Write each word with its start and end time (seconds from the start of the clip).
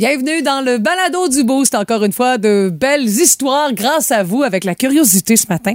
Bienvenue 0.00 0.40
dans 0.40 0.64
le 0.64 0.78
balado 0.78 1.28
du 1.28 1.44
boost. 1.44 1.74
Encore 1.74 2.04
une 2.04 2.12
fois, 2.14 2.38
de 2.38 2.70
belles 2.72 3.06
histoires 3.06 3.74
grâce 3.74 4.10
à 4.10 4.22
vous 4.22 4.42
avec 4.42 4.64
la 4.64 4.74
curiosité 4.74 5.36
ce 5.36 5.46
matin. 5.46 5.74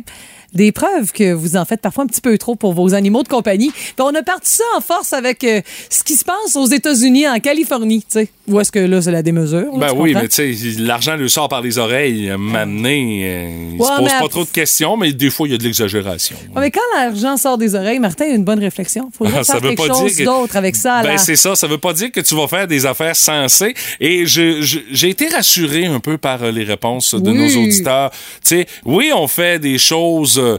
Des 0.55 0.71
preuves 0.71 1.11
que 1.11 1.33
vous 1.33 1.55
en 1.57 1.65
faites 1.65 1.81
parfois 1.81 2.05
un 2.05 2.07
petit 2.07 2.21
peu 2.21 2.37
trop 2.37 2.55
pour 2.55 2.73
vos 2.73 2.93
animaux 2.93 3.23
de 3.23 3.27
compagnie. 3.27 3.71
Puis 3.71 3.93
on 3.99 4.13
a 4.15 4.23
parti 4.23 4.51
ça 4.53 4.63
en 4.77 4.81
force 4.81 5.13
avec 5.13 5.43
euh, 5.43 5.61
ce 5.89 6.03
qui 6.03 6.13
se 6.15 6.23
passe 6.25 6.55
aux 6.55 6.65
États-Unis, 6.67 7.27
en 7.27 7.39
Californie, 7.39 7.99
tu 8.01 8.19
sais. 8.19 8.29
Où 8.47 8.59
est-ce 8.59 8.71
que 8.71 8.77
là, 8.79 9.01
c'est 9.01 9.11
la 9.11 9.23
démesure? 9.23 9.71
là, 9.77 9.87
Ben 9.87 9.93
oui, 9.95 10.11
comprends? 10.13 10.21
mais 10.21 10.27
tu 10.29 10.55
sais, 10.55 10.79
l'argent 10.81 11.15
lui 11.15 11.29
sort 11.29 11.49
par 11.49 11.61
les 11.61 11.77
oreilles. 11.79 12.31
M'amener, 12.37 13.21
euh, 13.23 13.69
il 13.73 13.81
Ouais, 13.81 13.87
se 13.87 13.97
pose 14.01 14.09
pas 14.09 14.25
à- 14.25 14.29
trop 14.29 14.43
de 14.43 14.49
questions, 14.49 14.95
mais 14.97 15.11
des 15.13 15.29
fois, 15.31 15.47
il 15.47 15.51
y 15.51 15.55
a 15.55 15.57
de 15.57 15.63
l'exagération. 15.63 16.35
Ouais, 16.55 16.61
mais 16.61 16.71
quand 16.71 16.79
l'argent 16.95 17.37
sort 17.37 17.57
des 17.57 17.73
oreilles, 17.75 17.99
Martin 17.99 18.25
a 18.25 18.29
une 18.29 18.43
bonne 18.43 18.59
réflexion. 18.59 19.09
Il 19.13 19.17
faudrait 19.17 19.33
Ah, 19.39 19.43
ça 19.43 19.53
faire 19.53 19.61
veut 19.63 19.69
quelque 19.69 19.87
pas 19.87 19.93
chose 19.97 20.15
que- 20.15 20.23
d'autre 20.23 20.55
avec 20.55 20.75
ça. 20.75 21.01
Ben 21.01 21.17
c'est 21.17 21.35
ça, 21.35 21.55
ça 21.55 21.67
veut 21.67 21.79
pas 21.79 21.93
dire 21.93 22.11
que 22.11 22.21
tu 22.21 22.35
vas 22.35 22.47
faire 22.47 22.67
des 22.67 22.85
affaires 22.85 23.15
sensées. 23.15 23.73
Et 23.99 24.25
j'ai 24.27 25.09
été 25.09 25.27
rassuré 25.27 25.85
un 25.87 25.99
peu 25.99 26.17
par 26.19 26.43
euh, 26.43 26.51
les 26.51 26.63
réponses 26.63 27.15
de 27.15 27.31
Oui. 27.31 27.37
nos 27.37 27.63
auditeurs. 27.63 28.11
Tu 28.11 28.17
sais, 28.43 28.67
oui, 28.85 29.11
on 29.15 29.27
fait 29.27 29.59
des 29.59 29.77
choses. 29.79 30.39
Euh, 30.45 30.57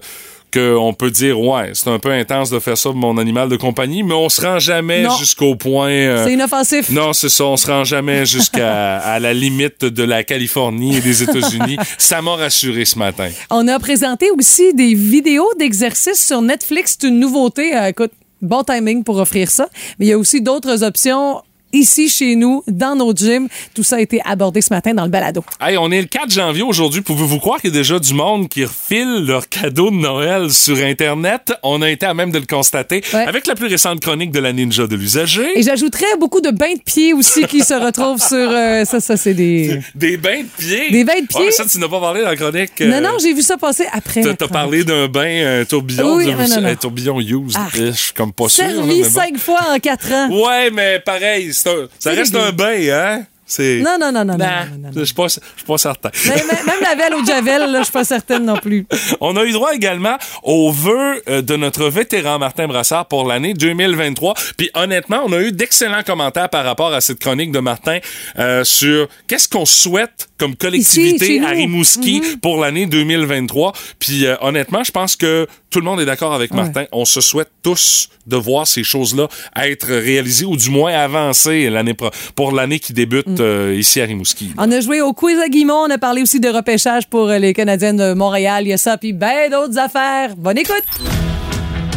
qu'on 0.54 0.95
peut 0.95 1.10
dire, 1.10 1.38
ouais, 1.40 1.70
c'est 1.74 1.90
un 1.90 1.98
peu 1.98 2.10
intense 2.12 2.50
de 2.50 2.58
faire 2.60 2.78
ça 2.78 2.90
pour 2.90 2.98
mon 2.98 3.18
animal 3.18 3.48
de 3.48 3.56
compagnie, 3.56 4.02
mais 4.02 4.14
on 4.14 4.28
se 4.28 4.40
rend 4.40 4.59
jamais 4.59 5.04
jusqu'au 5.18 5.54
point. 5.56 5.90
euh, 5.90 6.24
C'est 6.24 6.32
inoffensif. 6.32 6.88
non, 6.90 7.12
c'est 7.12 7.28
ça. 7.28 7.45
On 7.45 7.56
se 7.56 7.66
rend 7.66 7.84
jamais 7.84 8.24
jusqu'à 8.24 8.96
à 8.98 9.18
la 9.18 9.34
limite 9.34 9.84
de 9.84 10.02
la 10.04 10.22
Californie 10.24 10.96
et 10.96 11.00
des 11.00 11.22
États-Unis. 11.24 11.76
ça 11.98 12.22
m'a 12.22 12.36
rassuré 12.36 12.84
ce 12.84 12.98
matin. 12.98 13.28
On 13.50 13.66
a 13.68 13.78
présenté 13.78 14.30
aussi 14.30 14.72
des 14.72 14.95
vidéos 14.95 15.48
d'exercices 15.59 16.24
sur 16.26 16.40
Netflix. 16.40 16.96
C'est 16.98 17.09
une 17.09 17.18
nouveauté. 17.18 17.76
Euh, 17.76 17.88
écoute, 17.88 18.12
bon 18.40 18.62
timing 18.62 19.02
pour 19.04 19.18
offrir 19.18 19.50
ça. 19.50 19.68
Mais 19.98 20.06
il 20.06 20.09
y 20.09 20.12
a 20.12 20.18
aussi 20.18 20.40
d'autres 20.40 20.84
options 20.84 21.42
ici 21.73 22.09
chez 22.09 22.37
nous, 22.37 22.62
dans 22.69 22.95
nos 22.97 23.15
gyms. 23.15 23.48
Tout 23.74 23.83
ça 23.83 23.97
a 23.97 24.01
été 24.01 24.20
abordé 24.24 24.61
ce 24.61 24.73
matin 24.73 24.95
dans 24.95 25.05
le 25.05 25.11
balado. 25.11 25.45
Hey, 25.61 25.77
on 25.79 25.91
est 25.91 26.01
le 26.01 26.07
4 26.07 26.30
janvier 26.30 26.62
aujourd'hui. 26.62 27.01
Pouvez-vous 27.02 27.38
croire 27.38 27.60
qu'il 27.60 27.71
y 27.71 27.73
a 27.74 27.77
déjà 27.79 27.99
du 27.99 28.15
monde 28.15 28.49
qui 28.49 28.65
refile 28.65 29.24
leurs 29.27 29.49
cadeaux 29.49 29.90
de 29.90 29.96
Noël 29.96 30.51
sur 30.51 30.77
Internet? 30.79 31.52
On 31.63 31.82
a 31.82 31.90
été 31.90 32.07
à 32.07 32.15
même 32.15 32.30
de 32.30 32.38
le 32.38 32.46
constater 32.46 33.02
Ouais. 33.13 33.24
avec 33.27 33.46
la 33.46 33.55
plus 33.55 33.66
récente 33.66 34.01
chronique 34.01 34.30
de 34.30 34.40
la 34.40 34.52
Ninja 34.52 34.87
de 34.87 34.96
l'usager. 34.96 35.59
Et 35.59 35.63
j'ajouterais 35.63 36.16
beaucoup 36.18 36.40
de 36.40 36.51
bains 36.51 36.74
de 36.74 36.80
pieds 36.80 37.13
aussi 37.13 37.45
qui 37.45 37.60
se 37.60 37.74
retrouvent 37.74 38.21
sur... 38.23 38.37
euh, 38.37 38.85
ça, 38.85 39.01
ça, 39.01 39.16
c'est 39.16 39.35
des... 39.35 39.80
Des 39.95 40.16
bains 40.16 40.43
de 40.43 40.49
pieds? 40.62 40.90
Des 40.90 41.05
bains 41.05 41.21
de 41.21 41.27
pieds? 41.27 41.40
Ouais, 41.46 41.51
ça, 41.51 41.65
tu 41.66 41.79
n'as 41.79 41.88
pas 41.88 42.01
parlé 42.01 42.23
dans 42.23 42.29
la 42.30 42.37
chronique. 42.37 42.80
euh, 42.80 42.88
Non, 42.88 43.01
non, 43.10 43.16
j'ai 43.21 43.35
vu 43.35 43.43
ça 43.43 43.57
passer 43.57 43.85
après. 43.93 44.23
T'as 44.35 44.49
parlé 44.49 44.85
d'un 44.85 45.09
bain, 45.09 45.60
un 45.60 45.65
tourbillon. 45.65 46.16
Oui, 46.16 46.27
non, 46.27 46.49
non, 46.49 46.60
non. 46.62 46.68
un 46.68 46.74
tourbillon 46.77 47.21
used. 47.21 47.57
Ah. 47.57 47.68
Je 47.74 47.90
suis 47.93 48.12
comme 48.12 48.33
pas 48.33 48.49
sûr. 48.49 48.65
Servi 48.65 48.99
mais 48.99 49.02
bon. 49.02 49.10
cinq 49.10 49.38
fois 49.38 49.60
en 49.74 49.79
quatre 49.79 50.10
ans. 50.12 50.29
Ouais, 50.30 50.71
mais 50.71 51.01
pareil, 51.01 51.52
ça 51.99 52.10
reste 52.10 52.35
un 52.37 52.52
bain, 52.52 52.76
hein? 52.90 53.26
C'est... 53.47 53.80
Non, 53.85 53.97
non, 54.01 54.11
non, 54.13 54.25
non, 54.25 54.33
non, 54.33 54.37
Nah, 54.39 54.65
non, 54.66 54.71
non, 54.73 54.79
non. 54.89 54.91
Je 54.97 55.05
suis 55.05 55.15
pas, 55.15 55.29
je 55.29 55.35
suis 55.35 55.66
pas 55.66 55.79
certain. 55.79 56.11
Mais- 56.27 56.35
mais- 56.35 56.65
même 56.66 56.80
la 56.83 56.95
velle 56.97 57.15
au 57.15 57.25
Javel, 57.25 57.71
là, 57.71 57.79
je 57.79 57.85
suis 57.85 57.93
pas 57.93 58.05
certaine 58.05 58.45
non 58.45 58.57
plus. 58.57 58.87
On 59.21 59.37
a 59.37 59.45
eu 59.45 59.52
droit 59.52 59.73
également 59.75 60.16
aux 60.43 60.73
vœux 60.73 61.23
euh, 61.29 61.43
de 61.43 61.57
notre 61.57 61.89
vétéran 61.89 62.39
Martin 62.39 62.67
Brassard 62.67 63.07
pour 63.07 63.27
l'année 63.27 63.55
2023. 63.55 64.34
Puis 64.56 64.71
honnêtement, 64.75 65.22
on 65.25 65.33
a 65.33 65.41
eu 65.41 65.53
d'excellents 65.53 66.03
commentaires 66.05 66.49
par 66.49 66.65
rapport 66.65 66.93
à 66.93 67.00
cette 67.00 67.19
chronique 67.21 67.53
de 67.53 67.61
Martin 67.61 67.99
euh, 68.39 68.65
sur 68.65 69.09
qu'est-ce 69.28 69.49
qu'on 69.49 69.65
souhaite 69.65 70.28
comme 70.39 70.55
collectivité 70.56 71.41
à 71.41 71.50
Rimouski 71.50 72.22
pour 72.43 72.59
l'année 72.61 72.87
2023. 72.87 73.72
Puis 73.99 74.27
euh, 74.27 74.37
honnêtement, 74.41 74.83
je 74.84 74.91
pense 74.91 75.17
que 75.17 75.47
tout 75.71 75.78
le 75.78 75.84
monde 75.84 76.00
est 76.00 76.05
d'accord 76.05 76.33
avec 76.34 76.53
Martin. 76.53 76.84
On 76.93 77.05
se 77.05 77.21
souhaite 77.21 77.50
tous 77.62 78.09
de 78.27 78.37
voir 78.37 78.67
ces 78.67 78.83
choses-là 78.83 79.28
être 79.56 79.87
réalisées 79.89 80.44
ou 80.47 80.56
du 80.56 80.71
moins 80.71 80.93
avancer 80.93 81.71
l'année 81.71 81.94
pro- 81.94 82.11
pour 82.34 82.53
l'année 82.53 82.78
qui 82.81 82.93
débute 82.93 83.35
euh, 83.41 83.75
ici 83.76 84.00
à 84.00 84.04
Rimouski. 84.04 84.53
On 84.59 84.70
a 84.70 84.81
joué 84.81 85.00
au 85.00 85.12
quiz 85.12 85.38
à 85.38 85.48
Guimont, 85.48 85.84
on 85.87 85.91
a 85.91 85.98
parlé 85.98 86.22
aussi 86.22 86.41
de 86.41 86.48
repêchage 86.48 87.06
pour 87.09 87.28
euh, 87.28 87.38
les 87.38 87.53
Canadiens 87.53 87.94
de 87.94 88.15
Montréal. 88.15 88.65
Il 88.65 88.70
y 88.70 88.72
a 88.72 88.78
ça, 88.78 88.97
puis 88.97 89.12
ben 89.12 89.50
d'autres 89.50 89.78
affaires. 89.78 90.37
Bonne 90.37 90.59
écoute! 90.59 90.84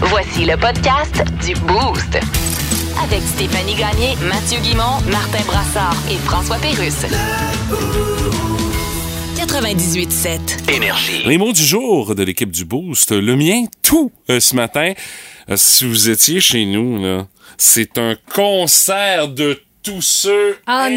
Voici 0.01 0.45
le 0.45 0.55
podcast 0.55 1.23
du 1.45 1.53
Boost. 1.61 2.19
Avec 3.03 3.21
Stéphanie 3.21 3.75
Gagné, 3.75 4.15
Mathieu 4.27 4.59
Guimont, 4.61 4.99
Martin 5.09 5.43
Brassard 5.45 5.95
et 6.11 6.17
François 6.17 6.57
Pérusse. 6.57 7.05
98.7. 9.35 10.69
Énergie. 10.69 11.23
Les 11.25 11.37
mots 11.37 11.53
du 11.53 11.63
jour 11.63 12.13
de 12.13 12.23
l'équipe 12.23 12.51
du 12.51 12.65
Boost. 12.65 13.11
Le 13.11 13.35
mien, 13.35 13.63
tout, 13.81 14.11
euh, 14.29 14.39
ce 14.39 14.55
matin. 14.55 14.93
Euh, 15.49 15.55
si 15.55 15.85
vous 15.85 16.09
étiez 16.09 16.39
chez 16.39 16.65
nous, 16.65 17.01
là, 17.01 17.25
c'est 17.57 17.97
un 17.97 18.15
concert 18.33 19.29
de 19.29 19.59
tous 19.89 20.01
ceux 20.01 20.57
Ah 20.65 20.87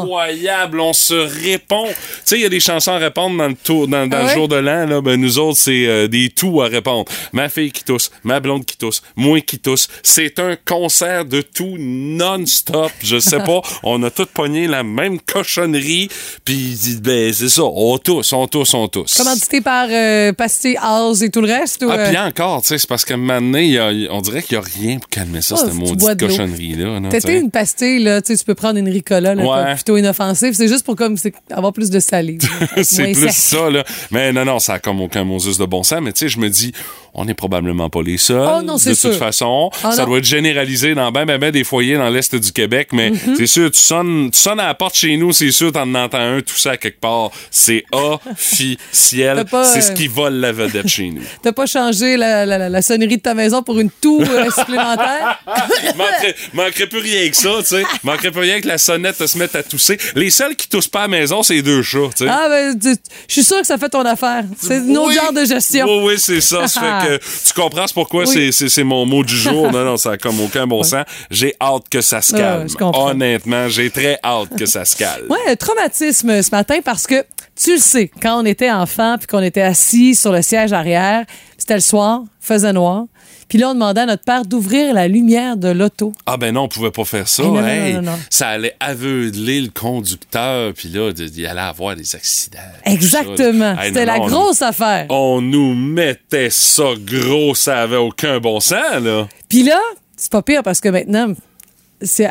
incroyable. 0.00 0.80
On 0.80 0.92
se 0.92 1.14
répond. 1.14 1.86
Tu 1.86 1.94
sais, 2.24 2.36
il 2.36 2.42
y 2.42 2.46
a 2.46 2.48
des 2.48 2.60
chansons 2.60 2.92
à 2.92 2.98
répondre 2.98 3.36
dans 3.36 3.48
le, 3.48 3.54
tour, 3.54 3.88
dans, 3.88 4.06
dans 4.06 4.16
Ah 4.18 4.28
le 4.28 4.28
jour 4.34 4.48
de 4.48 4.56
l'an. 4.56 4.86
Là, 4.86 5.00
ben, 5.00 5.20
nous 5.20 5.38
autres, 5.38 5.58
c'est 5.58 5.86
euh, 5.86 6.08
des 6.08 6.30
tout 6.30 6.62
à 6.62 6.66
répondre. 6.66 7.04
Ma 7.32 7.48
fille 7.48 7.72
qui 7.72 7.84
tousse, 7.84 8.10
ma 8.24 8.40
blonde 8.40 8.64
qui 8.64 8.76
tousse, 8.76 9.02
moi 9.16 9.40
qui 9.40 9.58
tousse. 9.58 9.88
C'est 10.02 10.38
un 10.38 10.56
concert 10.64 11.24
de 11.24 11.42
tout 11.42 11.76
non-stop. 11.78 12.90
Je 13.02 13.18
sais 13.18 13.38
pas. 13.38 13.60
on 13.82 14.02
a 14.02 14.10
tous 14.10 14.26
pogné 14.26 14.66
la 14.66 14.82
même 14.82 15.20
cochonnerie. 15.20 16.08
Puis, 16.44 16.76
ben, 17.02 17.32
c'est 17.32 17.48
ça. 17.48 17.62
On 17.64 17.98
tousse, 17.98 18.32
on 18.32 18.46
tousse, 18.46 18.74
on 18.74 18.88
tousse. 18.88 19.16
Commandité 19.16 19.60
par 19.60 19.86
euh, 19.90 20.32
Pastille 20.32 20.76
House 20.80 21.22
et 21.22 21.30
tout 21.30 21.40
le 21.40 21.48
reste? 21.52 21.82
Ou, 21.82 21.88
Ah, 21.90 21.96
euh, 21.98 22.08
puis 22.08 22.18
encore, 22.18 22.62
tu 22.62 22.68
sais, 22.68 22.78
c'est 22.78 22.88
parce 22.88 23.04
qu'à 23.04 23.14
un 23.14 23.18
moment 23.18 23.40
donné, 23.40 23.64
il 23.64 23.72
y 23.72 23.78
a- 23.78 23.90
on 24.12 24.20
dirait 24.20 24.42
qu'il 24.42 24.58
n'y 24.58 24.64
a 24.64 24.66
rien 24.66 24.98
pour 24.98 25.08
calmer 25.10 25.42
ça, 25.42 25.56
Oh, 25.58 25.62
cette 25.64 25.74
maudite 25.74 26.18
cochonnerie-là. 26.18 27.00
T'étais 27.10 27.38
une 27.38 27.50
pastille, 27.50 28.02
là, 28.02 28.22
tu 28.22 28.29
sais, 28.34 28.38
tu 28.38 28.44
peux 28.44 28.54
prendre 28.54 28.78
une 28.78 28.88
Ricola, 28.88 29.34
là, 29.34 29.42
Ouais. 29.44 29.74
plutôt 29.74 29.96
inoffensive. 29.96 30.54
C'est 30.54 30.68
juste 30.68 30.84
pour 30.84 30.96
comme 30.96 31.16
avoir 31.50 31.72
plus 31.72 31.90
de 31.90 32.00
salive. 32.00 32.40
c'est 32.82 33.04
plus 33.12 33.14
sec. 33.14 33.32
ça, 33.32 33.70
là. 33.70 33.84
Mais 34.10 34.32
non, 34.32 34.44
non, 34.44 34.58
ça 34.58 34.74
a 34.74 34.78
comme 34.78 35.00
aucun 35.00 35.24
Moses 35.24 35.58
de 35.58 35.64
bon 35.64 35.82
sens. 35.82 36.00
Mais 36.02 36.12
tu 36.12 36.20
sais, 36.20 36.28
je 36.28 36.38
me 36.38 36.48
dis, 36.48 36.72
on 37.14 37.24
n'est 37.24 37.34
probablement 37.34 37.90
pas 37.90 38.02
les 38.02 38.18
seuls. 38.18 38.48
Oh 38.58 38.62
non, 38.62 38.74
de 38.76 38.80
sûr. 38.94 39.10
toute 39.10 39.18
façon, 39.18 39.70
Ah 39.82 39.92
ça 39.92 40.02
non. 40.02 40.08
doit 40.08 40.18
être 40.18 40.24
généralisé 40.24 40.94
dans 40.94 41.10
ben, 41.10 41.24
ben, 41.26 41.38
ben 41.38 41.50
des 41.50 41.64
foyers 41.64 41.96
dans 41.96 42.08
l'Est 42.08 42.34
du 42.34 42.52
Québec. 42.52 42.88
Mais 42.92 43.10
Mm-hmm. 43.10 43.34
c'est 43.36 43.46
sûr, 43.46 43.70
tu 43.70 43.78
sonnes, 43.80 44.30
tu 44.32 44.38
sonnes 44.38 44.60
à 44.60 44.66
la 44.68 44.74
porte 44.74 44.94
chez 44.94 45.16
nous, 45.16 45.32
c'est 45.32 45.50
sûr, 45.50 45.72
t'en 45.72 45.92
entends 45.94 46.18
un, 46.18 46.40
tout 46.40 46.56
ça 46.56 46.76
quelque 46.76 47.00
part. 47.00 47.30
C'est 47.50 47.84
officiel. 47.92 49.44
C'est 49.64 49.80
ce 49.80 49.90
euh, 49.90 49.94
qui 49.94 50.06
vole 50.06 50.34
la 50.34 50.52
vedette 50.52 50.88
chez 50.88 51.10
nous. 51.10 51.22
T'as 51.42 51.52
pas 51.52 51.66
changé 51.66 52.16
la, 52.16 52.46
la- 52.46 52.58
la- 52.58 52.68
la 52.68 52.82
sonnerie 52.82 53.16
de 53.16 53.22
ta 53.22 53.34
maison 53.34 53.62
pour 53.62 53.78
une 53.80 53.90
toux 53.90 54.20
euh, 54.22 54.50
supplémentaire? 54.50 55.40
manquerait, 55.96 56.34
manquerait 56.54 56.86
plus 56.86 57.00
rien 57.00 57.28
que 57.28 57.36
ça, 57.36 57.50
tu 57.60 57.64
sais. 57.66 57.82
Manquerait 58.10 58.40
rien 58.40 58.60
que 58.60 58.68
la 58.68 58.78
sonnette 58.78 59.24
se 59.26 59.38
mette 59.38 59.54
à 59.54 59.62
tousser. 59.62 59.98
Les 60.14 60.30
seuls 60.30 60.56
qui 60.56 60.68
toussent 60.68 60.88
pas 60.88 61.00
à 61.00 61.02
la 61.02 61.08
maison, 61.08 61.42
c'est 61.42 61.54
les 61.54 61.62
deux 61.62 61.82
chats. 61.82 61.98
Ah, 62.28 62.46
ben, 62.48 62.78
je 62.82 63.32
suis 63.32 63.44
sûr 63.44 63.60
que 63.60 63.66
ça 63.66 63.78
fait 63.78 63.88
ton 63.88 64.04
affaire. 64.04 64.44
C'est 64.60 64.80
notre 64.80 65.08
Oui. 65.08 65.14
genre 65.14 65.32
de 65.32 65.44
gestion. 65.44 65.86
Oui, 65.86 66.02
oui, 66.06 66.14
c'est 66.18 66.40
ça. 66.40 66.66
Ça 66.68 66.80
fait 66.80 67.18
que 67.18 67.24
tu 67.48 67.52
comprends 67.54 67.84
pourquoi 67.94 68.24
Oui. 68.26 68.52
c'est- 68.52 68.80
mon 68.84 69.04
mot 69.06 69.22
du 69.24 69.36
jour. 69.36 69.70
Non, 69.72 69.84
non, 69.84 69.96
ça 69.96 70.12
a 70.12 70.16
comme 70.16 70.40
aucun 70.40 70.66
bon 70.66 70.82
sens. 70.82 71.04
J'ai 71.30 71.54
hâte 71.60 71.88
que 71.90 72.00
ça 72.00 72.20
se 72.22 72.34
calme. 72.34 72.66
Honnêtement, 72.94 73.68
j'ai 73.68 73.90
très 73.90 74.18
hâte 74.24 74.56
que 74.58 74.66
ça 74.66 74.84
se 74.84 74.96
calme. 74.96 75.26
Ouais, 75.30 75.38
un 75.52 75.56
traumatisme 75.56 76.42
ce 76.42 76.50
matin 76.50 76.78
parce 76.84 77.06
que 77.06 77.24
tu 77.62 77.74
le 77.74 77.78
sais, 77.80 78.10
quand 78.22 78.40
on 78.42 78.44
était 78.46 78.70
enfant 78.70 79.16
puis 79.18 79.26
qu'on 79.26 79.42
était 79.42 79.60
assis 79.62 80.14
sur 80.14 80.32
le 80.32 80.42
siège 80.42 80.72
arrière, 80.72 81.24
c'était 81.58 81.74
le 81.74 81.80
soir, 81.80 82.22
faisait 82.40 82.72
noir. 82.72 83.04
Puis 83.50 83.58
là, 83.58 83.70
on 83.70 83.74
demandait 83.74 84.02
à 84.02 84.06
notre 84.06 84.22
père 84.22 84.44
d'ouvrir 84.44 84.94
la 84.94 85.08
lumière 85.08 85.56
de 85.56 85.68
l'auto. 85.68 86.12
Ah 86.24 86.36
ben 86.36 86.54
non, 86.54 86.62
on 86.62 86.68
pouvait 86.68 86.92
pas 86.92 87.04
faire 87.04 87.26
ça. 87.26 87.42
Hey, 87.42 87.48
non, 87.48 87.60
non, 87.60 87.66
Hey, 87.66 87.92
non, 87.94 88.02
non, 88.02 88.10
non. 88.12 88.18
Ça 88.30 88.48
allait 88.48 88.76
aveugler 88.78 89.60
le 89.60 89.70
conducteur, 89.70 90.72
puis 90.72 90.88
là, 90.88 91.10
il 91.18 91.46
allait 91.46 91.60
avoir 91.60 91.96
des 91.96 92.14
accidents. 92.14 92.58
Exactement. 92.84 93.76
Hey, 93.76 93.88
C'était 93.88 94.06
la 94.06 94.20
grosse 94.20 94.62
affaire. 94.62 95.06
On 95.08 95.42
nous 95.42 95.74
mettait 95.74 96.48
ça 96.50 96.92
gros, 97.04 97.56
ça 97.56 97.80
avait 97.80 97.96
aucun 97.96 98.38
bon 98.38 98.60
sens, 98.60 99.02
là. 99.02 99.26
Puis 99.48 99.64
là, 99.64 99.80
c'est 100.16 100.30
pas 100.30 100.42
pire 100.42 100.62
parce 100.62 100.80
que 100.80 100.88
maintenant, 100.88 101.34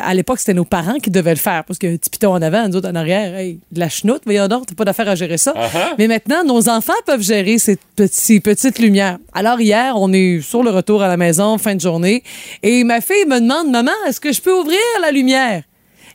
à 0.02 0.14
l'époque, 0.14 0.38
c'était 0.40 0.54
nos 0.54 0.64
parents 0.64 0.98
qui 0.98 1.10
devaient 1.10 1.34
le 1.34 1.40
faire 1.40 1.64
parce 1.64 1.78
un 1.82 1.96
petit 1.96 2.10
piton 2.10 2.32
en 2.32 2.42
avant, 2.42 2.68
nous 2.68 2.76
autres 2.76 2.88
en 2.88 2.94
arrière. 2.94 3.34
Hey, 3.36 3.60
de 3.70 3.80
la 3.80 3.88
chenoute, 3.88 4.22
voyons 4.24 4.48
donc, 4.48 4.66
t'as 4.66 4.74
pas 4.74 4.84
d'affaire 4.84 5.08
à 5.08 5.14
gérer 5.14 5.38
ça. 5.38 5.52
Uh-huh. 5.52 5.94
Mais 5.98 6.08
maintenant, 6.08 6.44
nos 6.44 6.68
enfants 6.68 6.92
peuvent 7.06 7.22
gérer 7.22 7.58
ces, 7.58 7.76
petits- 7.96 8.14
ces 8.14 8.40
petites 8.40 8.78
lumières. 8.78 9.18
Alors 9.32 9.60
hier, 9.60 9.94
on 9.96 10.12
est 10.12 10.40
sur 10.40 10.62
le 10.62 10.70
retour 10.70 11.02
à 11.02 11.08
la 11.08 11.16
maison, 11.16 11.58
fin 11.58 11.74
de 11.74 11.80
journée, 11.80 12.22
et 12.62 12.84
ma 12.84 13.00
fille 13.00 13.26
me 13.26 13.40
demande, 13.40 13.70
maman, 13.70 13.92
est-ce 14.08 14.20
que 14.20 14.32
je 14.32 14.40
peux 14.40 14.52
ouvrir 14.58 14.78
la 15.02 15.10
lumière? 15.10 15.62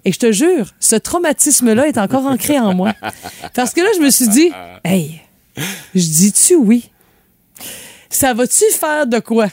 Et 0.03 0.12
je 0.12 0.19
te 0.19 0.31
jure, 0.31 0.68
ce 0.79 0.95
traumatisme-là 0.95 1.88
est 1.88 1.97
encore 1.97 2.25
ancré 2.25 2.59
en 2.59 2.75
moi. 2.75 2.94
Parce 3.56 3.74
que 3.74 3.81
là, 3.81 3.88
je 3.95 4.01
me 4.01 4.09
suis 4.12 4.27
dit, 4.27 4.51
hey, 4.83 5.21
je 5.95 6.01
dis-tu 6.01 6.56
oui? 6.56 6.89
Ça 8.09 8.33
va-tu 8.33 8.65
faire 8.71 9.07
de 9.07 9.19
quoi? 9.19 9.47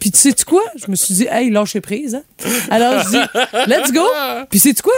Puis 0.00 0.10
tu 0.10 0.18
sais-tu 0.18 0.44
quoi? 0.44 0.62
Je 0.74 0.90
me 0.90 0.96
suis 0.96 1.14
dit, 1.14 1.26
hey, 1.30 1.50
lâchez 1.50 1.80
prise. 1.80 2.14
Hein? 2.14 2.22
Alors 2.70 3.02
je 3.02 3.08
dis, 3.10 3.20
let's 3.66 3.92
go. 3.92 4.06
Puis 4.50 4.58
sais-tu 4.58 4.82
quoi? 4.82 4.94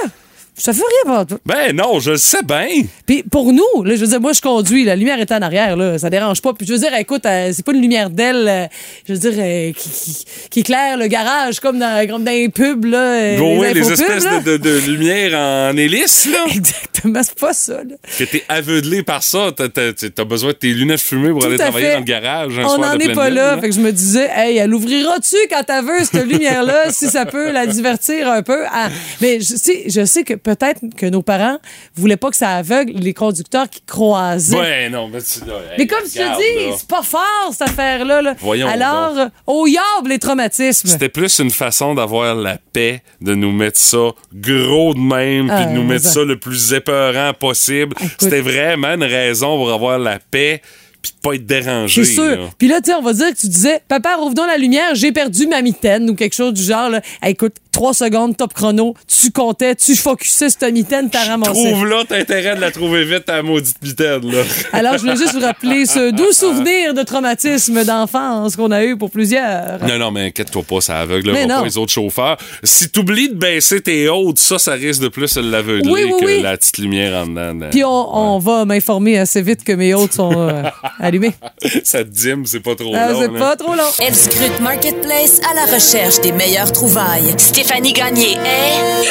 Ça 0.56 0.72
fait 0.72 0.82
rien 1.04 1.16
pour 1.16 1.26
tout. 1.26 1.38
Ben 1.44 1.74
non, 1.74 1.98
je 1.98 2.12
le 2.12 2.16
sais 2.16 2.42
bien. 2.44 2.66
Puis 3.06 3.24
pour 3.24 3.52
nous, 3.52 3.82
là, 3.82 3.96
je 3.96 4.00
veux 4.00 4.06
dire, 4.06 4.20
moi, 4.20 4.32
je 4.32 4.40
conduis, 4.40 4.84
la 4.84 4.94
lumière 4.94 5.18
est 5.20 5.32
en 5.32 5.42
arrière, 5.42 5.76
là, 5.76 5.98
ça 5.98 6.10
dérange 6.10 6.40
pas. 6.42 6.52
Puis 6.52 6.64
je 6.64 6.72
veux 6.74 6.78
dire, 6.78 6.94
écoute, 6.94 7.26
euh, 7.26 7.50
c'est 7.52 7.64
pas 7.64 7.72
une 7.72 7.80
lumière 7.82 8.08
d'aile, 8.08 8.46
euh, 8.48 8.66
je 9.08 9.14
veux 9.14 9.18
dire, 9.18 9.32
euh, 9.36 9.72
qui, 9.72 9.90
qui, 9.90 10.24
qui 10.50 10.60
éclaire 10.60 10.96
le 10.96 11.08
garage 11.08 11.58
comme 11.58 11.80
dans, 11.80 12.08
comme 12.08 12.22
dans 12.22 12.30
les 12.30 12.48
pubs, 12.50 12.84
là. 12.84 13.36
Bon, 13.36 13.58
ouais, 13.58 13.74
les 13.74 13.90
espèces 13.90 14.24
là. 14.24 14.38
de, 14.40 14.52
de, 14.52 14.56
de 14.58 14.78
lumière 14.90 15.36
en 15.36 15.76
hélice, 15.76 16.26
là. 16.30 16.44
Exactement, 16.54 17.20
c'est 17.24 17.38
pas 17.38 17.52
ça, 17.52 17.82
là. 17.82 17.96
que 18.16 18.22
t'es 18.24 18.44
aveuglé 18.48 19.02
par 19.02 19.24
ça. 19.24 19.50
T'as, 19.56 19.68
t'as- 19.68 19.92
t'as 19.92 20.24
besoin 20.24 20.50
de 20.50 20.56
tes 20.56 20.68
lunettes 20.72 21.00
fumées 21.00 21.30
pour 21.30 21.40
Tout 21.40 21.46
aller 21.48 21.58
travailler 21.58 21.86
fait. 21.86 21.92
dans 21.94 21.98
le 21.98 22.04
garage 22.04 22.58
un 22.60 22.64
On 22.66 22.78
n'en 22.78 22.96
est 22.98 23.12
pas 23.12 23.28
là. 23.28 23.58
Fait 23.60 23.70
que 23.70 23.74
je 23.74 23.80
me 23.80 23.90
disais, 23.90 24.30
hey, 24.32 24.56
elle 24.58 24.72
ouvrira-tu 24.72 25.36
quand 25.50 25.62
elle 25.68 25.84
veut, 25.84 26.04
cette 26.04 26.26
lumière-là, 26.26 26.90
si 26.90 27.06
ça 27.08 27.26
peut 27.26 27.50
la 27.50 27.66
divertir 27.66 28.30
un 28.30 28.42
peu? 28.42 28.60
Ah, 28.72 28.88
mais 29.20 29.40
je 29.40 29.56
sais, 29.56 29.84
je 29.88 30.04
sais 30.04 30.22
que 30.22 30.34
peut-être 30.44 30.80
que 30.96 31.06
nos 31.06 31.22
parents 31.22 31.58
voulaient 31.96 32.16
pas 32.16 32.30
que 32.30 32.36
ça 32.36 32.50
aveugle 32.50 32.92
les 32.92 33.12
conducteurs 33.14 33.68
qui 33.68 33.80
croisaient. 33.82 34.56
Ouais, 34.56 34.88
non, 34.90 35.08
mais 35.08 35.20
tu 35.22 35.40
là, 35.40 35.54
hey, 35.70 35.74
Mais 35.78 35.86
comme 35.88 36.04
je 36.06 36.12
te 36.18 36.36
dis, 36.70 36.76
c'est 36.78 36.86
pas 36.88 37.02
fort, 37.02 37.48
cette 37.50 37.62
affaire-là. 37.62 38.22
là. 38.22 38.34
Voyons 38.40 38.68
Alors, 38.68 39.18
euh, 39.18 39.26
au 39.46 39.66
yable, 39.66 40.08
les 40.10 40.18
traumatismes. 40.20 40.86
C'était 40.88 41.08
plus 41.08 41.38
une 41.40 41.50
façon 41.50 41.94
d'avoir 41.94 42.34
la 42.36 42.58
paix, 42.72 43.02
de 43.20 43.34
nous 43.34 43.50
mettre 43.52 43.78
ça 43.78 44.10
gros 44.32 44.94
de 44.94 45.00
même, 45.00 45.46
puis 45.48 45.56
Ah, 45.58 45.64
de 45.66 45.72
nous 45.72 45.82
mettre 45.84 46.04
ça. 46.04 46.12
ça 46.12 46.24
le 46.24 46.38
plus 46.38 46.72
épeurant 46.72 47.32
possible. 47.32 47.96
C'était 48.18 48.40
vraiment 48.40 48.94
une 48.94 49.02
raison 49.04 49.56
pour 49.56 49.72
avoir 49.72 49.98
la 49.98 50.18
paix, 50.18 50.60
puis 51.04 51.12
de 51.12 51.20
pas 51.28 51.34
être 51.34 51.46
dérangé. 51.46 52.04
C'est 52.04 52.12
sûr. 52.14 52.24
là. 52.24 52.50
Puis 52.58 52.66
là, 52.68 52.80
tu 52.80 52.90
sais, 52.90 52.96
on 52.96 53.02
va 53.02 53.12
dire 53.12 53.30
que 53.30 53.38
tu 53.38 53.46
disais, 53.48 53.80
papa, 53.88 54.16
rouvre 54.16 54.34
donc 54.34 54.46
la 54.46 54.56
lumière, 54.56 54.94
j'ai 54.94 55.12
perdu 55.12 55.46
ma 55.46 55.60
mitaine 55.62 56.08
ou 56.08 56.14
quelque 56.14 56.34
chose 56.34 56.54
du 56.54 56.62
genre. 56.62 56.88
Là. 56.88 57.00
Hey, 57.22 57.32
écoute, 57.32 57.56
trois 57.70 57.92
secondes, 57.92 58.36
top 58.36 58.54
chrono, 58.54 58.94
tu 59.06 59.30
comptais, 59.32 59.74
tu 59.74 59.94
focusais 59.96 60.48
sur 60.48 60.58
ta 60.60 60.70
mitaine, 60.70 61.10
t'as 61.10 61.24
ramassé. 61.24 61.52
Trouve 61.52 61.86
là, 61.86 62.04
t'as 62.08 62.18
intérêt 62.18 62.56
de 62.56 62.60
la 62.60 62.70
trouver 62.70 63.04
vite, 63.04 63.26
ta 63.26 63.42
maudite 63.42 63.76
mitaine, 63.82 64.30
là. 64.30 64.42
Alors, 64.72 64.94
je 64.94 64.98
voulais 65.00 65.16
juste 65.16 65.34
vous 65.34 65.40
rappeler 65.40 65.84
ce 65.84 66.10
doux 66.16 66.32
souvenir 66.32 66.94
de 66.94 67.02
traumatisme 67.02 67.84
d'enfance 67.84 68.56
qu'on 68.56 68.70
a 68.70 68.84
eu 68.84 68.96
pour 68.96 69.10
plusieurs. 69.10 69.84
Non, 69.86 69.98
non, 69.98 70.10
mais 70.10 70.26
inquiète-toi 70.26 70.62
pas, 70.62 70.80
ça 70.80 71.00
aveuglera 71.00 71.34
Mais 71.34 71.46
pas 71.46 71.64
les 71.64 71.76
autres 71.76 71.92
chauffeurs. 71.92 72.38
Si 72.62 72.88
t'oublies 72.88 73.28
de 73.28 73.34
baisser 73.34 73.80
tes 73.80 74.08
hautes, 74.08 74.38
ça, 74.38 74.58
ça 74.58 74.72
risque 74.72 75.02
de 75.02 75.08
plus 75.08 75.36
l'aveugler 75.36 75.90
Oui, 75.92 76.04
oui, 76.04 76.20
que 76.20 76.24
oui. 76.26 76.42
la 76.42 76.56
petite 76.56 76.78
lumière 76.78 77.22
en 77.22 77.26
dedans. 77.26 77.68
Puis 77.70 77.84
on, 77.84 78.16
on 78.16 78.38
va 78.38 78.64
m'informer 78.64 79.18
assez 79.18 79.42
vite 79.42 79.64
que 79.64 79.72
mes 79.72 79.92
hôtes 79.94 80.12
sont 80.14 80.32
euh, 80.32 80.62
allumés. 81.00 81.34
ça 81.84 81.98
te 82.04 82.08
dime, 82.08 82.46
c'est 82.46 82.60
pas 82.60 82.74
trop 82.74 82.92
Ah, 82.94 83.12
long. 83.12 83.20
c'est 83.20 83.38
pas 83.38 83.56
trop 83.56 83.74
long. 83.74 83.82
Elle 84.00 84.14
scrute 84.14 84.60
Marketplace 84.60 85.40
à 85.50 85.54
la 85.54 85.64
recherche 85.74 86.20
des 86.20 86.32
meilleures 86.32 86.72
trouvailles. 86.72 87.34
Stéphanie 87.38 87.92
Gagné 87.92 88.32
est 88.32 89.04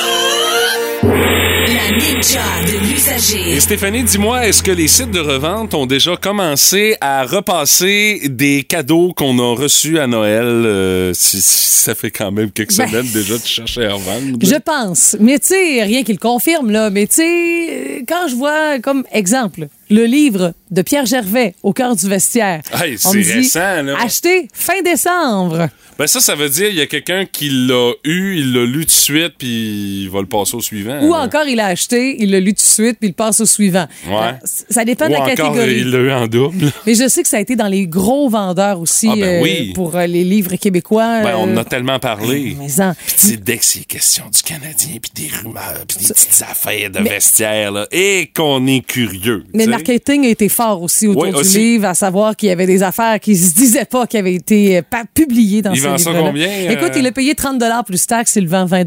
La 1.03 1.92
ninja 2.03 2.41
de 2.67 2.79
l'usager. 2.85 3.53
Et 3.55 3.59
Stéphanie, 3.61 4.03
dis-moi, 4.03 4.45
est-ce 4.47 4.61
que 4.61 4.71
les 4.71 4.89
sites 4.89 5.11
de 5.11 5.19
revente 5.21 5.73
ont 5.73 5.85
déjà 5.85 6.17
commencé 6.17 6.97
à 6.99 7.23
repasser 7.23 8.21
des 8.25 8.63
cadeaux 8.63 9.13
qu'on 9.15 9.39
a 9.39 9.55
reçus 9.55 9.99
à 9.99 10.07
Noël? 10.07 10.43
euh, 10.43 11.13
si, 11.13 11.41
si 11.41 11.79
ça 11.79 11.95
fait 11.95 12.11
quand 12.11 12.31
même 12.31 12.51
quelques 12.51 12.75
Ben- 12.75 12.89
semaines 12.89 13.07
déjà 13.13 13.37
de 13.37 13.45
chercher 13.45 13.85
à 13.85 13.93
revendre. 13.93 14.37
Je 14.41 14.55
pense. 14.55 15.15
Mais 15.21 15.39
tu 15.39 15.47
sais, 15.47 15.83
rien 15.83 16.03
qui 16.03 16.11
le 16.11 16.17
confirme, 16.19 16.71
là. 16.71 16.89
Mais 16.89 17.07
tu 17.07 17.15
sais, 17.15 17.23
euh, 17.71 17.99
quand 18.07 18.27
je 18.27 18.35
vois, 18.35 18.79
comme 18.79 19.03
exemple, 19.13 19.67
le 19.89 20.03
livre 20.05 20.53
de 20.71 20.81
Pierre 20.81 21.05
Gervais, 21.05 21.55
Au 21.63 21.71
cœur 21.71 21.95
du 21.95 22.07
vestiaire. 22.09 22.61
Hey, 22.73 22.97
c'est 22.97 23.21
récent, 23.21 23.81
là. 23.83 23.95
Acheter 24.01 24.47
fin 24.53 24.81
décembre. 24.83 25.69
Ben 25.99 26.07
ça, 26.07 26.19
ça 26.19 26.33
veut 26.33 26.49
dire 26.49 26.69
il 26.69 26.75
y 26.75 26.81
a 26.81 26.87
quelqu'un 26.87 27.25
qui 27.31 27.49
l'a 27.51 27.91
eu, 28.03 28.37
il 28.39 28.51
l'a 28.53 28.65
lu 28.65 28.79
tout 28.79 28.85
de 28.87 28.91
suite, 28.91 29.33
puis 29.37 30.01
il 30.05 30.09
va 30.09 30.21
le 30.21 30.25
passer 30.25 30.55
au 30.55 30.61
suivant. 30.61 30.99
Ou 31.03 31.11
là. 31.13 31.19
encore, 31.19 31.45
il 31.47 31.59
a 31.59 31.67
acheté, 31.67 31.92
il 31.95 32.31
l'a 32.31 32.39
lu 32.39 32.53
tout 32.53 32.63
de 32.63 32.67
suite, 32.67 32.97
puis 32.99 33.09
il 33.09 33.13
passe 33.13 33.39
au 33.39 33.45
suivant. 33.45 33.87
Ouais. 34.07 34.13
Euh, 34.15 34.31
Ça 34.69 34.85
dépend 34.85 35.05
Ou 35.05 35.09
de 35.09 35.13
la 35.13 35.19
encore, 35.21 35.35
catégorie. 35.35 35.77
il 35.79 35.89
l'a 35.91 35.97
eu 35.99 36.11
en 36.11 36.27
double. 36.27 36.71
Mais 36.85 36.95
je 36.95 37.07
sais 37.07 37.23
que 37.23 37.29
ça 37.29 37.37
a 37.37 37.39
été 37.39 37.55
dans 37.55 37.67
les 37.67 37.87
gros 37.87 38.29
vendeurs 38.29 38.79
aussi 38.79 39.07
Ah, 39.11 39.15
ben 39.15 39.43
euh, 39.45 39.73
pour 39.73 39.95
euh, 39.95 40.05
les 40.07 40.23
livres 40.23 40.55
québécois. 40.55 41.21
Ben, 41.23 41.35
on 41.37 41.53
en 41.53 41.57
a 41.57 41.65
tellement 41.65 41.99
parlé. 41.99 42.55
mais 42.59 42.81
en- 42.83 42.93
Puis 43.05 43.15
tu 43.31 43.37
dès 43.37 43.57
que 43.57 43.65
c'est 43.65 43.85
question 43.85 44.25
du 44.33 44.41
Canadien, 44.41 44.97
puis 45.01 45.11
des 45.15 45.29
rumeurs, 45.35 45.83
puis 45.87 45.97
des 46.05 46.13
petites 46.13 46.43
affaires 46.49 46.89
de 46.89 46.99
vestiaire, 46.99 47.71
là, 47.71 47.87
et 47.91 48.29
qu'on 48.35 48.65
est 48.67 48.85
curieux. 48.85 49.43
Mais 49.53 49.63
tu 49.63 49.69
le 49.69 49.75
marketing 49.75 50.25
a 50.25 50.29
été 50.29 50.49
fort 50.49 50.81
aussi 50.81 51.07
autour 51.07 51.23
Oui, 51.23 51.29
du 51.31 51.35
aussi. 51.35 51.57
livre, 51.57 51.85
à 51.87 51.93
savoir 51.93 52.35
qu'il 52.35 52.49
y 52.49 52.51
avait 52.51 52.65
des 52.67 52.83
affaires 52.83 53.19
qui 53.19 53.35
se 53.35 53.53
disaient 53.53 53.85
pas 53.85 54.07
qui 54.07 54.17
avaient 54.17 54.35
été 54.35 54.81
publiées 55.13 55.61
dans 55.61 55.73
Il 55.73 55.79
ce 55.81 55.87
vend 55.87 55.97
ça 55.97 56.09
livre-là. 56.11 56.27
combien, 56.29 56.47
euh? 56.47 56.69
Écoute, 56.71 56.91
il 56.95 57.05
a 57.07 57.11
payé 57.11 57.35
30 57.35 57.61
plus 57.85 58.05
taxes, 58.05 58.35
il 58.35 58.43
le 58.43 58.49
vend 58.49 58.65
20 58.65 58.83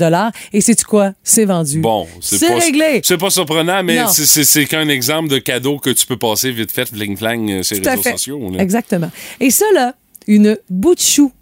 Et 0.52 0.60
sais-tu 0.60 0.84
quoi? 0.84 1.12
C'est 1.22 1.44
vendu. 1.44 1.80
Bon, 1.80 2.06
c'est 2.20 2.38
C'est 2.38 2.48
réglé. 2.86 3.00
c'est 3.04 3.18
pas 3.18 3.30
surprenant, 3.30 3.82
mais 3.82 3.98
c'est- 4.08 4.64
qu'un 4.66 4.88
exemple 4.88 5.28
de 5.28 5.38
cadeau 5.38 5.78
que 5.78 5.90
tu 5.90 6.06
peux 6.06 6.16
passer 6.16 6.50
vite 6.50 6.72
fait, 6.72 6.84
fling-flang, 6.92 7.50
euh, 7.50 7.62
sur 7.62 7.76
les 7.76 7.82
Tout 7.82 7.88
à 7.88 7.90
réseaux 7.92 8.02
fait. 8.02 8.12
sociaux. 8.12 8.50
là. 8.50 8.62
Exactement. 8.62 9.10
Et 9.40 9.50
ça, 9.50 9.64
là, 9.74 9.94
une 10.26 10.58
bout 10.70 10.94
de 10.94 11.00
chou 11.00 11.32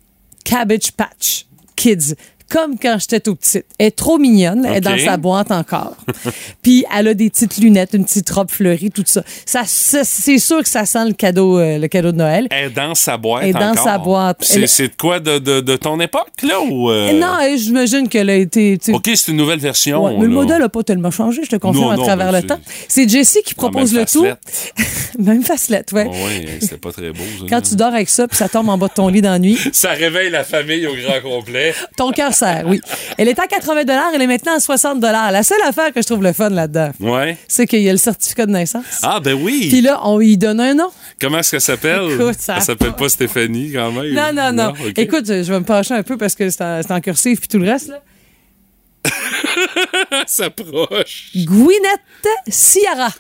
Cabbage 0.45 0.93
Patch 0.93 1.47
Kids. 1.77 2.15
Comme 2.51 2.79
quand 2.79 2.97
j'étais 3.01 3.21
tout 3.21 3.35
petite. 3.35 3.65
Elle 3.79 3.87
est 3.87 3.91
trop 3.97 4.19
mignonne. 4.19 4.65
Elle 4.67 4.77
est 4.77 4.81
dans 4.81 4.99
sa 4.99 5.17
boîte 5.17 5.51
encore. 5.51 5.97
Puis 6.63 6.85
elle 6.97 7.09
a 7.09 7.15
des 7.15 7.31
petites 7.31 7.57
lunettes, 7.59 7.95
une 7.95 8.05
petite 8.05 8.29
robe 8.31 8.51
fleurie, 8.51 8.91
tout 8.91 9.03
ça. 9.07 9.23
ça, 9.47 9.63
ça- 9.67 10.05
c'est 10.05 10.39
sûr 10.39 10.63
que 10.63 10.69
ça 10.69 10.85
sent 10.87 11.05
le 11.07 11.13
cadeau, 11.15 11.59
euh, 11.59 11.79
le 11.79 11.89
cadeau 11.89 12.13
de 12.13 12.17
Noël. 12.19 12.47
Elle 12.51 12.67
est 12.67 12.71
dans 12.75 12.95
sa 12.95 13.17
boîte 13.17 13.43
Elle 13.45 13.51
est 13.51 13.53
dans 13.55 13.71
encore. 13.73 13.85
sa 13.85 13.99
boîte. 13.99 14.39
C'est 14.41 14.61
Elle- 14.61 14.89
de 14.89 14.93
quoi 14.99 15.21
de, 15.21 15.39
de, 15.39 15.61
de 15.61 15.77
ton 15.77 15.99
époque, 16.01 16.29
là? 16.43 16.61
Ou, 16.61 16.91
euh, 16.91 17.13
Non, 17.13 17.35
euh, 17.43 17.57
j'imagine 17.57 18.09
qu'elle 18.09 18.31
a 18.31 18.37
été. 18.37 18.79
OK, 18.93 19.11
c'est 19.15 19.31
une 19.33 19.37
nouvelle 19.39 19.59
version. 19.59 20.05
Ouais, 20.05 20.15
mais 20.19 20.25
le 20.27 20.29
modèle 20.33 20.61
n'a 20.61 20.69
pas 20.69 20.83
tellement 20.83 21.11
changé, 21.11 21.43
je 21.45 21.51
te 21.51 21.57
confirme, 21.57 21.85
Non, 21.85 21.91
à 21.91 21.97
non, 21.97 22.05
travers 22.05 22.31
le 22.33 22.43
temps. 22.43 22.59
C'est 22.89 23.09
Jessie 23.09 23.43
qui 23.45 23.55
Ah, 23.57 23.61
propose 23.61 23.93
même 23.93 24.03
le 24.03 24.07
tout. 24.07 24.25
Même 25.19 25.45
facelette, 25.45 25.93
ouais. 25.93 26.07
Oh, 26.09 26.13
ouais, 26.13 26.59
c'était 26.61 26.77
pas 26.77 26.91
très 26.91 27.11
beau. 27.13 27.21
ça, 27.39 27.45
Quand 27.49 27.61
tu 27.61 27.77
dors 27.77 27.95
avec 27.95 28.09
ça, 28.09 28.27
puis 28.27 28.37
ça 28.37 28.49
tombe 28.49 28.69
en 28.69 28.77
bas 28.77 28.89
de 28.89 28.95
ton 28.95 29.07
lit 29.09 29.23
dans 29.23 29.31
la 29.31 29.39
nuit, 29.39 29.57
Ça 29.73 29.91
réveille 29.91 30.29
la 30.29 30.43
famille 30.43 30.87
au 30.89 30.95
grand 30.97 31.21
complet. 31.23 31.73
ton 31.97 32.11
cœur 32.11 32.34
oui. 32.67 32.81
Elle 33.19 33.29
est 33.29 33.39
à 33.39 33.47
80 33.47 33.83
elle 34.15 34.23
est 34.23 34.27
maintenant 34.27 34.57
à 34.57 34.61
60 34.61 35.01
La 35.03 35.43
seule 35.43 35.61
affaire 35.63 35.93
que 35.93 36.01
je 36.03 36.07
trouve 36.07 36.23
le 36.23 36.33
fun 36.33 36.51
là-dedans, 36.51 36.91
Ouais. 37.01 37.37
c'est 37.49 37.67
qu'il 37.67 37.83
y 37.83 37.89
a 37.89 37.93
le 37.93 37.99
certificat 37.99 38.47
de 38.47 38.53
naissance. 38.53 38.85
Ah, 39.03 39.21
ben 39.21 39.35
oui. 39.35 39.69
Puis 39.69 39.81
là, 39.81 40.01
on 40.05 40.19
lui 40.19 40.37
donne 40.37 40.61
un 40.61 40.75
nom. 40.75 40.91
Comment 41.21 41.39
est-ce 41.39 41.53
qu'elle 41.53 41.61
s'appelle? 41.61 42.11
Écoute, 42.13 42.37
ça 42.39 42.57
Elle 42.57 42.63
s'appelle 42.63 42.93
pas 42.95 43.09
Stéphanie, 43.09 43.73
quand 43.73 43.93
même. 43.93 44.13
Non, 44.13 44.33
non, 44.33 44.53
non. 44.53 44.73
Écoute, 44.97 45.27
je 45.27 45.43
vais 45.53 45.59
me 45.61 45.65
pencher 45.65 45.95
un 45.95 46.03
peu 46.03 46.17
parce 46.17 46.35
que 46.35 46.49
c'est 46.51 46.63
en, 46.63 46.81
en 46.89 47.01
cursive 47.01 47.39
puis 47.39 47.49
tout 47.49 47.59
le 47.59 47.71
reste. 47.71 47.89
Là. 47.89 48.01
S'approche. 50.27 51.31
Gwyneth 51.35 52.01
Ciara. 52.51 53.11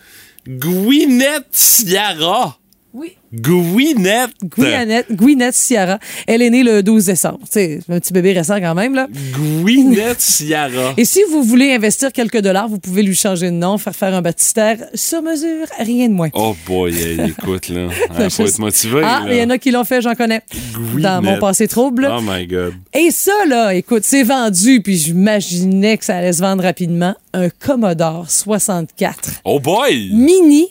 Gwyneth 0.46 1.46
Ciara. 1.52 2.56
Oui. 2.94 3.16
Gwyneth. 3.34 4.30
Gwyneth, 4.44 5.06
Gwyneth 5.10 5.54
Ciara. 5.56 5.98
Elle 6.28 6.42
est 6.42 6.50
née 6.50 6.62
le 6.62 6.80
12 6.80 7.06
décembre. 7.06 7.40
C'est 7.50 7.80
un 7.88 7.98
petit 7.98 8.12
bébé 8.12 8.32
récent 8.32 8.60
quand 8.60 8.76
même. 8.76 8.94
là. 8.94 9.08
Gwyneth 9.32 10.20
Ciara. 10.20 10.94
Et 10.96 11.04
si 11.04 11.20
vous 11.28 11.42
voulez 11.42 11.72
investir 11.72 12.12
quelques 12.12 12.40
dollars, 12.40 12.68
vous 12.68 12.78
pouvez 12.78 13.02
lui 13.02 13.16
changer 13.16 13.46
de 13.46 13.56
nom, 13.56 13.78
faire 13.78 13.96
faire 13.96 14.14
un 14.14 14.22
baptistère 14.22 14.78
sur 14.94 15.22
mesure, 15.22 15.66
rien 15.80 16.08
de 16.08 16.12
moins. 16.14 16.28
Oh 16.34 16.54
boy, 16.66 16.94
hey, 16.94 17.30
écoute, 17.36 17.68
là. 17.68 17.88
Il 18.20 18.30
faut 18.30 18.46
être 18.46 18.58
motivé. 18.60 19.00
Ah, 19.04 19.24
il 19.28 19.36
y 19.38 19.42
en 19.42 19.50
a 19.50 19.58
qui 19.58 19.72
l'ont 19.72 19.82
fait, 19.84 20.00
j'en 20.00 20.14
connais. 20.14 20.42
Gwyneth. 20.72 21.02
Dans 21.02 21.20
mon 21.22 21.38
passé 21.40 21.66
trouble. 21.66 22.08
Oh 22.16 22.20
my 22.22 22.46
God. 22.46 22.74
Et 22.92 23.10
ça, 23.10 23.32
là, 23.48 23.74
écoute, 23.74 24.04
c'est 24.04 24.22
vendu, 24.22 24.80
puis 24.82 24.96
j'imaginais 24.96 25.98
que 25.98 26.04
ça 26.04 26.16
allait 26.18 26.32
se 26.32 26.40
vendre 26.40 26.62
rapidement. 26.62 27.16
Un 27.32 27.48
Commodore 27.48 28.30
64 28.30 29.40
Oh 29.44 29.58
boy! 29.58 30.10
mini 30.12 30.68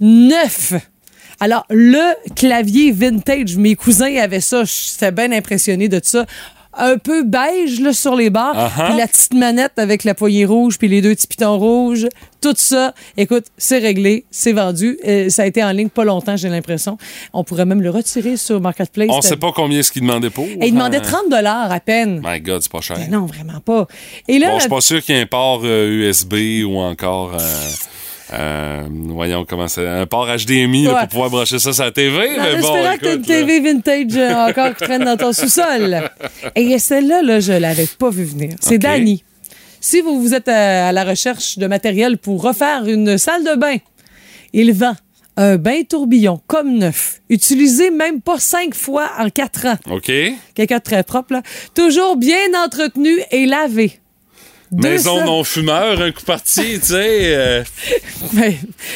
neuf. 0.00 0.74
Alors, 1.40 1.64
le 1.70 2.14
clavier 2.34 2.92
vintage, 2.92 3.56
mes 3.56 3.74
cousins 3.74 4.14
avaient 4.16 4.40
ça, 4.40 4.62
j'étais 4.64 5.12
bien 5.12 5.32
impressionné 5.32 5.88
de 5.88 6.00
ça. 6.02 6.24
Un 6.78 6.98
peu 6.98 7.22
beige 7.24 7.80
là, 7.80 7.94
sur 7.94 8.14
les 8.14 8.28
bords, 8.28 8.54
Uh-huh. 8.54 8.88
puis 8.90 8.98
la 8.98 9.06
petite 9.06 9.32
manette 9.32 9.72
avec 9.78 10.04
la 10.04 10.12
poignée 10.12 10.44
rouge, 10.44 10.76
puis 10.78 10.88
les 10.88 11.00
deux 11.00 11.14
petits 11.14 11.26
pitons 11.26 11.58
rouges. 11.58 12.06
Tout 12.42 12.52
ça, 12.54 12.92
écoute, 13.16 13.44
c'est 13.56 13.78
réglé, 13.78 14.26
c'est 14.30 14.52
vendu. 14.52 14.98
Euh, 15.06 15.30
ça 15.30 15.44
a 15.44 15.46
été 15.46 15.64
en 15.64 15.70
ligne 15.72 15.88
pas 15.88 16.04
longtemps, 16.04 16.36
j'ai 16.36 16.50
l'impression. 16.50 16.98
On 17.32 17.44
pourrait 17.44 17.64
même 17.64 17.80
le 17.80 17.88
retirer 17.88 18.36
sur 18.36 18.60
Marketplace. 18.60 19.08
On 19.10 19.22
sait 19.22 19.38
pas 19.38 19.52
combien 19.56 19.78
est-ce 19.78 19.90
qu'il 19.90 20.02
demandait 20.02 20.28
pour. 20.28 20.44
Et 20.44 20.58
il 20.66 20.72
demandait 20.72 20.98
hein? 20.98 21.22
30 21.30 21.32
à 21.32 21.80
peine. 21.80 22.20
My 22.22 22.40
God, 22.42 22.60
c'est 22.62 22.70
pas 22.70 22.82
cher. 22.82 22.98
Mais 22.98 23.08
non, 23.08 23.24
vraiment 23.24 23.60
pas. 23.60 23.86
Et 24.28 24.38
là, 24.38 24.48
Bon, 24.50 24.54
je 24.56 24.60
suis 24.60 24.68
pas 24.68 24.80
sûr 24.82 25.02
qu'il 25.02 25.14
y 25.14 25.18
ait 25.18 25.22
un 25.22 25.26
port 25.26 25.62
euh, 25.64 25.88
USB 25.88 26.34
ou 26.66 26.76
encore. 26.78 27.32
euh, 27.40 27.68
euh, 28.32 28.88
voyons 28.90 29.44
comment 29.48 29.68
c'est. 29.68 29.86
Un 29.86 30.06
port 30.06 30.26
HDMI 30.26 30.84
là, 30.84 31.00
pour 31.00 31.08
pouvoir 31.08 31.30
brancher 31.30 31.58
ça 31.58 31.72
sur 31.72 31.84
la 31.84 31.90
TV. 31.92 32.16
En 32.16 32.42
mais 32.42 32.60
bon, 32.60 32.74
espérant 32.74 32.96
que 32.96 33.00
t'as 33.00 33.14
une. 33.14 33.22
TV 33.22 33.60
vintage 33.60 34.16
euh, 34.16 34.48
encore 34.48 34.74
qui 34.74 34.84
traîne 34.84 35.04
dans 35.04 35.16
ton 35.16 35.32
sous-sol. 35.32 36.10
Et 36.54 36.78
celle-là, 36.78 37.22
là, 37.22 37.40
je 37.40 37.52
l'avais 37.52 37.86
pas 37.98 38.10
vu 38.10 38.24
venir. 38.24 38.56
C'est 38.60 38.76
OK. 38.76 38.80
Danny. 38.82 39.24
Si 39.80 40.00
vous, 40.00 40.20
vous 40.20 40.34
êtes 40.34 40.48
à, 40.48 40.88
à 40.88 40.92
la 40.92 41.04
recherche 41.04 41.58
de 41.58 41.66
matériel 41.66 42.18
pour 42.18 42.42
refaire 42.42 42.86
une 42.86 43.18
salle 43.18 43.44
de 43.44 43.54
bain, 43.54 43.76
il 44.52 44.72
vend 44.72 44.96
un 45.36 45.56
bain 45.56 45.82
tourbillon 45.82 46.40
comme 46.46 46.78
neuf, 46.78 47.20
utilisé 47.28 47.90
même 47.90 48.20
pas 48.20 48.38
cinq 48.38 48.74
fois 48.74 49.10
en 49.18 49.28
quatre 49.28 49.66
ans. 49.66 49.76
OK. 49.90 50.10
Quelqu'un 50.54 50.78
de 50.78 50.82
très 50.82 51.02
propre, 51.02 51.34
là. 51.34 51.42
Toujours 51.74 52.16
bien 52.16 52.38
entretenu 52.64 53.10
et 53.30 53.46
lavé. 53.46 54.00
Maison 54.72 55.14
200 55.16 55.24
non 55.26 55.44
fumeur, 55.44 56.00
un 56.00 56.10
coup 56.10 56.22
parti, 56.24 56.78
tu 56.80 56.86
sais. 56.86 56.94
euh. 57.36 57.62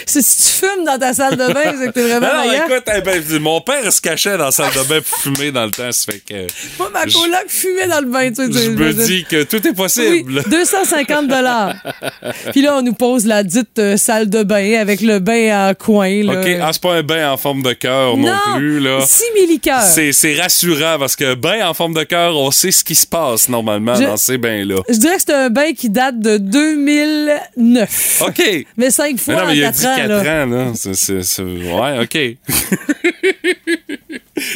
C'est 0.06 0.22
si 0.22 0.36
tu 0.60 0.66
fumes 0.66 0.84
dans 0.84 0.98
ta 0.98 1.12
salle 1.14 1.36
de 1.36 1.52
bain, 1.52 1.74
c'est 1.78 1.86
que 1.86 1.92
t'es 1.92 2.02
vraiment 2.08 2.26
Non, 2.44 2.52
écoute, 2.52 2.84
eh 2.96 3.00
ben, 3.00 3.22
mon 3.40 3.60
père 3.60 3.92
se 3.92 4.00
cachait 4.00 4.36
dans 4.36 4.46
la 4.46 4.50
salle 4.50 4.72
de 4.72 4.88
bain 4.88 5.00
pour 5.00 5.18
fumer 5.18 5.52
dans 5.52 5.64
le 5.64 5.70
temps, 5.70 5.90
ça 5.92 6.12
fait 6.12 6.20
que 6.20 6.46
Moi, 6.78 6.90
ma 6.92 7.02
coloc 7.04 7.44
fumait 7.48 7.86
dans 7.86 8.00
le 8.00 8.06
bain, 8.10 8.30
tu 8.30 8.52
sais. 8.52 8.52
je 8.64 8.70
me 8.70 8.92
dis 8.92 9.24
que 9.24 9.44
tout 9.44 9.64
est 9.64 9.70
Oui, 9.70 9.74
possible. 9.74 10.42
250 10.50 11.28
dollars. 11.28 11.74
Puis 12.52 12.62
là, 12.62 12.76
on 12.76 12.82
nous 12.82 12.94
pose 12.94 13.26
la 13.26 13.42
dite 13.42 13.78
euh, 13.78 13.96
salle 13.96 14.28
de 14.28 14.42
bain 14.42 14.78
avec 14.80 15.00
le 15.00 15.18
bain 15.18 15.70
en 15.70 15.74
coin. 15.74 16.22
Là. 16.24 16.40
OK, 16.40 16.48
ah, 16.60 16.70
c'est 16.72 16.82
pas 16.82 16.94
un 16.94 17.02
bain 17.02 17.30
en 17.30 17.36
forme 17.36 17.62
de 17.62 17.72
cœur 17.72 18.16
non, 18.16 18.32
plus, 18.56 18.80
là. 18.80 18.98
simili-cœur. 19.06 19.82
C'est, 19.82 20.12
c'est 20.12 20.40
rassurant 20.40 20.96
parce 20.98 21.16
que 21.16 21.34
bain 21.34 21.66
en 21.68 21.74
forme 21.74 21.94
de 21.94 22.02
cœur, 22.02 22.36
on 22.36 22.50
sait 22.50 22.70
ce 22.72 22.82
qui 22.84 22.94
se 22.94 23.06
passe 23.06 23.48
normalement 23.48 23.94
Je- 23.94 24.04
dans 24.04 24.16
ces 24.16 24.38
bains-là. 24.38 24.76
Je 24.88 24.96
dirais 24.96 25.16
que 25.16 25.22
c'est 25.26 25.34
un 25.34 25.48
bain 25.50 25.59
qui 25.76 25.90
date 25.90 26.18
de 26.20 26.36
2009. 26.38 28.22
OK. 28.26 28.66
Mais 28.76 28.90
cinq 28.90 29.12
Mais 29.12 29.18
fois 29.18 29.34
non, 29.34 29.40
mais 29.46 29.46
en 29.46 29.50
il 29.54 29.64
a 29.64 29.66
quatre 29.68 29.78
dit 29.78 29.86
ans. 29.86 29.96
4 29.96 30.08
là. 30.08 30.42
ans, 30.42 30.46
là. 30.46 30.66
C'est, 30.74 30.94
c'est- 30.94 31.22
c'est- 31.22 31.42
Ouais, 31.42 32.00
OK. 32.02 32.16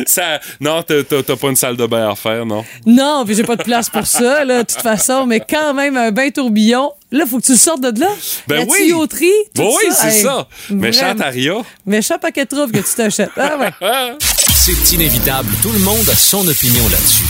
Ça... 0.06 0.40
Non, 0.60 0.82
t'as, 0.82 1.02
t'as- 1.02 1.22
t'as 1.22 1.36
pas 1.36 1.48
une 1.48 1.56
salle 1.56 1.76
de 1.76 1.86
bain 1.86 2.10
à 2.10 2.14
faire, 2.14 2.46
non? 2.46 2.64
Non, 2.86 3.24
puis 3.26 3.34
j'ai 3.34 3.42
pas 3.42 3.56
de 3.56 3.62
place 3.62 3.90
pour 3.90 4.06
ça, 4.06 4.42
là, 4.44 4.62
de 4.62 4.66
toute 4.72 4.80
façon. 4.80 5.26
Mais 5.26 5.40
quand 5.40 5.74
même, 5.74 5.96
un 5.98 6.10
bain 6.10 6.30
tourbillon, 6.30 6.90
là, 7.12 7.26
faut 7.26 7.38
que 7.38 7.44
tu 7.44 7.52
le 7.52 7.58
sortes 7.58 7.82
de 7.82 8.00
là. 8.00 8.08
Ben 8.48 8.60
La 8.60 8.62
oui. 8.62 8.70
tuyauterie, 8.78 9.30
tout 9.54 9.62
Bon, 9.62 9.76
oui, 9.76 9.90
ça. 9.92 10.08
c'est 10.10 10.16
Hey, 10.16 10.22
ça. 10.22 10.48
Vraiment. 10.70 11.20
aria. 11.22 11.54
Méchant 11.84 12.18
paquet 12.18 12.44
de 12.44 12.48
troubles 12.56 12.72
que 12.72 12.78
tu 12.78 12.94
t'achètes. 12.96 13.30
Ah 13.36 13.58
ouais. 13.58 13.72
C'est 14.56 14.92
inévitable, 14.94 15.50
tout 15.60 15.70
le 15.72 15.80
monde 15.80 16.08
a 16.10 16.14
son 16.16 16.46
opinion 16.48 16.88
là-dessus. 16.88 17.24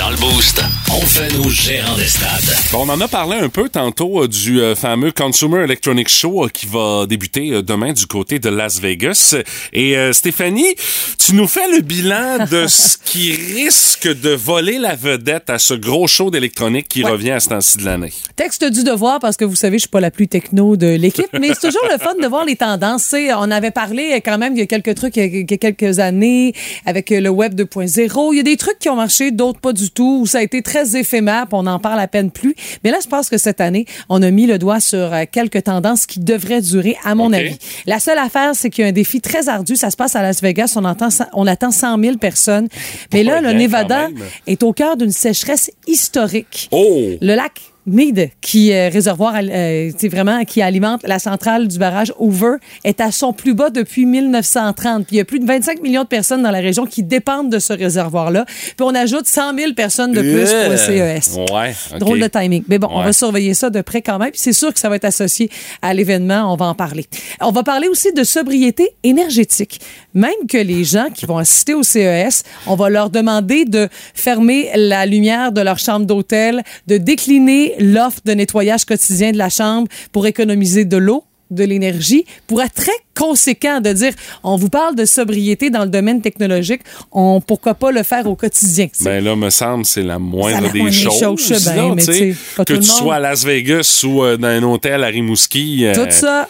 Dans 0.00 0.08
le 0.10 0.16
boost, 0.16 0.62
on 0.88 1.00
fait 1.02 1.30
nos 1.36 1.50
gérants 1.50 1.94
des 1.94 2.06
stades. 2.06 2.56
Bon, 2.72 2.86
on 2.86 2.88
en 2.88 3.00
a 3.02 3.06
parlé 3.08 3.36
un 3.36 3.50
peu 3.50 3.68
tantôt 3.68 4.22
euh, 4.24 4.28
du 4.28 4.58
euh, 4.60 4.74
fameux 4.74 5.12
Consumer 5.12 5.64
Electronics 5.64 6.08
Show 6.08 6.46
euh, 6.46 6.48
qui 6.48 6.64
va 6.66 7.04
débuter 7.06 7.50
euh, 7.52 7.62
demain 7.62 7.92
du 7.92 8.06
côté 8.06 8.38
de 8.38 8.48
Las 8.48 8.80
Vegas. 8.80 9.36
Et 9.74 9.98
euh, 9.98 10.14
Stéphanie, 10.14 10.74
tu 11.18 11.34
nous 11.34 11.46
fais 11.46 11.68
le 11.70 11.82
bilan 11.82 12.46
de 12.50 12.66
ce 12.68 12.96
qui 13.04 13.32
risque 13.32 14.08
de 14.08 14.30
voler 14.30 14.78
la 14.78 14.96
vedette 14.96 15.50
à 15.50 15.58
ce 15.58 15.74
gros 15.74 16.06
show 16.06 16.30
d'électronique 16.30 16.88
qui 16.88 17.04
Ouais. 17.04 17.10
revient 17.10 17.32
à 17.32 17.40
ce 17.40 17.50
temps-ci 17.50 17.76
de 17.78 17.84
l'année. 17.84 18.12
Texte 18.36 18.64
du 18.64 18.82
devoir, 18.84 19.20
parce 19.20 19.36
que 19.36 19.44
vous 19.44 19.54
savez, 19.56 19.76
je 19.76 19.82
suis 19.82 19.88
pas 19.90 20.00
la 20.00 20.10
plus 20.10 20.28
techno 20.28 20.76
de 20.78 20.86
l'équipe, 20.86 21.28
mais 21.38 21.48
c'est 21.48 21.68
toujours 21.68 21.86
le 21.92 21.98
fun 21.98 22.14
de 22.20 22.26
voir 22.26 22.46
les 22.46 22.56
tendances. 22.56 23.14
On 23.36 23.50
avait 23.50 23.70
parlé 23.70 24.20
quand 24.24 24.38
même, 24.38 24.54
il 24.56 24.60
y 24.60 24.62
a 24.62 24.66
quelques 24.66 24.94
trucs 24.94 25.16
il 25.16 25.20
y 25.20 25.22
a- 25.22 25.26
il 25.40 25.50
y 25.50 25.54
a 25.54 25.58
quelques 25.58 25.98
années 25.98 26.54
avec 26.86 27.10
le 27.10 27.28
web 27.28 27.54
2.0. 27.54 28.32
Il 28.32 28.36
y 28.38 28.40
a 28.40 28.42
des 28.42 28.56
trucs 28.56 28.78
qui 28.78 28.88
ont 28.88 28.96
marché, 28.96 29.30
d'autres 29.30 29.60
pas 29.60 29.72
du 29.74 29.89
tout, 29.94 30.26
ça 30.26 30.38
a 30.38 30.42
été 30.42 30.62
très 30.62 30.96
éphémère, 30.96 31.46
puis 31.46 31.56
on 31.58 31.66
en 31.66 31.78
parle 31.78 32.00
à 32.00 32.08
peine 32.08 32.30
plus. 32.30 32.54
Mais 32.84 32.90
là, 32.90 32.98
je 33.02 33.08
pense 33.08 33.28
que 33.28 33.38
cette 33.38 33.60
année, 33.60 33.86
on 34.08 34.22
a 34.22 34.30
mis 34.30 34.46
le 34.46 34.58
doigt 34.58 34.80
sur 34.80 35.12
euh, 35.12 35.24
quelques 35.30 35.64
tendances 35.64 36.06
qui 36.06 36.20
devraient 36.20 36.60
durer, 36.60 36.96
à 37.04 37.14
mon 37.14 37.32
avis. 37.32 37.56
La 37.86 38.00
seule 38.00 38.18
affaire, 38.18 38.54
c'est 38.54 38.70
qu'il 38.70 38.82
y 38.82 38.86
a 38.86 38.88
un 38.88 38.92
défi 38.92 39.20
très 39.20 39.48
ardu. 39.48 39.76
Ça 39.76 39.90
se 39.90 39.96
passe 39.96 40.16
à 40.16 40.22
Las 40.22 40.42
Vegas. 40.42 40.74
On, 40.76 40.84
entend, 40.84 41.08
on 41.32 41.46
attend 41.46 41.70
100 41.70 42.02
000 42.02 42.16
personnes. 42.16 42.68
Mais 43.12 43.22
là, 43.22 43.40
le 43.40 43.52
Nevada 43.52 44.08
est 44.46 44.62
au 44.62 44.72
cœur 44.72 44.96
d'une 44.96 45.12
sécheresse 45.12 45.70
historique. 45.86 46.68
Oh! 46.72 47.10
Le 47.20 47.34
lac 47.34 47.69
Meade, 47.86 48.30
qui 48.40 48.70
est 48.70 48.88
réservoir, 48.88 49.34
euh, 49.36 49.90
c'est 49.96 50.08
vraiment 50.08 50.44
qui 50.44 50.60
alimente 50.62 51.02
la 51.04 51.18
centrale 51.18 51.66
du 51.66 51.78
barrage 51.78 52.12
Hoover, 52.18 52.56
est 52.84 53.00
à 53.00 53.10
son 53.10 53.32
plus 53.32 53.54
bas 53.54 53.70
depuis 53.70 54.06
1930. 54.06 55.06
Puis 55.06 55.16
il 55.16 55.18
y 55.18 55.20
a 55.20 55.24
plus 55.24 55.40
de 55.40 55.46
25 55.46 55.82
millions 55.82 56.02
de 56.02 56.08
personnes 56.08 56.42
dans 56.42 56.50
la 56.50 56.60
région 56.60 56.84
qui 56.86 57.02
dépendent 57.02 57.50
de 57.50 57.58
ce 57.58 57.72
réservoir-là. 57.72 58.44
Puis 58.46 58.76
on 58.80 58.94
ajoute 58.94 59.26
100 59.26 59.56
000 59.56 59.72
personnes 59.72 60.12
de 60.12 60.20
plus 60.20 60.52
pour 60.52 60.70
le 60.70 60.76
CES. 60.76 61.36
Ouais. 61.52 61.98
Drôle 61.98 62.20
de 62.20 62.26
timing. 62.26 62.62
Mais 62.68 62.78
bon, 62.78 62.88
on 62.90 63.02
va 63.02 63.12
surveiller 63.12 63.54
ça 63.54 63.70
de 63.70 63.80
près 63.80 64.02
quand 64.02 64.18
même. 64.18 64.30
Puis 64.30 64.40
c'est 64.40 64.52
sûr 64.52 64.72
que 64.72 64.80
ça 64.80 64.88
va 64.88 64.96
être 64.96 65.04
associé 65.04 65.50
à 65.80 65.94
l'événement. 65.94 66.52
On 66.52 66.56
va 66.56 66.66
en 66.66 66.74
parler. 66.74 67.06
On 67.40 67.50
va 67.50 67.62
parler 67.62 67.88
aussi 67.88 68.12
de 68.12 68.24
sobriété 68.24 68.90
énergétique. 69.02 69.80
Même 70.14 70.30
que 70.48 70.58
les 70.58 70.84
gens 70.84 71.06
qui 71.14 71.26
vont 71.26 71.38
assister 71.38 71.74
au 71.74 71.82
CES, 71.82 72.42
on 72.66 72.74
va 72.74 72.90
leur 72.90 73.10
demander 73.10 73.64
de 73.64 73.88
fermer 74.14 74.70
la 74.74 75.06
lumière 75.06 75.52
de 75.52 75.60
leur 75.60 75.78
chambre 75.78 76.06
d'hôtel, 76.06 76.62
de 76.86 76.96
décliner 76.98 77.69
l'offre 77.78 78.20
de 78.24 78.32
nettoyage 78.32 78.84
quotidien 78.84 79.32
de 79.32 79.38
la 79.38 79.48
chambre 79.48 79.88
pour 80.12 80.26
économiser 80.26 80.84
de 80.84 80.96
l'eau 80.96 81.24
de 81.50 81.64
l'énergie 81.64 82.24
pour 82.46 82.62
être 82.62 82.74
très 82.74 82.92
conséquent 83.18 83.80
de 83.80 83.92
dire 83.92 84.12
on 84.44 84.54
vous 84.54 84.68
parle 84.68 84.94
de 84.94 85.04
sobriété 85.04 85.68
dans 85.68 85.82
le 85.82 85.88
domaine 85.90 86.22
technologique 86.22 86.82
on 87.10 87.40
pourquoi 87.40 87.74
pas 87.74 87.90
le 87.90 88.04
faire 88.04 88.28
au 88.28 88.36
quotidien. 88.36 88.86
Ben 89.00 89.22
là, 89.24 89.34
me 89.34 89.50
semble, 89.50 89.84
c'est 89.84 90.04
la 90.04 90.20
moindre 90.20 90.62
la 90.66 90.68
des 90.68 90.78
moindre 90.78 90.94
des 90.94 91.00
choses. 91.02 91.18
choses, 91.20 91.68
mais 91.96 92.02
tu 92.04 92.12
sais, 92.12 92.12
tu 92.12 92.34
sais, 92.34 92.36
pas 92.56 92.64
que 92.64 92.74
tu 92.74 92.82
sois 92.84 93.16
à 93.16 93.18
Las 93.18 93.44
Vegas 93.44 94.04
ou 94.06 94.22
euh, 94.22 94.36
dans 94.36 94.46
un 94.46 94.62
hôtel 94.62 95.02
à 95.02 95.08
Rimouski. 95.08 95.86
euh, 95.86 95.94
Tout 95.94 96.10
ça. 96.10 96.48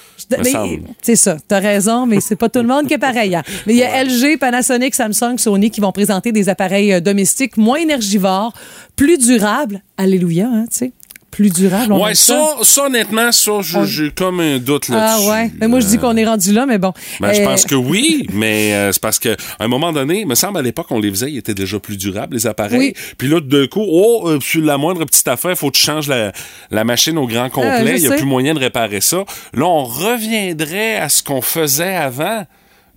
C'est 1.00 1.16
ça, 1.16 1.38
t'as 1.48 1.60
raison, 1.60 2.04
mais 2.04 2.20
c'est 2.20 2.36
pas 2.36 2.50
tout 2.50 2.60
le 2.60 2.68
monde 2.68 2.86
qui 2.86 2.92
est 2.92 2.98
pareil. 2.98 3.34
hein. 3.34 3.42
Mais 3.66 3.72
il 3.72 3.78
y 3.78 3.82
a 3.82 4.04
LG, 4.04 4.38
Panasonic, 4.38 4.94
Samsung, 4.94 5.38
Sony 5.38 5.70
qui 5.70 5.80
vont 5.80 5.92
présenter 5.92 6.30
des 6.30 6.50
appareils 6.50 6.92
euh, 6.92 7.00
domestiques 7.00 7.56
moins 7.56 7.78
énergivores, 7.78 8.52
plus 8.96 9.16
durables. 9.16 9.82
Alléluia, 9.96 10.46
hein, 10.52 10.66
tu 10.70 10.76
sais. 10.76 10.92
Plus 11.30 11.50
durables. 11.50 11.92
on 11.92 12.02
Ouais, 12.04 12.14
ça, 12.16 12.56
ça, 12.62 12.86
honnêtement, 12.86 13.30
ça, 13.30 13.52
je- 13.60 13.78
On- 13.78 13.84
j'ai 13.84 14.10
comme 14.10 14.40
un 14.40 14.58
doute 14.58 14.86
Ah 14.90 14.94
là-dessus. 14.94 15.28
ouais. 15.30 15.50
Mais 15.60 15.68
moi, 15.68 15.78
je 15.80 15.86
dis 15.86 15.96
qu'on 15.98 16.16
est 16.16 16.24
rendu 16.24 16.52
là, 16.52 16.66
mais 16.66 16.78
bon. 16.78 16.92
Ben, 17.20 17.32
je 17.32 17.40
Euh, 17.40 17.44
pense 17.44 17.64
que 17.64 17.74
oui, 17.76 18.26
mais 18.32 18.74
euh, 18.74 18.90
c'est 18.92 19.00
parce 19.00 19.18
qu'à 19.20 19.36
un 19.60 19.68
moment 19.68 19.92
donné, 19.92 20.20
il 20.22 20.26
me 20.26 20.34
semble 20.34 20.58
à 20.58 20.62
l'époque, 20.62 20.86
on 20.90 20.98
les 20.98 21.08
faisait, 21.10 21.30
ils 21.30 21.38
étaient 21.38 21.54
déjà 21.54 21.78
plus 21.78 21.96
durables, 21.96 22.34
les 22.34 22.46
appareils. 22.48 22.78
Oui. 22.78 22.94
Puis 23.16 23.28
là, 23.28 23.40
d'un 23.40 23.66
coup, 23.68 23.84
oh, 23.88 24.24
euh, 24.26 24.40
sur 24.40 24.62
la 24.64 24.76
moindre 24.76 25.04
petite 25.04 25.28
affaire, 25.28 25.56
faut 25.56 25.70
que 25.70 25.76
tu 25.76 25.82
changes 25.84 26.08
la, 26.08 26.32
la 26.72 26.82
machine 26.84 27.16
au 27.16 27.26
grand 27.28 27.46
Euh, 27.46 27.48
complet. 27.48 27.94
Il 27.96 28.00
n'y 28.02 28.08
a 28.08 28.16
plus 28.16 28.24
moyen 28.26 28.54
de 28.54 28.58
réparer 28.58 29.00
ça. 29.00 29.18
Là, 29.54 29.66
on 29.66 29.84
reviendrait 29.84 30.96
à 30.96 31.08
ce 31.08 31.22
qu'on 31.22 31.42
faisait 31.42 31.94
avant. 31.94 32.44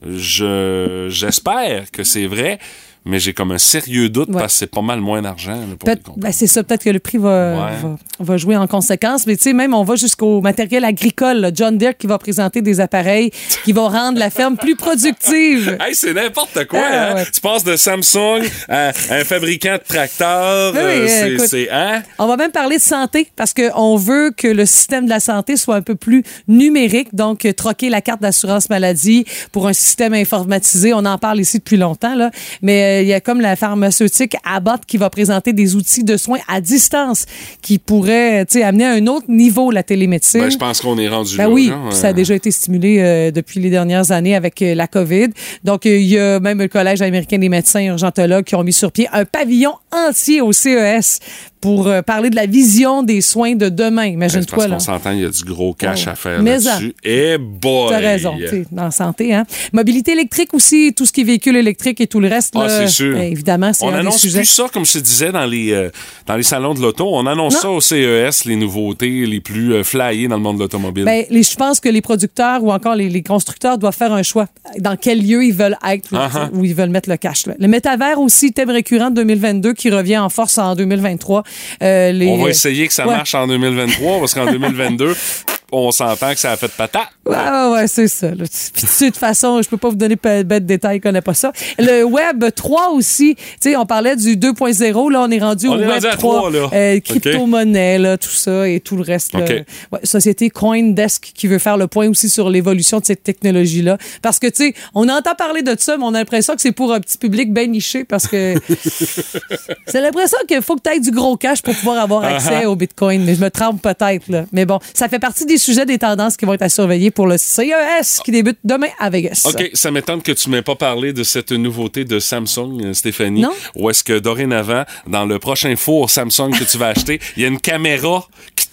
Je 0.06 1.08
J'espère 1.10 1.92
que 1.92 2.04
c'est 2.04 2.26
vrai, 2.26 2.60
mais 3.06 3.20
j'ai 3.20 3.34
comme 3.34 3.52
un 3.52 3.58
sérieux 3.58 4.10
doute 4.10 4.30
Ouais. 4.30 4.40
parce 4.40 4.54
que 4.54 4.60
c'est 4.60 4.68
pas 4.72 4.82
mal 4.82 5.00
moins 5.02 5.22
d'argent 5.22 5.58
compagnies. 5.80 6.02
ben, 6.18 6.32
c'est 6.32 6.48
ça, 6.48 6.64
peut-être 6.64 6.84
que 6.84 6.90
le 6.90 7.00
prix 7.00 7.18
va, 7.18 7.54
Ouais. 7.54 7.72
va, 7.82 7.96
va 8.20 8.38
jouer 8.38 8.56
en 8.58 8.68
conséquence. 8.68 9.26
Mais 9.28 9.36
tu 9.36 9.44
sais, 9.44 9.54
même 9.54 9.74
on 9.74 9.84
va 9.84 9.96
jusqu'au 9.96 10.42
matériel 10.42 10.86
agricole. 10.86 11.38
là. 11.38 11.52
John 11.54 11.78
Deere 11.78 11.98
qui 11.98 12.08
va 12.08 12.18
présenter 12.18 12.62
des 12.62 12.80
appareils 12.80 13.32
qui 13.66 13.72
vont 13.74 13.88
rendre 13.90 14.20
la 14.20 14.30
ferme 14.30 14.58
plus 14.58 14.76
productive. 14.76 15.78
Hey, 15.84 15.96
c'est 15.96 16.14
n'importe 16.14 16.66
quoi, 16.68 16.80
Ah, 16.84 17.10
hein? 17.12 17.16
ouais. 17.16 17.26
Tu 17.34 17.42
passes 17.42 17.64
de 17.64 17.76
Samsung 17.76 18.42
à 18.70 18.90
un 18.90 19.24
fabricant 19.26 19.74
de 19.74 19.84
tracteurs. 19.88 20.74
Oui, 20.74 20.80
euh, 20.80 21.38
c'est, 21.46 21.70
hein? 21.70 22.04
On 22.20 22.28
va 22.28 22.38
même 22.38 22.52
parler 22.52 22.78
de 22.78 22.82
santé 22.82 23.28
parce 23.36 23.54
qu'on 23.54 23.96
veut 23.98 24.32
que 24.36 24.48
le 24.48 24.66
système 24.66 25.06
de 25.06 25.10
la 25.10 25.20
santé 25.20 25.58
soit 25.58 25.76
un 25.76 25.82
peu 25.82 25.96
plus 25.96 26.24
numérique, 26.48 27.14
donc 27.14 27.46
euh, 27.46 27.54
troquer 27.54 27.90
la 27.90 28.02
carte 28.02 28.22
d'assurance 28.22 28.70
maladie 28.70 29.26
pour 29.52 29.68
un 29.68 29.74
système 29.74 30.14
informatisé. 30.14 30.94
On 30.94 31.06
en 31.06 31.18
parle 31.18 31.40
ici 31.42 31.58
depuis 31.58 31.78
longtemps, 31.78 32.16
là. 32.16 32.32
mais 32.62 32.84
euh, 32.84 32.93
il 33.02 33.08
y 33.08 33.14
a 33.14 33.22
comme 33.22 33.42
la 33.42 33.56
pharmaceutique 33.56 34.36
Abbott 34.44 34.86
qui 34.86 34.98
va 34.98 35.10
présenter 35.10 35.54
des 35.54 35.76
outils 35.76 36.04
de 36.04 36.18
soins 36.18 36.40
à 36.48 36.62
distance 36.62 37.26
qui 37.62 37.80
pourraient 37.80 38.46
amener 38.62 38.86
à 38.86 38.92
un 38.92 39.08
autre 39.08 39.26
niveau 39.30 39.72
la 39.72 39.84
télémédecine. 39.84 40.42
Ben, 40.42 40.52
je 40.52 40.58
pense 40.58 40.82
qu'on 40.82 40.98
est 40.98 41.08
rendu 41.08 41.38
Ben 41.38 41.48
là. 41.48 41.50
oui, 41.50 41.72
ça 41.92 42.10
a 42.10 42.14
déjà 42.14 42.36
été 42.36 42.52
stimulé 42.52 42.98
euh, 43.00 43.32
depuis 43.32 43.60
les 43.60 43.70
dernières 43.70 44.12
années 44.12 44.36
avec 44.36 44.62
euh, 44.62 44.76
la 44.76 44.88
COVID. 44.88 45.30
Donc, 45.64 45.86
euh, 45.86 45.98
il 45.98 46.08
y 46.08 46.20
a 46.20 46.40
même 46.40 46.60
le 46.60 46.68
Collège 46.68 47.02
américain 47.02 47.38
des 47.38 47.50
médecins 47.50 47.84
urgentologues 47.84 48.46
qui 48.46 48.56
ont 48.56 48.64
mis 48.64 48.74
sur 48.74 48.92
pied 48.92 49.08
un 49.12 49.26
pavillon 49.26 49.74
entier 49.92 50.42
au 50.42 50.52
CES 50.52 51.20
pour 51.64 51.88
euh, 51.88 52.02
parler 52.02 52.30
de 52.30 52.36
la 52.36 52.46
vision 52.46 53.04
des 53.04 53.22
soins 53.22 53.56
de 53.56 53.70
demain. 53.70 54.08
Ben, 54.08 54.14
Imagine-toi, 54.16 54.58
parce 54.58 54.68
là. 54.70 54.76
qu'on 54.76 54.80
s'entend, 54.80 55.12
il 55.12 55.22
y 55.22 55.26
a 55.26 55.30
du 55.30 55.44
gros 55.46 55.74
cash 55.74 56.06
Ouais. 56.06 56.12
à 56.12 56.16
faire 56.16 56.42
Mais 56.44 56.60
là-dessus. 56.60 56.94
Et 57.06 57.38
boy! 57.38 57.88
T'as 57.90 58.00
raison, 58.00 58.36
dans 58.72 58.84
la 58.84 58.92
santé. 58.92 59.34
Hein? 59.34 59.46
Mobilité 59.72 60.12
électrique 60.12 60.54
aussi, 60.54 60.94
tout 60.94 61.06
ce 61.06 61.14
qui 61.14 61.22
est 61.22 61.24
véhicule 61.24 61.56
électrique 61.56 62.02
et 62.02 62.08
tout 62.08 62.20
le 62.20 62.28
reste. 62.28 62.54
Ah, 62.58 62.68
c'est 62.68 62.88
sûr. 62.90 63.16
euh, 63.16 63.22
évidemment, 63.22 63.72
c'est 63.72 63.86
On 63.86 63.90
un 63.90 63.92
des 63.94 63.98
annonce 64.00 64.18
sujets. 64.20 64.40
plus 64.40 64.46
ça, 64.48 64.66
comme 64.74 64.86
je 64.86 64.92
te 64.92 64.98
disais, 65.00 65.32
dans 65.32 65.46
les, 65.46 65.72
euh, 65.72 65.90
dans 66.28 66.36
les 66.36 66.44
salons 66.44 66.74
de 66.74 66.82
l'auto. 66.82 67.08
On 67.14 67.26
annonce 67.28 67.54
Non. 67.56 67.60
ça 67.62 67.70
au 67.70 67.80
CES, 67.82 68.44
les 68.46 68.58
nouveautés 68.58 69.26
les 69.26 69.40
plus 69.40 69.74
euh, 69.74 69.84
flyées 69.86 70.28
dans 70.28 70.36
le 70.36 70.42
monde 70.42 70.58
de 70.58 70.64
l'automobile. 70.64 71.06
Ben, 71.06 71.24
je 71.32 71.56
pense 71.56 71.80
que 71.80 71.88
les 71.88 72.02
producteurs 72.02 72.62
ou 72.62 72.74
encore 72.74 72.96
les, 72.96 73.08
les 73.10 73.24
constructeurs 73.24 73.78
doivent 73.78 73.96
faire 73.96 74.12
un 74.12 74.24
choix 74.24 74.48
dans 74.80 74.98
quel 74.98 75.26
lieu 75.26 75.46
ils 75.46 75.54
veulent 75.54 75.78
être, 75.90 76.12
Uh-huh. 76.12 76.50
où 76.54 76.66
ils 76.66 76.76
veulent 76.76 76.90
mettre 76.90 77.10
le 77.10 77.16
cash. 77.18 77.46
là. 77.48 77.54
Le 77.58 77.68
métavers 77.70 78.20
aussi, 78.20 78.52
thème 78.52 78.70
récurrent 78.70 79.10
de 79.10 79.16
2022 79.16 79.74
qui 79.74 79.90
revient 79.90 80.18
en 80.18 80.28
force 80.30 80.58
en 80.58 80.76
2023. 80.76 81.44
Euh, 81.82 82.12
les, 82.12 82.28
on 82.28 82.38
va 82.38 82.50
essayer 82.50 82.88
que 82.88 82.94
ça 82.94 83.08
ouais. 83.08 83.16
marche 83.16 83.36
en 83.36 83.48
2023, 83.48 84.20
parce 84.20 84.34
qu'en 84.34 84.46
2022, 84.46 85.16
on 85.74 85.92
s'entend 85.92 86.34
que 86.34 86.40
ça 86.40 86.52
a 86.52 86.58
fait 86.58 86.70
patate. 86.72 87.08
Ouais, 87.26 87.36
ouais, 87.36 87.72
ouais, 87.74 87.88
c'est 87.88 88.08
ça. 88.08 88.28
là. 88.30 88.44
Puis, 88.46 88.72
tu 88.84 88.88
sais, 88.88 89.06
de 89.06 89.10
toute 89.12 89.20
façon, 89.20 89.62
je 89.62 89.70
peux 89.70 89.78
pas 89.78 89.90
vous 89.90 89.96
donner 89.96 90.16
pas 90.16 90.44
de 90.44 90.60
détails, 90.60 90.98
je 90.98 91.02
connais 91.02 91.22
pas 91.22 91.34
ça. 91.34 91.52
Le 91.80 92.04
Web 92.04 92.46
3 92.56 92.90
aussi, 92.92 93.36
tu 93.36 93.44
sais, 93.62 93.76
on 93.76 93.86
parlait 93.86 94.16
du 94.16 94.36
2.0, 94.38 95.12
là, 95.12 95.22
on 95.22 95.32
est 95.32 95.40
rendu 95.40 95.68
On 95.68 95.74
au 95.74 95.80
est 95.80 95.86
Web 95.88 95.92
rendu 95.94 96.08
à 96.08 96.16
3. 96.18 96.36
3, 96.38 96.52
là. 96.52 96.70
euh, 96.74 97.00
crypto-monnaie, 97.00 97.98
là, 97.98 98.18
tout 98.18 98.30
ça 98.30 98.68
et 98.68 98.80
tout 98.80 98.96
le 98.98 99.04
reste. 99.04 99.34
là. 99.34 99.42
OK. 99.42 99.50
Ouais, 99.92 100.00
société 100.04 100.50
Coindesk 100.50 101.32
qui 101.34 101.48
veut 101.48 101.60
faire 101.60 101.78
le 101.78 101.88
point 101.88 102.08
aussi 102.10 102.30
sur 102.30 102.50
l'évolution 102.50 103.00
de 103.00 103.06
cette 103.06 103.24
technologie-là. 103.24 103.98
Parce 104.22 104.40
que, 104.40 104.48
tu 104.48 104.68
sais, 104.68 104.74
on 104.94 105.08
entend 105.10 105.36
parler 105.36 105.62
de 105.62 105.76
ça, 105.80 105.98
mais 105.98 106.04
on 106.04 106.14
a 106.14 106.20
l'impression 106.20 106.56
que 106.56 106.62
c'est 106.62 106.72
pour 106.72 106.94
un 106.94 107.00
petit 107.00 107.18
public 107.18 107.54
bien 107.54 107.68
niché 107.68 108.04
parce 108.04 108.28
que 108.28 108.56
c'est 109.88 110.02
l'impression 110.02 110.38
qu'il 110.48 110.62
faut 110.62 110.76
que 110.76 110.82
tu 110.84 110.96
aies 110.96 111.00
du 111.00 111.12
gros 111.12 111.38
cash 111.38 111.62
pour 111.62 111.74
pouvoir 111.76 111.98
avoir 112.02 112.24
Uh-huh. 112.24 112.36
accès 112.36 112.66
au 112.66 112.76
Bitcoin. 112.76 113.24
Mais 113.26 113.36
je 113.36 113.42
me 113.42 113.50
trompe 113.50 113.82
peut-être, 113.82 114.28
là. 114.30 114.46
Mais 114.54 114.66
bon, 114.66 114.80
ça 114.94 115.10
fait 115.10 115.20
partie 115.20 115.46
des 115.46 115.58
sujets, 115.64 115.86
des 115.86 115.98
tendances 115.98 116.38
qui 116.38 116.46
vont 116.46 116.54
être 116.54 116.62
à 116.62 116.70
surveiller 116.70 117.12
pour 117.12 117.28
le 117.28 117.38
CES 117.38 118.20
qui 118.24 118.32
débute 118.32 118.58
demain 118.64 118.90
à 119.00 119.10
Vegas. 119.10 119.44
OK, 119.46 119.72
ça 119.74 119.92
m'étonne 119.92 120.22
que 120.22 120.32
tu 120.32 120.50
m'aies 120.50 120.62
pas 120.62 120.76
parlé 120.76 121.14
de 121.14 121.24
cette 121.24 121.52
nouveauté 121.52 122.06
de 122.06 122.20
Samsung, 122.20 122.94
Stéphanie. 122.94 123.42
Non. 123.42 123.52
Ou 123.76 123.90
est-ce 123.90 124.04
que 124.04 124.20
dorénavant, 124.20 124.84
dans 125.08 125.26
le 125.26 125.40
prochain 125.40 125.76
four 125.76 126.10
Samsung 126.10 126.52
que 126.58 126.64
tu 126.64 126.78
vas 126.78 126.88
acheter, 126.88 127.20
il 127.38 127.44
y 127.44 127.46
a 127.46 127.48
une 127.48 127.60
caméra 127.60 128.28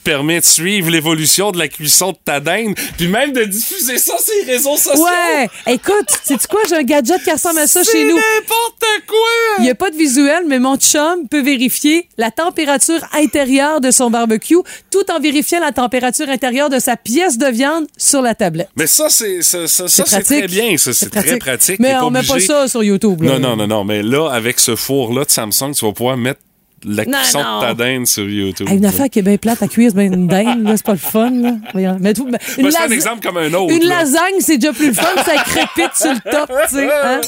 permet 0.05 0.41
de 0.41 0.45
suivre 0.45 0.91
l'évolution 0.91 1.51
de 1.53 1.59
la 1.59 1.69
cuisson 1.69 2.13
de 2.13 2.17
ta 2.25 2.41
dinde, 2.41 2.75
puis 2.97 3.09
même 3.09 3.33
de 3.33 3.45
diffuser 3.45 3.99
ça 3.99 4.15
sur 4.19 4.35
les 4.47 4.53
réseaux 4.53 4.77
sociaux? 4.77 5.05
Ouais, 5.05 5.49
écoute, 5.67 6.09
sais-tu 6.25 6.47
quoi? 6.49 6.61
J'ai 6.69 6.77
un 6.77 6.83
gadget 6.83 7.23
qui 7.23 7.31
ressemble 7.31 7.59
à 7.61 7.67
ça 7.67 7.83
C'est 7.85 7.93
chez 7.93 8.05
nous. 8.05 8.17
n'importe 8.17 8.85
Il 8.99 9.07
quoi! 9.07 9.63
n'y 9.65 9.71
a 9.71 9.75
pas 9.75 9.91
de 9.91 9.97
visuel, 9.97 10.45
mais 10.47 10.59
mon 10.59 10.77
chum 10.77 11.29
peut 11.29 11.43
vérifier 11.43 12.09
la 12.19 12.31
température 12.31 13.01
intérieure 13.13 13.81
de 13.81 13.91
son 13.91 14.11
barbecue 14.11 14.57
tout 14.91 15.11
en 15.11 15.21
vérifiant 15.21 15.61
la 15.61 15.73
température 15.73 16.29
intérieure 16.29 16.71
de 16.71 16.79
sa 16.79 16.97
pièce 16.97 17.39
de 17.39 17.47
viande 17.47 17.87
sur 17.97 18.23
la 18.23 18.35
tablette. 18.35 18.69
Mais 18.77 18.87
ça, 18.87 19.09
c'est 19.09 19.43
ça, 19.43 19.67
ça, 19.69 20.21
très 20.23 20.47
bien. 20.47 20.77
Ça, 20.77 20.93
c'est 20.93 21.11
très 21.11 21.39
pratique. 21.39 21.79
Mais 21.81 21.95
on 21.97 22.11
met 22.11 22.23
pas 22.23 22.41
ça 22.41 22.69
sur 22.69 22.83
YouTube. 22.83 23.23
là. 23.23 23.39
Non, 23.39 23.51
non, 23.51 23.57
non, 23.57 23.67
non. 23.67 23.85
Mais 23.85 24.03
là, 24.03 24.29
avec 24.31 24.59
ce 24.61 24.77
four-là 24.77 25.25
de 25.25 25.31
Samsung, 25.31 25.73
tu 25.75 25.85
vas 25.85 25.93
pouvoir 25.93 26.17
mettre 26.17 26.41
la 26.85 27.05
Non, 27.05 27.19
cuisson 27.19 27.43
non. 27.43 27.61
de 27.61 27.67
ta 27.67 27.75
dinde 27.75 28.07
sur 28.07 28.29
YouTube. 28.29 28.69
Hey, 28.69 28.77
une 28.79 28.87
affaire 28.87 29.09
qui 29.11 29.19
est 29.19 29.23
bien 29.23 29.37
plate 29.37 29.63
à 29.63 29.69
cuire, 29.69 29.91
c'est 29.95 29.97
bien 29.99 30.13
une 30.13 30.27
dinde, 30.27 30.63
là, 30.65 30.77
c'est 30.77 30.87
pas 30.87 30.93
le 30.93 30.99
fun. 30.99 31.31
Là. 31.31 31.97
Mais 32.01 32.15
tout, 32.15 32.27
mais 32.31 32.39
une, 32.59 32.65
Ben, 32.65 32.71
c'est 32.71 32.83
un 32.83 32.91
exemple 32.91 33.27
comme 33.27 33.37
un 33.37 33.53
autre. 33.55 33.73
une 33.75 33.87
là. 33.89 33.99
lasagne, 34.01 34.35
c'est 34.41 34.59
déjà 34.59 34.73
plus 34.73 34.89
le 34.89 34.95
fun, 34.95 35.09
ça 35.25 35.35
crépite 35.45 35.95
sur 35.95 36.13
le 36.13 36.31
top, 36.31 36.51
tu 36.69 36.77
sais. 36.77 36.89
hein. 37.05 37.21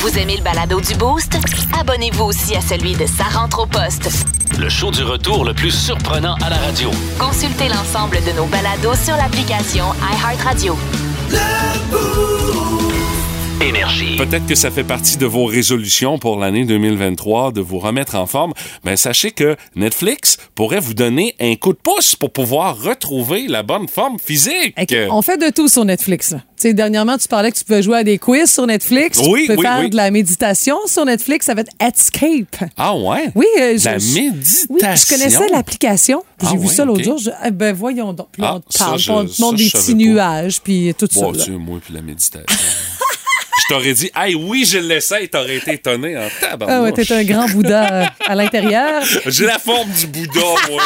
Vous 0.00 0.18
aimez 0.18 0.36
le 0.36 0.42
balado 0.42 0.80
du 0.80 0.94
Boost? 0.96 1.36
Abonnez-vous 1.80 2.24
aussi 2.24 2.54
à 2.56 2.60
celui 2.60 2.94
de 2.94 3.06
Sa 3.06 3.24
rentre 3.24 3.62
au 3.62 3.66
poste. 3.66 4.08
Le 4.58 4.68
show 4.68 4.90
du 4.90 5.02
retour 5.02 5.44
le 5.44 5.54
plus 5.54 5.70
surprenant 5.72 6.34
à 6.44 6.50
la 6.50 6.56
radio. 6.56 6.90
Consultez 7.18 7.68
l'ensemble 7.68 8.18
de 8.24 8.32
nos 8.36 8.46
balados 8.46 8.94
sur 9.04 9.16
l'application 9.16 9.84
iHeartRadio. 10.12 10.76
Énergie. 13.60 14.16
Peut-être 14.16 14.46
que 14.46 14.54
ça 14.54 14.70
fait 14.70 14.82
partie 14.84 15.16
de 15.16 15.26
vos 15.26 15.44
résolutions 15.46 16.18
pour 16.18 16.38
l'année 16.38 16.64
2023 16.64 17.52
de 17.52 17.60
vous 17.60 17.78
remettre 17.78 18.14
en 18.16 18.26
forme. 18.26 18.52
Mais 18.84 18.96
sachez 18.96 19.30
que 19.30 19.56
Netflix 19.76 20.38
pourrait 20.54 20.80
vous 20.80 20.92
donner 20.94 21.34
un 21.40 21.54
coup 21.54 21.72
de 21.72 21.78
pouce 21.78 22.16
pour 22.16 22.30
pouvoir 22.32 22.78
retrouver 22.82 23.46
la 23.48 23.62
bonne 23.62 23.86
forme 23.88 24.18
physique. 24.18 24.74
On 25.10 25.22
fait 25.22 25.38
de 25.38 25.50
tout 25.50 25.68
sur 25.68 25.84
Netflix. 25.84 26.32
là. 26.32 26.38
Tu 26.56 26.68
sais, 26.68 26.74
dernièrement, 26.74 27.16
tu 27.16 27.28
parlais 27.28 27.50
que 27.52 27.56
tu 27.58 27.64
pouvais 27.64 27.82
jouer 27.82 27.98
à 27.98 28.04
des 28.04 28.18
quiz 28.18 28.50
sur 28.52 28.66
Netflix. 28.66 29.20
Oui, 29.26 29.42
tu 29.42 29.46
peux 29.48 29.56
oui, 29.58 29.62
faire 29.66 29.80
oui. 29.80 29.90
de 29.90 29.96
la 29.96 30.10
méditation 30.10 30.76
sur 30.86 31.04
Netflix. 31.04 31.46
Ça 31.46 31.54
va 31.54 31.62
être 31.62 31.72
Escape. 31.80 32.70
Ah 32.76 32.96
ouais? 32.96 33.30
Oui, 33.34 33.46
euh, 33.60 33.76
je, 33.78 33.84
La 33.84 33.98
je- 33.98 34.14
méditation. 34.14 34.66
Oui, 34.70 34.80
je 34.80 35.08
connaissais 35.08 35.48
l'application. 35.52 36.22
J'ai 36.40 36.48
Ah 36.52 36.56
vu 36.56 36.68
ça 36.68 36.84
l'autre 36.84 37.02
jour. 37.02 37.18
Je- 37.18 37.30
eh 37.44 37.50
ben 37.50 37.74
voyons 37.74 38.12
donc. 38.12 38.28
Puis 38.32 38.42
Ah, 38.44 38.56
on 38.56 38.60
te 38.60 38.76
ça, 38.76 38.84
parle, 38.86 38.98
je- 38.98 39.12
on 39.12 39.24
te 39.24 39.30
ça, 39.30 39.42
montre 39.44 39.58
des 39.58 39.70
petits 39.70 39.94
nuages, 39.94 40.60
puis 40.60 40.94
tout 40.98 41.08
ça. 41.10 41.20
Bon, 41.20 41.32
là. 41.32 41.44
Dieu, 41.44 41.56
moi, 41.58 41.78
puis 41.84 41.94
la 41.94 42.02
méditation. 42.02 42.44
je 43.62 43.74
t'aurais 43.74 43.92
dit, 43.92 44.10
hey, 44.16 44.34
oui, 44.34 44.64
je 44.64 44.78
l'essaie, 44.78 45.26
t'aurais 45.28 45.56
été 45.56 45.74
étonné 45.74 46.16
en 46.16 46.28
tabarnouche. 46.40 46.76
Ah 46.76 46.82
ouais, 46.82 46.92
t'es 46.92 47.12
un 47.12 47.24
grand 47.24 47.48
Bouddha 47.48 47.92
euh, 47.92 48.04
à 48.26 48.34
l'intérieur. 48.34 49.02
J'ai 49.26 49.46
la 49.46 49.58
forme 49.58 49.90
du 49.90 50.06
Bouddha, 50.06 50.40
moi. 50.70 50.82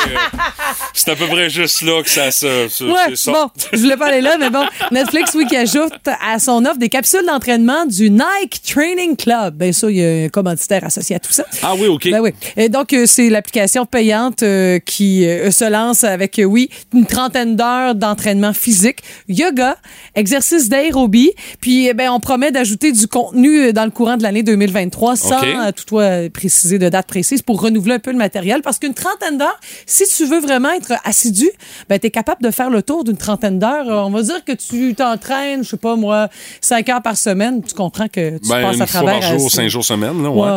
C'est 0.93 1.11
à 1.11 1.17
peu 1.17 1.27
près 1.27 1.49
juste 1.51 1.83
là 1.83 2.03
que 2.03 2.11
ça 2.11 2.31
se. 2.31 2.69
se- 2.69 2.85
Ouais, 2.85 3.15
ça. 3.17 3.33
bon, 3.33 3.51
je 3.73 3.79
voulais 3.79 3.97
pas 3.97 4.09
aller 4.09 4.21
là, 4.21 4.37
mais 4.39 4.51
bon, 4.51 4.65
Netflix, 4.91 5.33
oui, 5.35 5.47
qui 5.47 5.57
ajoute 5.57 5.93
à 6.07 6.39
son 6.39 6.65
offre 6.65 6.79
des 6.79 6.89
capsules 6.89 7.25
d'entraînement 7.27 7.87
du 7.87 8.11
Nike 8.11 8.61
Training 8.67 9.17
Club. 9.17 9.57
Bien 9.57 9.73
sûr, 9.73 9.91
il 9.91 9.97
y 9.99 10.05
a 10.05 10.25
un 10.25 10.29
commanditaire 10.29 10.85
associé 10.85 11.17
à 11.17 11.21
tout 11.21 11.33
ça. 11.33 11.45
Ah 11.63 11.75
oui, 11.77 11.87
OK. 11.89 12.11
Ben 12.11 12.21
oui. 12.21 12.31
Et 12.57 12.69
donc, 12.69 12.93
euh, 12.93 13.07
c'est 13.07 13.29
l'application 13.31 13.87
payante 13.87 14.43
euh, 14.43 14.79
qui 14.79 15.23
se 15.51 15.69
lance 15.69 16.05
avec, 16.05 16.41
oui, 16.45 16.71
une 16.95 17.07
trentaine 17.07 17.57
d'heures 17.57 17.95
d'entraînement 17.95 18.53
physique, 18.53 18.99
yoga, 19.29 19.77
exercice 20.15 20.69
d'aérobie, 20.69 21.33
puis 21.61 21.87
eh 21.89 21.95
ben, 21.95 22.11
on 22.11 22.21
promet 22.21 22.51
d'ajouter 22.59 22.93
du 22.93 23.07
contenu 23.07 23.61
euh, 23.69 23.73
dans 23.73 23.85
le 23.85 23.91
courant 23.91 24.17
de 24.17 24.23
l'année 24.23 24.43
2023 24.43 25.17
sans 25.17 25.39
OK. 25.39 25.45
euh, 25.45 25.73
toutefois 25.73 26.29
préciser 26.33 26.79
de 26.79 26.89
date 26.89 27.07
précise 27.07 27.41
pour 27.43 27.61
renouveler 27.63 27.95
un 27.95 27.99
peu 27.99 28.11
le 28.11 28.17
matériel 28.19 28.63
parce 28.63 28.79
qu'une 28.79 28.95
trentaine 28.95 29.39
d'heures, 29.39 29.59
si 29.87 30.05
tu 30.09 30.25
veux 30.27 30.41
vraiment 30.41 30.71
être 30.73 30.95
assidu, 31.05 31.49
ben, 31.89 31.99
tu 31.99 32.09
es 32.09 32.11
capable 32.11 32.43
de 32.43 32.51
faire 32.51 32.71
le 32.71 32.83
tour 32.83 33.05
d'une 33.05 33.17
trentaine 33.17 33.59
d'heures. 33.59 33.89
Euh, 33.89 34.03
On 34.05 34.11
va 34.11 34.23
dire 34.23 34.45
que 34.45 34.53
tu 34.53 34.95
t'entraînes, 34.95 35.63
je 35.63 35.71
sais 35.71 35.77
pas 35.77 35.95
moi, 35.97 36.29
cinq 36.61 36.89
heures 36.89 37.03
par 37.03 37.17
semaine, 37.17 37.63
tu 37.63 37.75
comprends 37.75 38.09
que 38.09 38.39
tu 38.39 38.49
Ben, 38.49 38.63
passes 38.63 38.77
une 38.77 38.83
à 38.83 38.87
fois 38.87 39.01
travers. 39.03 39.21
par 39.21 39.31
jour, 39.39 39.47
euh, 39.47 39.49
cinq 39.51 39.69
jours 39.69 39.85
semaine, 39.85 40.23
là, 40.23 40.31
ouais. 40.31 40.49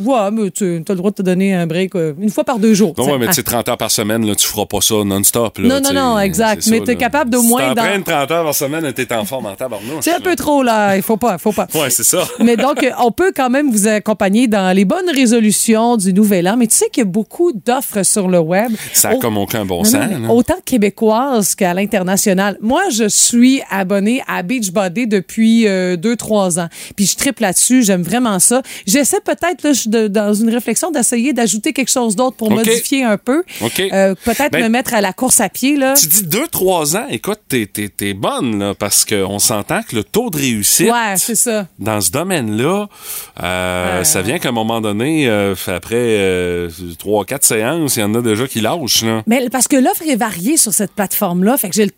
Ouais, 0.00 0.14
ouais, 0.14 0.30
mais 0.30 0.50
tu 0.50 0.64
as 0.64 0.92
le 0.92 0.96
droit 0.96 1.10
de 1.10 1.16
te 1.16 1.22
donner 1.22 1.54
un 1.54 1.66
break 1.66 1.94
euh, 1.94 2.14
une 2.20 2.30
fois 2.30 2.44
par 2.44 2.58
deux 2.58 2.74
jours. 2.74 2.94
Non, 2.96 3.06
ouais, 3.12 3.18
mais 3.18 3.26
tu 3.28 3.34
sais, 3.34 3.42
30 3.42 3.68
heures 3.68 3.76
par 3.78 3.90
semaine, 3.90 4.26
là, 4.26 4.34
tu 4.34 4.46
feras 4.46 4.66
pas 4.66 4.80
ça 4.80 4.94
non-stop. 5.04 5.58
Non, 5.58 5.80
non, 5.80 5.88
tu 5.90 5.94
non, 5.94 6.18
exact. 6.18 6.66
Mais 6.68 6.80
t'es 6.80 6.92
là. 6.94 6.98
capable 6.98 7.30
d'au 7.30 7.40
Si 7.42 7.48
moins 7.48 7.74
dans- 7.74 7.82
30 8.02 8.08
heures 8.30 8.44
par 8.44 8.54
semaine, 8.54 8.90
t'es 8.92 9.12
en 9.14 9.24
forme 9.24 9.46
en 9.46 9.54
tabarnouche. 9.54 10.00
C'est 10.02 10.14
un 10.14 10.20
peu 10.20 10.36
trop, 10.36 10.62
là. 10.62 10.96
Il 10.96 11.02
faut 11.02 11.16
pas, 11.16 11.38
faut 11.42 11.52
pas. 11.52 11.66
Ouais, 11.74 11.90
c'est 11.90 12.04
ça. 12.04 12.26
Mais 12.40 12.56
donc, 12.56 12.82
euh, 12.82 12.90
on 12.98 13.10
peut 13.10 13.32
quand 13.34 13.50
même 13.50 13.70
vous 13.70 13.88
accompagner 13.88 14.46
dans 14.48 14.74
les 14.74 14.84
bonnes 14.84 15.10
résolutions 15.12 15.96
du 15.96 16.12
nouvel 16.12 16.48
an. 16.48 16.56
Mais 16.56 16.66
tu 16.66 16.76
sais 16.76 16.88
qu'il 16.90 17.00
y 17.02 17.06
a 17.06 17.10
beaucoup 17.10 17.52
d'offres 17.52 18.02
sur 18.04 18.28
le 18.28 18.38
web. 18.38 18.72
Ça 18.92 19.10
a 19.10 19.14
Au- 19.14 19.18
comme 19.18 19.36
aucun 19.38 19.64
bon 19.64 19.78
Non, 19.78 19.84
sens. 19.84 20.10
non, 20.20 20.30
autant 20.30 20.56
québécoise 20.64 21.54
qu'à 21.54 21.74
l'international. 21.74 22.56
Moi, 22.60 22.82
je 22.92 23.08
suis 23.08 23.62
abonnée 23.70 24.22
à 24.28 24.42
Beachbody 24.42 25.06
depuis 25.06 25.64
2-3 25.66 26.60
ans. 26.60 26.68
Puis 26.96 27.06
je 27.06 27.16
triple 27.16 27.42
là-dessus. 27.42 27.82
J'aime 27.82 28.02
vraiment 28.02 28.38
ça. 28.38 28.62
J'essaie 28.86 29.20
peut-être, 29.24 29.62
là, 29.62 29.72
je 29.72 29.80
suis 29.80 29.90
de- 29.90 30.08
dans 30.08 30.34
une 30.34 30.50
réflexion, 30.50 30.90
d'essayer 30.90 31.32
d'ajouter 31.32 31.72
quelque 31.72 31.90
chose 31.90 32.16
d'autre 32.16 32.36
pour 32.36 32.50
modifier 32.50 33.04
un 33.04 33.16
peu. 33.18 33.42
OK. 33.62 33.80
Euh, 33.80 34.14
peut-être 34.24 34.52
Ben, 34.52 34.62
me 34.64 34.68
mettre 34.68 34.94
à 34.94 35.00
la 35.00 35.12
course 35.12 35.40
à 35.40 35.48
pied, 35.48 35.76
là. 35.76 35.94
Tu 35.94 36.06
dis 36.06 36.22
2-3 36.24 36.96
ans, 36.96 37.06
écoute, 37.10 37.40
t'es, 37.48 37.66
t'es, 37.72 37.88
t'es 37.88 38.14
bonne, 38.14 38.58
là, 38.58 38.74
parce 38.74 39.04
qu'on 39.04 39.38
s'entend 39.38 39.80
que 39.82 39.96
le 39.96 40.04
taux 40.04 40.30
de 40.30 40.36
réussite 40.38 40.90
Ouais, 40.90 41.16
c'est 41.34 41.50
ça. 41.50 41.66
dans 41.78 42.00
ce 42.00 42.10
domaine-là, 42.10 42.88
euh, 43.42 44.04
ça 44.04 44.22
vient 44.22 44.38
qu'à 44.38 44.50
un 44.50 44.52
moment 44.52 44.80
donné, 44.80 45.28
euh, 45.28 45.54
après 45.66 46.68
3-4 46.98 47.42
séances, 47.42 47.96
il 47.96 48.00
y 48.00 48.02
en 48.02 48.14
a 48.14 48.20
déjà 48.20 48.46
qui 48.46 48.60
lâchent. 48.60 49.02
Là. 49.02 49.22
Mais 49.26 49.48
parce 49.50 49.68
que 49.68 49.76
l'offre 49.76 50.02
est 50.08 50.16
variée 50.16 50.56
sur 50.56 50.72
cette 50.72 50.92
plateforme-là. 50.92 51.56
Fait 51.56 51.68
que 51.68 51.74
j'ai 51.74 51.86
le 51.86 51.92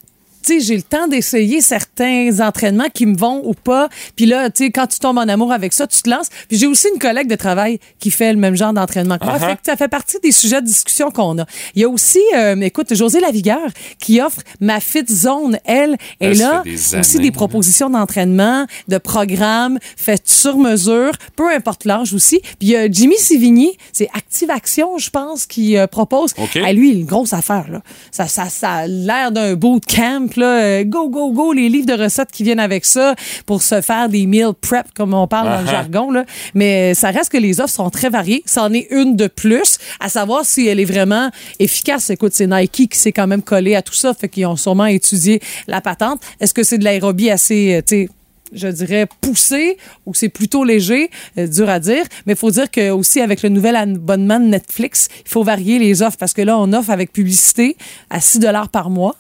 tu 0.45 0.61
sais, 0.61 0.67
j'ai 0.67 0.77
le 0.77 0.83
temps 0.83 1.09
d'essayer 1.09 1.61
certains 1.61 2.41
entraînements 2.41 2.89
qui 2.93 3.07
me 3.07 3.17
vont 3.17 3.43
ou 3.45 3.55
pas. 3.55 3.89
Puis 4.17 4.27
là, 4.27 4.51
tu 4.51 4.65
sais, 4.65 4.71
quand 4.71 4.87
tu 4.87 4.99
tombes 4.99 5.19
en 5.19 5.29
amour 5.29 5.53
avec 5.53 5.73
ça, 5.73 5.87
tu 5.87 6.03
te 6.03 6.11
lances. 6.11 6.29
Puis 6.49 6.59
j'ai 6.59 6.67
aussi 6.67 6.89
une 6.93 6.99
collègue 6.99 7.29
de 7.29 7.35
travail 7.35 7.79
qui 7.99 8.11
fait 8.11 8.33
le 8.33 8.39
même 8.39 8.57
genre 8.57 8.73
d'entraînement 8.73 9.19
que 9.19 9.25
moi. 9.25 9.37
Uh-huh. 9.37 9.47
Fait 9.47 9.55
que 9.55 9.61
ça 9.65 9.77
fait 9.77 9.89
partie 9.89 10.19
des 10.23 10.33
sujets 10.33 10.61
de 10.61 10.67
discussion 10.67 11.11
qu'on 11.11 11.39
a. 11.39 11.47
Il 11.75 11.83
y 11.83 11.85
a 11.85 11.89
aussi, 11.89 12.21
euh, 12.37 12.61
écoute, 12.61 12.95
José 12.95 13.21
Lavigueur 13.21 13.69
qui 13.99 14.21
offre 14.21 14.41
ma 14.61 14.81
Fit 14.81 15.07
Zone. 15.09 15.59
Elle 15.65 15.97
est 16.21 16.35
là. 16.35 16.63
des 16.65 16.75
aussi 16.75 17.17
années, 17.17 17.27
des 17.27 17.33
propositions 17.33 17.89
d'entraînement, 17.91 18.67
de 18.89 18.99
programmes 18.99 19.79
faites 19.97 20.29
sur 20.29 20.59
mesure, 20.59 21.13
peu 21.37 21.51
importe 21.55 21.85
l'âge 21.85 22.13
aussi. 22.13 22.41
Puis 22.59 22.69
il 22.69 22.69
y 22.71 22.77
a 22.77 22.91
Jimmy 22.91 23.17
Sivigny, 23.17 23.77
c'est 23.93 24.09
Active 24.15 24.51
Action, 24.51 24.99
je 24.99 25.11
pense, 25.11 25.47
qui 25.47 25.77
euh, 25.77 25.87
propose. 25.87 26.35
OK. 26.37 26.57
À 26.57 26.73
lui, 26.73 26.91
une 26.91 27.07
grosse 27.07 27.33
affaire, 27.33 27.71
là. 27.71 27.81
Ça, 28.11 28.27
ça, 28.29 28.49
ça 28.49 28.71
a 28.71 28.87
l'air 28.87 29.33
d'un 29.33 29.55
bootcamp, 29.55 30.29
là. 30.37 30.62
Euh, 30.62 30.85
Go, 30.85 31.09
go, 31.09 31.33
go, 31.33 31.53
les 31.53 31.68
livres 31.68 31.87
de 31.87 32.03
recettes 32.03 32.31
qui 32.33 32.42
viennent 32.42 32.61
avec 32.61 32.85
ça 32.85 33.14
pour 33.47 33.62
se 33.62 33.81
faire 33.81 34.09
des 34.09 34.27
meal 34.27 34.49
prep, 34.61 34.87
comme 34.94 35.14
on 35.14 35.27
parle 35.27 35.49
dans 35.49 35.61
le 35.61 35.66
Uh-huh. 35.66 35.70
jargon, 35.70 36.11
là. 36.11 36.25
Mais 36.55 36.94
ça 36.94 37.11
reste 37.11 37.31
que 37.33 37.38
les 37.38 37.61
offres 37.61 37.73
sont 37.75 37.90
très 37.90 38.11
variées. 38.11 38.42
C'en 38.47 38.73
est 38.73 38.87
une 38.90 39.16
de 39.16 39.27
plus, 39.27 39.79
à 40.01 40.09
savoir 40.09 40.44
si 40.44 40.66
elle 40.66 40.79
est 40.81 40.85
vraiment 40.85 41.31
efficace. 41.59 42.11
Écoute, 42.11 42.33
c'est 42.35 42.47
Nike 42.47 42.88
qui 42.90 42.99
s'est 42.99 43.12
quand 43.12 43.27
même 43.27 43.42
collé 43.42 43.75
à 43.75 43.83
tout 43.83 43.94
ça, 43.94 44.12
fait 44.14 44.29
qu'ils 44.29 44.47
ont 44.47 44.57
sûrement 44.57 44.87
étudié 44.87 45.40
la 45.66 45.81
patente. 45.81 46.20
Est-ce 46.40 46.53
que 46.55 46.62
c'est 46.62 46.79
de 46.79 46.85
l'aérobie 46.85 47.31
assez, 47.31 47.75
euh, 47.77 47.81
tu 47.87 48.05
sais, 48.05 48.09
je 48.53 48.68
dirais 48.68 49.09
poussé 49.20 49.79
ou 50.07 50.14
c'est 50.14 50.29
plutôt 50.29 50.62
léger, 50.64 51.11
euh, 51.38 51.47
dur 51.49 51.68
à 51.68 51.81
dire. 51.81 52.05
Mais 52.27 52.35
il 52.35 52.38
faut 52.38 52.51
dire 52.53 52.70
que 52.70 52.90
aussi 52.90 53.20
avec 53.20 53.42
le 53.42 53.49
nouvel 53.49 53.75
abonnement 53.75 54.38
de 54.38 54.44
Netflix, 54.47 55.09
il 55.25 55.29
faut 55.29 55.42
varier 55.42 55.79
les 55.81 56.03
offres 56.03 56.18
parce 56.18 56.33
que 56.35 56.42
là, 56.42 56.57
on 56.59 56.73
offre 56.73 56.90
avec 56.90 57.12
publicité 57.12 57.77
à 58.11 58.20
6 58.20 58.38
dollars 58.38 58.68
par 58.68 58.90
mois. 58.90 59.16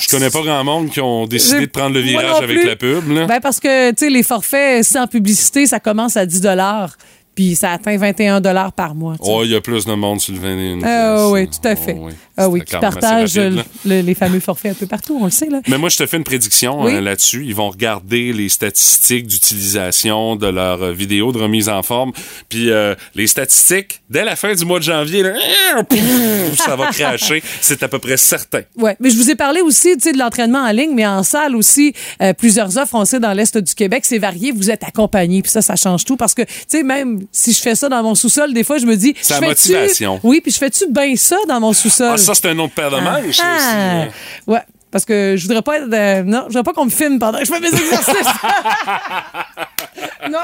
Je 0.00 0.08
connais 0.08 0.30
pas 0.30 0.40
grand 0.42 0.64
monde 0.64 0.90
qui 0.90 1.00
ont 1.00 1.26
décidé 1.26 1.66
de 1.66 1.70
prendre 1.70 1.94
le 1.94 2.00
virage 2.00 2.42
avec 2.42 2.64
la 2.64 2.76
pub. 2.76 3.08
Là. 3.10 3.26
Ben 3.26 3.40
parce 3.40 3.60
que, 3.60 3.90
tu 3.90 3.96
sais, 3.98 4.10
les 4.10 4.22
forfaits 4.22 4.84
sans 4.84 5.06
publicité, 5.06 5.66
ça 5.66 5.80
commence 5.80 6.16
à 6.16 6.26
10 6.26 6.40
dollars. 6.40 6.96
Puis 7.34 7.54
ça 7.54 7.72
atteint 7.72 7.96
21 7.96 8.40
dollars 8.40 8.72
par 8.72 8.94
mois. 8.94 9.14
Oh, 9.20 9.42
il 9.44 9.50
y 9.50 9.54
a 9.54 9.60
plus 9.60 9.84
de 9.86 9.94
monde 9.94 10.20
sur 10.20 10.34
le 10.34 10.40
21. 10.40 10.80
Ah 10.82 11.28
oui, 11.30 11.48
tout 11.48 11.66
à 11.66 11.76
fait. 11.76 11.96
Oh, 11.96 12.06
oui. 12.06 12.12
Ah 12.40 12.48
oui, 12.48 12.62
qui 12.64 12.76
partagent 12.76 13.36
le- 13.38 14.00
les 14.00 14.14
fameux 14.14 14.40
forfaits 14.40 14.72
un 14.72 14.74
peu 14.74 14.86
partout, 14.86 15.18
on 15.20 15.24
le 15.24 15.30
sait. 15.30 15.48
Là. 15.48 15.60
Mais 15.68 15.78
moi, 15.78 15.88
je 15.88 15.96
te 15.98 16.06
fais 16.06 16.16
une 16.16 16.24
prédiction 16.24 16.82
Oui. 16.82 16.94
euh, 16.94 17.00
là-dessus. 17.00 17.44
Ils 17.46 17.54
vont 17.54 17.70
regarder 17.70 18.32
les 18.32 18.48
statistiques 18.48 19.26
d'utilisation 19.26 20.36
de 20.36 20.46
leurs 20.46 20.82
euh, 20.82 20.92
vidéos 20.92 21.32
de 21.32 21.38
remise 21.38 21.68
en 21.68 21.82
forme. 21.82 22.12
Puis 22.48 22.70
euh, 22.70 22.94
les 23.14 23.26
statistiques, 23.26 24.00
dès 24.10 24.24
la 24.24 24.36
fin 24.36 24.54
du 24.54 24.64
mois 24.64 24.78
de 24.78 24.84
janvier, 24.84 25.22
là, 25.22 25.34
ça 26.56 26.76
va 26.76 26.86
cracher. 26.88 27.42
C'est 27.60 27.82
à 27.82 27.88
peu 27.88 27.98
près 27.98 28.16
certain. 28.16 28.62
Ouais, 28.76 28.96
mais 29.00 29.10
je 29.10 29.16
vous 29.16 29.30
ai 29.30 29.34
parlé 29.34 29.60
aussi 29.60 29.96
de 29.96 30.18
l'entraînement 30.18 30.60
en 30.60 30.70
ligne, 30.72 30.92
mais 30.94 31.06
en 31.06 31.22
salle 31.22 31.56
aussi, 31.56 31.92
euh, 32.22 32.32
plusieurs 32.32 32.76
offres, 32.78 32.94
on 32.94 33.04
sait, 33.04 33.20
dans 33.20 33.32
l'Est 33.32 33.56
du 33.58 33.74
Québec, 33.74 34.04
c'est 34.06 34.18
varié, 34.18 34.52
vous 34.52 34.70
êtes 34.70 34.82
accompagné, 34.84 35.42
puis 35.42 35.50
ça, 35.50 35.62
ça 35.62 35.76
change 35.76 36.04
tout, 36.04 36.16
parce 36.16 36.34
que, 36.34 36.42
tu 36.42 36.48
sais, 36.68 36.82
même 36.82 37.20
si 37.32 37.52
je 37.52 37.60
fais 37.60 37.74
ça 37.74 37.88
dans 37.88 38.02
mon 38.02 38.14
sous-sol, 38.14 38.52
des 38.52 38.64
fois, 38.64 38.78
je 38.78 38.86
me 38.86 38.96
dis... 38.96 39.14
C'est 39.20 39.40
la 39.40 39.46
motivation. 39.48 40.20
Oui, 40.22 40.40
puis 40.40 40.52
je 40.52 40.58
fais-tu 40.58 40.84
bien 40.90 41.14
ça 41.16 41.36
dans 41.48 41.60
mon 41.60 41.72
sous-sol? 41.72 42.12
Ah, 42.14 42.16
ça, 42.34 42.40
c'est 42.42 42.50
un 42.50 42.58
autre 42.58 42.74
paire 42.74 42.90
de 42.90 42.98
manches. 43.00 43.36
ça, 43.36 43.44
Ah, 43.46 43.56
aussi, 43.56 43.66
hein. 43.76 44.08
ouais. 44.46 44.60
Parce 44.90 45.04
que 45.04 45.36
je 45.36 45.42
voudrais 45.46 45.62
pas 45.62 45.76
être. 45.76 45.86
euh, 45.92 46.22
non, 46.24 46.40
je 46.42 46.46
voudrais 46.48 46.64
pas 46.64 46.72
qu'on 46.72 46.86
me 46.86 46.90
filme 46.90 47.20
pendant 47.20 47.38
que 47.38 47.44
je 47.44 47.52
fais 47.52 47.60
mes 47.60 47.68
exercices. 47.68 48.16
non. 50.30 50.38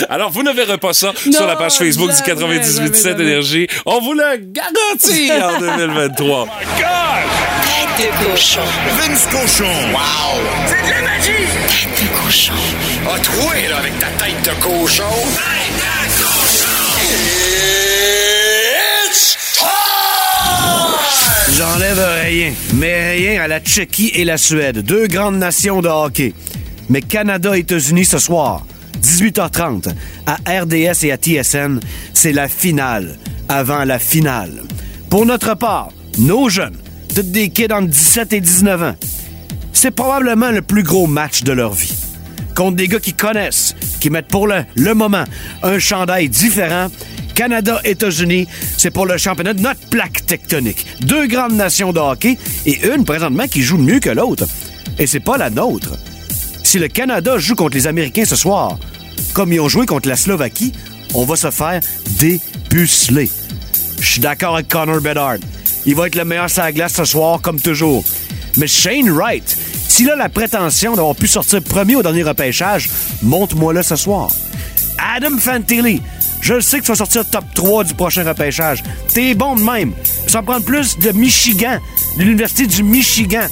Alors, 0.10 0.30
vous 0.30 0.42
ne 0.42 0.52
verrez 0.52 0.76
pas 0.76 0.92
ça 0.92 1.12
Non, 1.26 1.32
sur 1.32 1.46
la 1.46 1.56
page 1.56 1.72
Facebook 1.78 2.10
jamais, 2.10 2.34
du 2.58 2.62
98.7 2.62 2.74
jamais, 2.74 2.92
jamais. 3.02 3.22
Énergie. 3.24 3.66
On 3.86 4.00
vous 4.02 4.12
le 4.12 4.36
garantit 4.36 5.32
en 5.32 5.58
2023. 5.76 6.46
Tête 7.96 8.10
de 8.10 8.30
cochon. 8.30 8.60
Vince 8.98 9.26
Cochon. 9.30 9.64
Wow! 9.64 10.40
C'est 10.66 10.82
de 10.86 10.90
la 10.90 11.00
magie! 11.08 11.46
Tête 11.68 12.04
de 12.04 12.08
cochon. 12.22 12.52
A 13.14 13.18
troué, 13.20 13.66
là, 13.68 13.78
avec 13.78 13.98
ta 13.98 14.08
tête 14.22 14.42
de 14.44 14.50
cochon. 14.62 15.04
J'enlève 21.58 22.00
rien, 22.22 22.52
mais 22.74 23.16
rien 23.16 23.42
à 23.42 23.48
la 23.48 23.58
Tchéquie 23.58 24.12
et 24.14 24.24
la 24.24 24.36
Suède, 24.36 24.78
deux 24.78 25.08
grandes 25.08 25.38
nations 25.38 25.80
de 25.80 25.88
hockey. 25.88 26.32
Mais 26.88 27.00
Canada-États-Unis 27.00 28.04
ce 28.04 28.18
soir, 28.18 28.64
18h30, 29.02 29.88
à 30.26 30.34
RDS 30.60 31.04
et 31.04 31.10
à 31.10 31.16
TSN, 31.16 31.80
c'est 32.14 32.30
la 32.30 32.46
finale, 32.46 33.18
avant 33.48 33.82
la 33.82 33.98
finale. 33.98 34.62
Pour 35.10 35.26
notre 35.26 35.54
part, 35.54 35.88
nos 36.18 36.48
jeunes, 36.48 36.76
toutes 37.12 37.32
des 37.32 37.48
kids 37.48 37.72
entre 37.72 37.88
17 37.88 38.34
et 38.34 38.40
19 38.40 38.82
ans, 38.84 38.94
c'est 39.72 39.90
probablement 39.90 40.52
le 40.52 40.62
plus 40.62 40.84
gros 40.84 41.08
match 41.08 41.42
de 41.42 41.50
leur 41.50 41.72
vie. 41.72 41.96
Contre 42.54 42.76
des 42.76 42.86
gars 42.86 43.00
qui 43.00 43.14
connaissent, 43.14 43.74
qui 44.00 44.10
mettent 44.10 44.28
pour 44.28 44.46
le, 44.46 44.64
le 44.76 44.94
moment 44.94 45.24
un 45.64 45.80
chandail 45.80 46.28
différent. 46.28 46.86
Canada-États-Unis, 47.38 48.48
c'est 48.76 48.90
pour 48.90 49.06
le 49.06 49.16
championnat 49.16 49.54
de 49.54 49.60
notre 49.60 49.78
plaque 49.90 50.26
tectonique. 50.26 50.84
Deux 51.02 51.28
grandes 51.28 51.52
nations 51.52 51.92
de 51.92 52.00
hockey 52.00 52.36
et 52.66 52.84
une 52.84 53.04
présentement 53.04 53.46
qui 53.46 53.62
joue 53.62 53.78
mieux 53.78 54.00
que 54.00 54.10
l'autre. 54.10 54.44
Et 54.98 55.06
c'est 55.06 55.20
pas 55.20 55.38
la 55.38 55.48
nôtre. 55.48 55.90
Si 56.64 56.80
le 56.80 56.88
Canada 56.88 57.38
joue 57.38 57.54
contre 57.54 57.76
les 57.76 57.86
Américains 57.86 58.24
ce 58.24 58.34
soir, 58.34 58.76
comme 59.34 59.52
ils 59.52 59.60
ont 59.60 59.68
joué 59.68 59.86
contre 59.86 60.08
la 60.08 60.16
Slovaquie, 60.16 60.72
on 61.14 61.24
va 61.24 61.36
se 61.36 61.52
faire 61.52 61.80
dépuceler. 62.18 63.30
Je 64.00 64.06
suis 64.06 64.20
d'accord 64.20 64.54
avec 64.54 64.66
Connor 64.66 65.00
Bedard. 65.00 65.38
Il 65.86 65.94
va 65.94 66.08
être 66.08 66.16
le 66.16 66.24
meilleur 66.24 66.50
sur 66.50 66.64
la 66.64 66.72
glace 66.72 66.94
ce 66.94 67.04
soir, 67.04 67.40
comme 67.40 67.60
toujours. 67.60 68.02
Mais 68.56 68.66
Shane 68.66 69.10
Wright, 69.10 69.56
s'il 69.86 70.10
a 70.10 70.16
la 70.16 70.28
prétention 70.28 70.96
d'avoir 70.96 71.14
pu 71.14 71.28
sortir 71.28 71.62
premier 71.62 71.94
au 71.94 72.02
dernier 72.02 72.24
repêchage, 72.24 72.90
montre-moi-le 73.22 73.84
ce 73.84 73.94
soir. 73.94 74.28
Adam 74.98 75.38
Fantilli, 75.38 76.02
je 76.40 76.60
sais 76.60 76.78
que 76.78 76.84
tu 76.84 76.92
vas 76.92 76.96
sortir 76.96 77.28
top 77.28 77.44
3 77.54 77.84
du 77.84 77.94
prochain 77.94 78.24
repêchage. 78.24 78.82
T'es 79.12 79.34
bon 79.34 79.56
de 79.56 79.62
même. 79.62 79.92
Ça 80.26 80.42
prend 80.42 80.60
plus 80.60 80.98
de 80.98 81.12
Michigan, 81.12 81.78
de 82.16 82.22
l'Université 82.22 82.66
du 82.66 82.82
Michigan. 82.82 83.46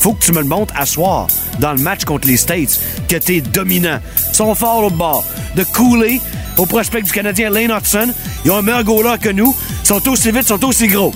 Faut 0.00 0.12
que 0.12 0.24
tu 0.24 0.32
me 0.32 0.40
le 0.40 0.46
montres 0.46 0.74
à 0.76 0.84
soir, 0.86 1.28
dans 1.60 1.72
le 1.72 1.78
match 1.78 2.04
contre 2.04 2.28
les 2.28 2.36
States, 2.36 2.78
que 3.08 3.16
t'es 3.16 3.40
dominant. 3.40 4.00
Ils 4.30 4.34
sont 4.34 4.54
forts 4.54 4.84
au 4.84 4.90
bord. 4.90 5.24
De 5.56 5.64
Cooley 5.64 6.20
au 6.56 6.66
prospect 6.66 7.02
du 7.02 7.10
Canadien 7.10 7.50
Lane 7.50 7.70
Hudson, 7.70 8.12
ils 8.44 8.50
ont 8.50 8.58
un 8.58 8.62
meilleur 8.62 8.84
goaler 8.84 9.18
que 9.20 9.30
nous, 9.30 9.56
ils 9.82 9.86
sont 9.86 10.08
aussi 10.08 10.30
vite, 10.30 10.42
ils 10.42 10.48
sont 10.48 10.64
aussi 10.64 10.86
gros. 10.86 11.12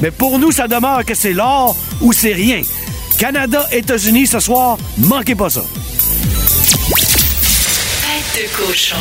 Mais 0.00 0.10
pour 0.10 0.38
nous, 0.38 0.52
ça 0.52 0.68
demeure 0.68 1.04
que 1.04 1.14
c'est 1.14 1.32
l'or 1.32 1.76
ou 2.00 2.12
c'est 2.12 2.32
rien. 2.32 2.62
Canada, 3.18 3.66
États-Unis 3.70 4.26
ce 4.26 4.40
soir, 4.40 4.76
manquez 4.98 5.34
pas 5.34 5.50
ça. 5.50 5.62
De. 8.34 8.48
Cochon. 8.56 8.96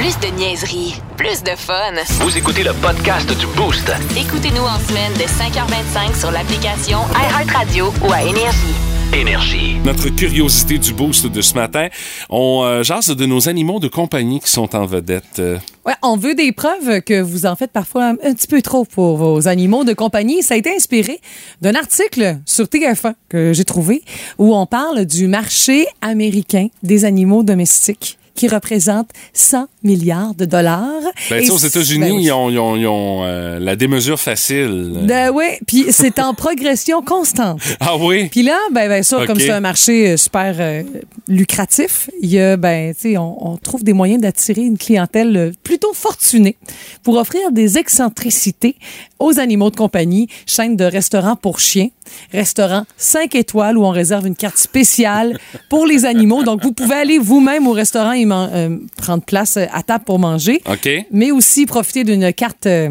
Plus 0.00 0.18
de 0.18 0.34
niaiserie, 0.34 0.94
plus 1.18 1.42
de 1.42 1.50
fun. 1.50 1.92
Vous 2.24 2.38
écoutez 2.38 2.62
le 2.62 2.72
podcast 2.72 3.28
du 3.38 3.44
Boost. 3.54 3.92
Écoutez-nous 4.16 4.62
en 4.62 4.78
semaine 4.78 5.12
de 5.12 5.24
5h25 5.24 6.18
sur 6.18 6.30
l'application 6.30 7.00
iHeartRadio 7.14 7.92
ou 8.08 8.10
à 8.10 8.22
Énergie. 8.22 8.74
Énergie. 9.14 9.76
Notre 9.84 10.08
curiosité 10.08 10.78
du 10.78 10.94
boost 10.94 11.26
de 11.26 11.42
ce 11.42 11.52
matin, 11.52 11.88
on 12.30 12.62
euh, 12.64 12.82
jase 12.82 13.08
de 13.08 13.26
nos 13.26 13.50
animaux 13.50 13.78
de 13.78 13.88
compagnie 13.88 14.40
qui 14.40 14.50
sont 14.50 14.74
en 14.74 14.86
vedette. 14.86 15.38
Euh, 15.38 15.58
Ouais, 15.84 15.92
on 16.02 16.16
veut 16.16 16.34
des 16.34 16.52
preuves 16.52 17.02
que 17.02 17.20
vous 17.20 17.44
en 17.44 17.54
faites 17.54 17.72
parfois 17.72 18.06
un, 18.06 18.12
un 18.24 18.32
petit 18.32 18.46
peu 18.46 18.62
trop 18.62 18.86
pour 18.86 19.18
vos 19.18 19.48
animaux 19.48 19.84
de 19.84 19.92
compagnie. 19.92 20.42
Ça 20.42 20.54
a 20.54 20.56
été 20.56 20.74
inspiré 20.74 21.20
d'un 21.60 21.74
article 21.74 22.38
sur 22.46 22.64
TF1 22.64 23.12
que 23.28 23.52
j'ai 23.52 23.64
trouvé 23.66 24.02
où 24.38 24.56
on 24.56 24.64
parle 24.64 25.04
du 25.04 25.26
marché 25.26 25.86
américain 26.00 26.68
des 26.82 27.04
animaux 27.04 27.42
domestiques 27.42 28.16
qui 28.40 28.48
représente 28.48 29.10
100 29.34 29.66
milliards 29.82 30.34
de 30.34 30.44
dollars. 30.44 30.90
Ben, 31.30 31.48
aux 31.50 31.56
États-Unis, 31.58 32.00
ben 32.10 32.20
ils 32.20 32.32
ont, 32.32 32.50
ils 32.50 32.58
ont- 32.58 32.76
ils 32.76 32.86
ont, 32.86 33.24
euh, 33.24 33.58
la 33.58 33.76
démesure 33.76 34.20
facile. 34.20 34.92
Ben 35.04 35.30
oui, 35.34 35.44
puis 35.66 35.86
c'est 35.90 36.18
en 36.18 36.34
progression 36.34 37.02
constante. 37.02 37.60
Ah 37.80 37.96
oui? 37.96 38.28
Puis 38.30 38.42
là, 38.42 38.58
ben, 38.72 38.88
bien 38.88 39.02
sûr, 39.02 39.24
comme 39.26 39.38
c'est 39.40 39.50
un 39.50 39.60
marché 39.60 40.10
euh, 40.10 40.16
super 40.16 40.54
euh, 40.58 40.82
lucratif, 41.28 42.10
y 42.20 42.38
a, 42.38 42.56
ben, 42.56 42.92
on, 43.16 43.36
on 43.52 43.56
trouve 43.56 43.82
des 43.84 43.92
moyens 43.94 44.20
d'attirer 44.20 44.62
une 44.62 44.76
clientèle 44.78 45.36
euh, 45.36 45.52
plutôt 45.62 45.92
fortunée 45.94 46.56
pour 47.02 47.16
offrir 47.16 47.50
des 47.52 47.78
excentricités 47.78 48.76
aux 49.18 49.38
animaux 49.38 49.70
de 49.70 49.76
compagnie, 49.76 50.28
chaîne 50.46 50.76
de 50.76 50.84
restaurants 50.84 51.36
pour 51.36 51.60
chiens, 51.60 51.88
restaurant 52.32 52.84
5 52.96 53.34
étoiles 53.34 53.76
où 53.78 53.84
on 53.84 53.90
réserve 53.90 54.26
une 54.26 54.34
carte 54.36 54.56
spéciale 54.58 55.38
pour 55.68 55.86
les 55.86 56.04
animaux. 56.04 56.42
Donc, 56.42 56.62
vous 56.62 56.72
pouvez 56.72 56.96
aller 56.96 57.18
vous-même 57.18 57.66
au 57.66 57.72
restaurant 57.72 58.12
et 58.12 58.26
euh, 58.30 58.76
prendre 58.96 59.22
place 59.22 59.58
à 59.72 59.82
table 59.82 60.04
pour 60.04 60.18
manger, 60.18 60.60
OK. 60.68 60.88
mais 61.10 61.30
aussi 61.30 61.66
profiter 61.66 62.04
d'une 62.04 62.32
carte 62.32 62.66
euh, 62.66 62.90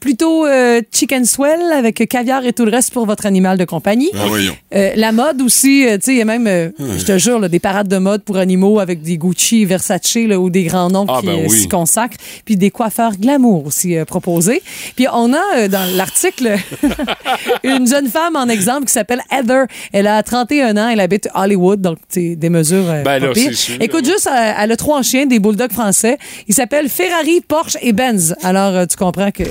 plutôt 0.00 0.46
euh, 0.46 0.80
chicken 0.92 1.24
swell 1.24 1.60
avec 1.72 1.96
caviar 2.08 2.44
et 2.44 2.52
tout 2.52 2.64
le 2.64 2.70
reste 2.70 2.92
pour 2.92 3.06
votre 3.06 3.26
animal 3.26 3.58
de 3.58 3.64
compagnie. 3.64 4.10
Ah, 4.14 4.24
voyons. 4.26 4.56
Euh, 4.74 4.92
la 4.96 5.12
mode 5.12 5.40
aussi, 5.42 5.86
euh, 5.86 5.96
tu 5.96 6.04
sais, 6.04 6.12
il 6.12 6.18
y 6.18 6.22
a 6.22 6.24
même, 6.24 6.46
euh, 6.46 6.70
je 6.78 7.04
te 7.04 7.18
jure, 7.18 7.38
là, 7.38 7.48
des 7.48 7.58
parades 7.58 7.88
de 7.88 7.98
mode 7.98 8.22
pour 8.22 8.38
animaux 8.38 8.80
avec 8.80 9.02
des 9.02 9.18
Gucci, 9.18 9.64
Versace 9.64 10.14
là, 10.16 10.38
ou 10.40 10.48
des 10.50 10.64
grands 10.64 10.88
noms 10.90 11.06
Ah, 11.08 11.18
qui 11.20 11.26
ben 11.26 11.40
euh, 11.40 11.46
oui. 11.48 11.60
s'y 11.60 11.68
consacrent, 11.68 12.16
puis 12.44 12.56
des 12.56 12.70
coiffeurs 12.70 13.16
glamour 13.16 13.66
aussi 13.66 13.96
proposés. 14.06 14.62
Puis 14.96 15.06
on 15.12 15.32
a 15.34 15.42
euh, 15.56 15.68
dans 15.68 15.84
l'article 15.96 16.56
une 17.64 17.86
jeune 17.86 18.08
femme 18.08 18.36
en 18.36 18.48
exemple 18.48 18.86
qui 18.86 18.92
s'appelle 18.92 19.20
Heather. 19.30 19.66
Elle 19.92 20.06
a 20.06 20.22
31 20.22 20.76
ans, 20.76 20.88
elle 20.88 21.00
habite 21.00 21.28
Hollywood, 21.34 21.80
donc 21.80 21.98
c'est 22.08 22.36
des 22.36 22.48
mesures 22.50 22.84
Ben 23.04 23.18
là, 23.18 23.34
sûr, 23.34 23.76
Écoute 23.80 24.04
juste, 24.06 24.28
elle 24.58 24.72
a 24.72 24.76
trois 24.76 25.02
chiens, 25.02 25.26
des 25.26 25.38
bulldogs 25.38 25.72
français. 25.72 26.18
Ils 26.48 26.54
s'appellent 26.54 26.88
Ferrari, 26.88 27.40
Porsche 27.46 27.76
et 27.82 27.92
Benz. 27.92 28.34
Alors 28.42 28.74
euh, 28.74 28.86
tu 28.86 28.96
comprends 28.96 29.30
que 29.30 29.44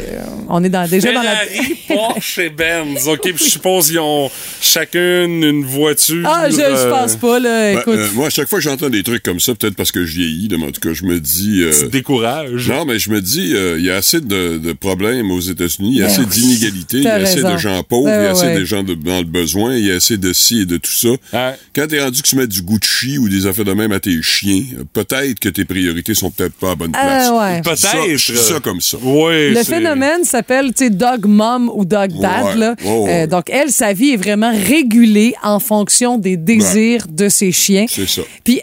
on 0.48 0.64
est 0.64 0.70
dans, 0.70 0.88
déjà 0.88 1.12
dans 1.12 1.22
la... 1.22 1.36
Ferrari, 1.36 1.76
Porsche 1.88 2.40
et 2.40 2.50
Benz. 2.50 3.08
OK, 3.08 3.22
puis 3.22 3.34
je 3.38 3.44
suppose 3.50 3.88
qu'ils 3.88 4.00
ont 4.00 4.30
chacune 4.62 5.44
une 5.44 5.66
voiture. 5.66 6.24
Ah, 6.26 6.50
je, 6.50 6.56
je 6.56 6.62
euh, 6.62 6.90
pense 6.92 7.16
pas, 7.16 7.40
là. 7.40 7.74
Ben, 7.74 7.80
Écoute. 7.80 7.96
euh, 7.98 8.08
moi, 8.14 8.28
à 8.28 8.30
chaque 8.30 8.48
fois 8.48 8.60
que 8.60 8.64
j'entends 8.64 8.90
des 8.90 9.04
trucs 9.04 9.24
comme 9.24 9.40
ça, 9.40 9.54
peut-être 9.56 9.76
parce 9.76 9.92
que 9.92 10.06
je 10.06 10.14
vieillis, 10.18 10.48
mais 10.52 10.66
en 10.68 10.72
tout 10.72 10.82
cas, 10.82 10.94
je 10.94 11.04
me 11.04 11.20
dis. 11.20 11.62
euh, 11.64 11.72
Tu 11.72 11.80
te 11.88 11.92
décourages. 11.92 12.70
non, 12.70 12.86
mais 12.86 13.00
je 13.00 13.10
me 13.10 13.22
dis, 13.22 13.54
euh, 13.56 13.78
il 13.80 13.86
y 13.86 13.92
a 13.92 13.96
assez 13.96 14.22
de, 14.22 14.58
de 14.58 14.74
problèmes 14.74 15.32
aux 15.32 15.40
États-Unis, 15.40 15.90
il 15.94 15.98
y 15.98 16.02
a 16.04 16.06
Ben 16.08 16.12
assez 16.14 16.26
d'inégalités, 16.26 16.98
il 16.98 17.04
y 17.04 17.08
a 17.08 17.16
assez 17.16 17.42
de 17.44 17.58
gens 17.58 17.82
pauvres, 17.84 18.06
Ben 18.06 18.22
il 18.22 18.24
y 18.24 18.28
a 18.28 18.32
assez 18.32 18.46
ouais. 18.46 18.60
de 18.60 18.66
gens 18.66 18.84
de- 18.84 18.94
dans 18.94 19.18
le 19.20 19.24
besoin, 19.26 19.76
il 19.76 19.86
y 19.86 19.92
a 19.92 19.96
assez 19.96 20.18
de 20.18 20.34
ci 20.34 20.62
et 20.62 20.66
de 20.66 20.78
tout 20.78 20.92
ça. 20.92 21.10
Ouais. 21.10 21.56
Quand 21.76 21.88
t'es 21.88 22.02
rendu 22.02 22.22
que 22.22 22.28
tu 22.28 22.36
mets 22.36 22.48
du 22.48 22.62
Gucci 22.62 23.18
ou 23.18 23.30
des 23.30 23.46
affaires 23.46 23.66
de 23.66 23.74
même 23.74 23.92
à 23.92 24.00
tes 24.00 24.22
chiens, 24.22 24.62
peut-être 24.94 25.40
que 25.40 25.50
tes 25.50 25.66
priorités 25.66 26.14
sont 26.14 26.32
peut-être 26.32 26.54
pas 26.54 26.72
à 26.72 26.76
bonne 26.76 26.92
place. 26.92 27.28
Ah, 27.32 27.62
ouais. 27.66 27.76
Ça- 27.76 27.92
Peut-être. 27.92 28.18
Je 28.18 28.32
dis 28.34 28.38
ça 28.40 28.60
comme 28.60 28.82
ça. 28.82 28.98
Oui. 29.02 29.50
Le 29.52 29.56
c'est- 29.56 29.64
phénomène 29.66 30.24
s'appelle, 30.30 30.72
dog 30.92 31.26
mom 31.26 31.72
ou 31.74 31.86
dog 31.86 32.12
dad. 32.20 32.46
Ouais, 32.46 32.56
là. 32.56 32.76
ouais, 32.84 33.00
ouais. 33.00 33.24
Euh, 33.24 33.28
donc, 33.28 33.50
elle, 33.50 33.72
sa 33.72 33.94
vie 33.94 34.12
est 34.12 34.18
vraiment 34.18 34.52
régulée 34.52 35.36
en 35.44 35.60
fonction 35.60 36.18
des 36.18 36.38
désirs 36.38 37.08
de 37.10 37.30
ses 37.30 37.52
chiens. 37.52 37.86
C'est 37.88 38.08
ça. 38.08 38.22
Puis, 38.44 38.62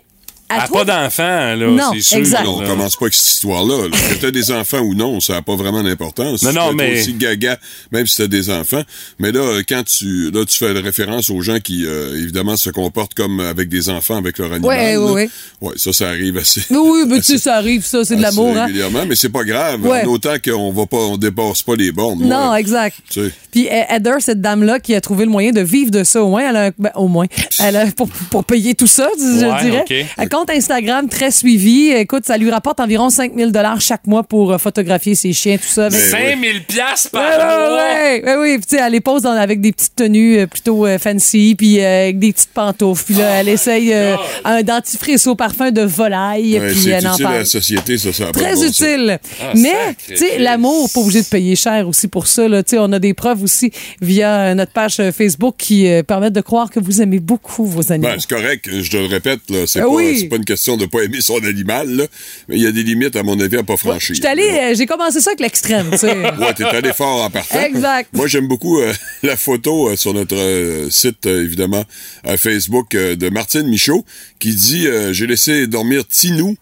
Elle 0.49 0.61
a 0.61 0.69
toi- 0.69 0.85
pas 0.85 1.03
d'enfant, 1.03 1.23
là, 1.23 1.57
Non, 1.57 1.91
c'est 1.95 2.01
sûr. 2.01 2.19
exact. 2.19 2.45
là. 2.45 2.51
On 2.51 2.65
commence 2.65 2.95
pas 2.97 3.07
avec 3.07 3.15
cette 3.15 3.27
histoire-là. 3.29 3.89
là. 3.89 3.97
Que 4.15 4.21
t'as 4.21 4.31
des 4.31 4.51
enfants 4.53 4.79
ou 4.79 4.95
non, 4.95 5.19
ça 5.21 5.33
n'a 5.35 5.43
pas 5.43 5.57
vraiment 5.57 5.83
d'importance. 5.83 6.43
Non, 6.45 6.51
Tu 6.51 6.57
non, 6.57 6.73
mais- 6.73 7.01
aussi 7.01 7.15
gaga, 7.15 7.59
même 7.91 8.07
si 8.07 8.17
t'as 8.19 8.29
des 8.29 8.49
enfants. 8.51 8.83
Mais 9.19 9.33
là, 9.33 9.61
quand 9.69 9.83
tu, 9.85 10.31
là, 10.31 10.45
tu 10.45 10.57
fais 10.57 10.71
référence 10.73 11.31
aux 11.31 11.41
gens 11.43 11.59
qui, 11.59 11.85
euh, 11.85 12.17
évidemment, 12.23 12.57
se 12.57 12.71
comportent 12.71 13.15
comme 13.15 13.41
avec 13.41 13.69
des 13.69 13.89
enfants, 13.89 14.17
avec 14.17 14.39
leur 14.39 14.53
animal. 14.53 14.69
Ouais, 14.79 14.93
là. 14.93 15.01
ouais, 15.13 15.29
ouais. 15.63 15.75
Ça, 15.79 15.93
ça 15.93 16.09
arrive 16.09 16.37
assez. 16.39 16.63
Oui, 16.71 16.79
oui, 16.79 17.05
mais 17.09 17.17
tu 17.17 17.25
sais, 17.25 17.39
ça 17.39 17.57
arrive, 17.57 17.85
ça, 17.85 18.05
c'est 18.05 18.17
de 18.17 18.23
l'amour, 18.23 18.57
hein. 18.57 18.67
régulièrement, 18.67 19.05
mais 19.09 19.17
c'est 19.17 19.31
pas 19.31 19.43
grave. 19.43 19.85
Ouais. 19.85 20.03
En 20.05 20.11
autant 20.11 20.35
qu'on 20.45 20.71
va 20.73 20.87
pas, 20.87 20.97
on 20.99 21.17
dépasse 21.17 21.63
pas 21.63 21.75
les 21.75 21.91
bornes. 21.91 22.23
Non, 22.25 22.53
Ouais. 22.53 22.61
exact. 22.61 22.97
Tu 23.11 23.25
sais. 23.25 23.33
Puis 23.51 23.67
euh, 23.69 23.83
Heather, 23.89 24.15
cette 24.21 24.41
dame-là 24.41 24.79
qui 24.79 24.95
a 24.95 25.01
trouvé 25.01 25.25
le 25.25 25.31
moyen 25.31 25.51
de 25.51 25.61
vivre 25.61 25.91
de 25.91 26.05
ça, 26.05 26.23
au 26.23 26.29
moins, 26.29 26.49
elle 26.51 26.57
a, 26.57 26.71
ben, 26.79 26.91
au 26.95 27.09
moins, 27.09 27.27
elle 27.59 27.77
a, 27.77 27.87
pour, 27.91 28.09
pour 28.31 28.45
payer 28.45 28.75
tout 28.75 28.87
ça, 28.87 29.09
je 29.19 29.45
Ouais, 29.47 29.63
dirais. 29.65 29.85
ok. 29.89 30.07
Un 30.19 30.27
compte 30.37 30.51
Instagram 30.51 31.09
très 31.09 31.31
suivi. 31.31 31.89
Écoute, 31.91 32.25
ça 32.27 32.37
lui 32.37 32.51
rapporte 32.51 32.79
environ 32.81 33.09
5000 33.11 33.53
dollars 33.53 33.81
chaque 33.81 34.07
mois 34.07 34.23
pour 34.23 34.53
euh, 34.53 34.59
photographier 34.59 35.15
ses 35.15 35.33
chiens, 35.33 35.57
tout 35.57 35.67
ça. 35.69 35.87
avec- 35.87 35.99
Mais- 35.99 36.11
5000 36.33 36.65
piastres 36.65 37.11
par 37.11 37.23
mois. 37.23 37.77
ouais, 37.79 38.37
ouais, 38.37 38.57
tu 38.59 38.63
sais, 38.69 38.83
elle 38.85 38.93
les 38.93 39.01
pose 39.01 39.23
dans- 39.23 39.31
avec 39.31 39.61
des 39.61 39.73
petites 39.73 39.95
tenues 39.97 40.39
euh, 40.41 40.47
plutôt 40.47 40.87
euh, 40.87 40.99
fancy, 40.99 41.55
puis 41.57 41.81
euh, 41.81 42.03
avec 42.05 42.19
des 42.19 42.33
petites 42.33 42.51
pantoufles. 42.51 43.05
Puis 43.05 43.15
là, 43.15 43.41
elle 43.41 43.49
essaye 43.49 43.93
euh, 43.95 44.17
un 44.45 44.63
dentifrice 44.63 45.27
au 45.27 45.35
parfum 45.37 45.71
de 45.71 45.83
volaille, 45.83 46.59
Ouais, 46.59 46.69
puis 46.71 46.81
c'est 46.81 46.91
elle 46.91 47.07
en 47.09 47.13
utile 47.15 47.25
à 47.25 47.29
parle. 47.29 47.39
la 47.41 47.45
société, 47.47 47.97
ça, 47.99 48.11
Très 48.33 48.55
bon 48.55 48.63
utile. 48.65 49.19
Ah, 49.41 49.53
Mais, 49.55 49.73
tu 50.07 50.17
sais, 50.17 50.39
l'amour, 50.39 50.91
pas 50.93 51.01
obligé 51.01 51.23
de 51.23 51.27
payer 51.29 51.57
cher 51.57 51.89
aussi 51.89 52.09
pour 52.09 52.27
ça. 52.27 52.47
Là. 52.49 52.63
Tu 52.63 52.71
sais, 52.71 52.79
On 52.79 52.93
a 52.93 52.99
des 52.99 53.15
preuves 53.15 53.43
aussi 53.43 53.71
via 54.03 54.41
euh, 54.51 54.55
notre 54.55 54.73
page 54.73 55.01
euh, 55.01 55.13
Facebook 55.13 55.55
qui 55.59 55.89
euh, 55.89 56.03
permettent 56.03 56.35
de 56.35 56.41
croire 56.41 56.71
que 56.71 56.79
vous 56.81 57.01
aimez 57.01 57.21
beaucoup 57.21 57.65
vos 57.65 57.91
animaux. 57.93 58.09
Ben, 58.13 58.19
c'est 58.21 58.29
correct, 58.29 58.69
je 58.71 58.91
te 58.91 58.97
le 58.97 59.07
répète, 59.07 59.41
c'est 59.67 59.81
Ah 59.81 59.85
pas, 59.85 59.89
oui. 59.89 60.26
C'est 60.27 60.31
pas 60.31 60.37
une 60.37 60.45
question 60.45 60.77
de 60.77 60.87
pas 60.87 61.03
aimer 61.03 61.21
son 61.21 61.39
animal, 61.45 61.89
là, 61.89 62.07
mais 62.49 62.57
il 62.57 62.63
y 62.63 62.67
a 62.67 62.73
des 62.73 62.83
limites, 62.83 63.15
à 63.17 63.23
mon 63.23 63.39
avis, 63.39 63.57
à 63.57 63.63
pas 63.63 63.77
franchir. 63.77 64.17
J'étais 64.17 64.29
allée, 64.29 64.49
euh, 64.49 64.75
j'ai 64.75 64.87
commencé 64.87 65.21
ça 65.21 65.31
avec 65.31 65.41
l'extrême, 65.41 65.91
tu 65.93 65.99
sais. 65.99 66.17
Ouais, 66.17 66.55
t'es 66.55 66.65
allé 66.65 66.93
fort 66.93 67.25
en. 67.25 67.59
Exact. 67.59 68.09
Moi, 68.13 68.27
j'aime 68.27 68.49
beaucoup 68.49 68.81
euh, 68.81 68.93
la 69.23 69.37
photo 69.37 69.89
euh, 69.89 69.97
sur 69.97 70.15
notre 70.15 70.37
euh, 70.37 70.91
site, 70.91 71.27
évidemment, 71.27 71.85
à 72.25 72.37
Facebook, 72.37 72.91
de 72.91 73.29
Martine 73.29 73.69
Michaud, 73.69 74.05
qui 74.39 74.55
dit 74.55 74.87
J'ai 75.13 75.27
laissé 75.27 75.67
dormir 75.67 76.07
Tinou 76.07 76.57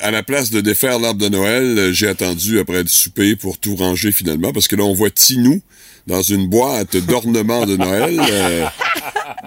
à 0.00 0.10
la 0.10 0.22
place 0.22 0.50
de 0.50 0.60
défaire 0.60 0.98
l'arbre 0.98 1.20
de 1.20 1.28
Noël. 1.28 1.92
J'ai 1.92 2.08
attendu 2.08 2.58
après 2.58 2.82
le 2.82 2.88
souper 2.88 3.36
pour 3.36 3.58
tout 3.58 3.76
ranger 3.76 4.12
finalement, 4.12 4.52
parce 4.52 4.68
que 4.68 4.76
là, 4.76 4.84
on 4.84 4.94
voit 4.94 5.10
Tinou 5.10 5.60
dans 6.06 6.22
une 6.22 6.48
boîte 6.48 6.96
d'ornements 6.96 7.66
de 7.66 7.76
Noël 7.76 8.20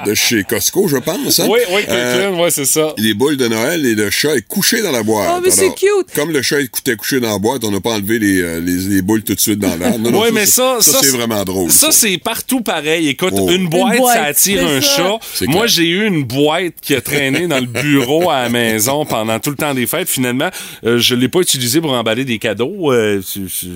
de 0.06 0.14
chez 0.14 0.44
Costco, 0.44 0.88
je 0.88 0.98
pense. 0.98 1.40
hein. 1.40 1.48
Oui, 1.50 1.60
oui, 1.72 1.82
Euh, 1.90 2.14
Kirkland, 2.22 2.40
ouais, 2.42 2.52
c'est 2.52 2.66
ça. 2.66 2.94
les 2.98 3.14
boules 3.14 3.38
de 3.38 3.48
Noël 3.48 3.86
et 3.86 3.96
le 3.96 4.10
chat 4.10 4.36
est 4.36 4.48
couché 4.48 4.82
dans 4.82 4.92
la 4.92 5.04
boîte. 5.04 5.30
Oh, 5.36 5.42
mais 5.44 5.52
c'est 5.52 5.74
cute. 5.76 6.14
Comme 6.16 6.32
le 6.32 6.42
chat 6.42 6.62
était 6.62 6.96
couché 6.96 7.20
dans 7.20 7.32
la 7.32 7.40
boîte, 7.40 7.64
on 7.64 7.72
n'a 7.72 7.80
pas 7.82 7.92
enlevé 7.92 8.20
les, 8.20 8.42
euh, 8.42 8.60
les, 8.60 8.78
les 8.96 9.02
boules 9.02 9.24
tout 9.24 9.36
de 9.36 9.40
suite 9.40 9.60
dans 9.60 9.76
l'air. 9.76 9.98
Non, 10.00 10.12
non, 10.12 10.22
Oui, 10.22 10.30
mais 10.34 10.46
ça, 10.46 10.78
ça, 10.82 11.00
c'est 11.02 11.12
vraiment 11.12 11.44
drôle. 11.44 11.72
Ça, 11.72 11.92
c'est 11.92 12.18
partout 12.18 12.62
pareil. 12.62 13.08
Écoute, 13.10 13.34
Oh. 13.36 13.50
une 13.50 13.68
boîte, 13.68 13.94
Une 13.94 14.00
boîte, 14.00 14.16
ça 14.16 14.24
attire 14.24 14.66
un 14.66 14.82
ça. 14.82 15.20
chat. 15.40 15.46
Moi, 15.48 15.68
j'ai 15.68 15.88
eu 15.88 16.06
une 16.06 16.24
boîte 16.24 16.74
qui 16.82 16.96
a 16.96 17.02
traîné 17.02 17.48
dans 17.48 17.60
le 17.60 17.66
bureau 17.68 18.30
à 18.30 18.44
la 18.44 18.50
maison 18.50 19.06
pendant 19.06 19.40
tout 19.40 19.50
le 19.52 19.56
temps 19.56 19.74
des 19.74 19.86
fêtes. 19.88 20.10
Finalement, 20.10 20.50
euh, 20.86 20.98
je 21.00 21.16
l'ai 21.16 21.28
pas 21.30 21.40
utilisé 21.40 21.82
pour 21.82 21.92
emballer 21.94 22.26
des 22.26 22.40
cadeaux. 22.40 22.92
euh, 22.92 23.22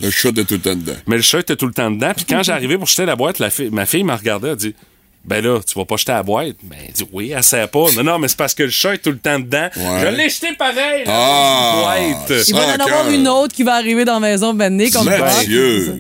Le 0.01 0.09
chat 0.11 0.29
était 0.29 0.43
tout 0.45 0.53
le 0.55 0.59
temps 0.61 0.75
dedans. 0.75 0.93
mais 1.07 1.15
le 1.17 1.21
chat 1.21 1.39
était 1.39 1.55
tout 1.55 1.67
le 1.67 1.73
temps 1.73 1.91
dedans. 1.91 2.11
Puis 2.15 2.25
quand 2.27 2.43
j'arrivais 2.43 2.77
pour 2.77 2.87
jeter 2.87 3.05
la 3.05 3.15
boîte, 3.15 3.39
la 3.39 3.49
ma 3.71 3.85
fille 3.85 4.03
m'a 4.03 4.15
regardé, 4.15 4.47
elle 4.47 4.53
a 4.53 4.55
dit 4.55 4.75
Ben 5.23 5.43
là, 5.43 5.59
tu 5.65 5.77
vas 5.77 5.85
pas 5.85 5.97
jeter 5.97 6.11
la 6.13 6.23
boîte. 6.23 6.55
Ben, 6.63 6.77
elle 6.87 6.93
dit 6.93 7.05
Oui, 7.13 7.31
elle 7.35 7.43
sert 7.43 7.69
pas. 7.69 7.85
Non, 7.95 8.03
non, 8.03 8.17
mais 8.19 8.27
c'est 8.27 8.37
parce 8.37 8.55
que 8.55 8.63
le 8.63 8.69
chat 8.69 8.95
est 8.95 8.97
tout 8.97 9.11
le 9.11 9.19
temps 9.19 9.37
dedans. 9.39 9.69
Ouais. 9.77 9.99
Je 10.01 10.07
l'ai 10.07 10.29
jeté 10.29 10.47
pareil, 10.57 11.03
la 11.05 11.13
Ah! 11.13 11.81
boîte. 12.27 12.39
Il 12.47 12.55
va 12.55 12.61
en 12.61 12.65
Sans 12.77 12.83
avoir 12.85 13.09
une 13.09 13.27
autre 13.27 13.53
qui 13.55 13.61
va 13.63 13.75
arriver 13.75 14.03
dans 14.03 14.15
la 14.15 14.19
maison 14.19 14.53
ben 14.55 14.75
nez 14.75 14.89
comme 14.89 15.05
ça. 15.05 15.17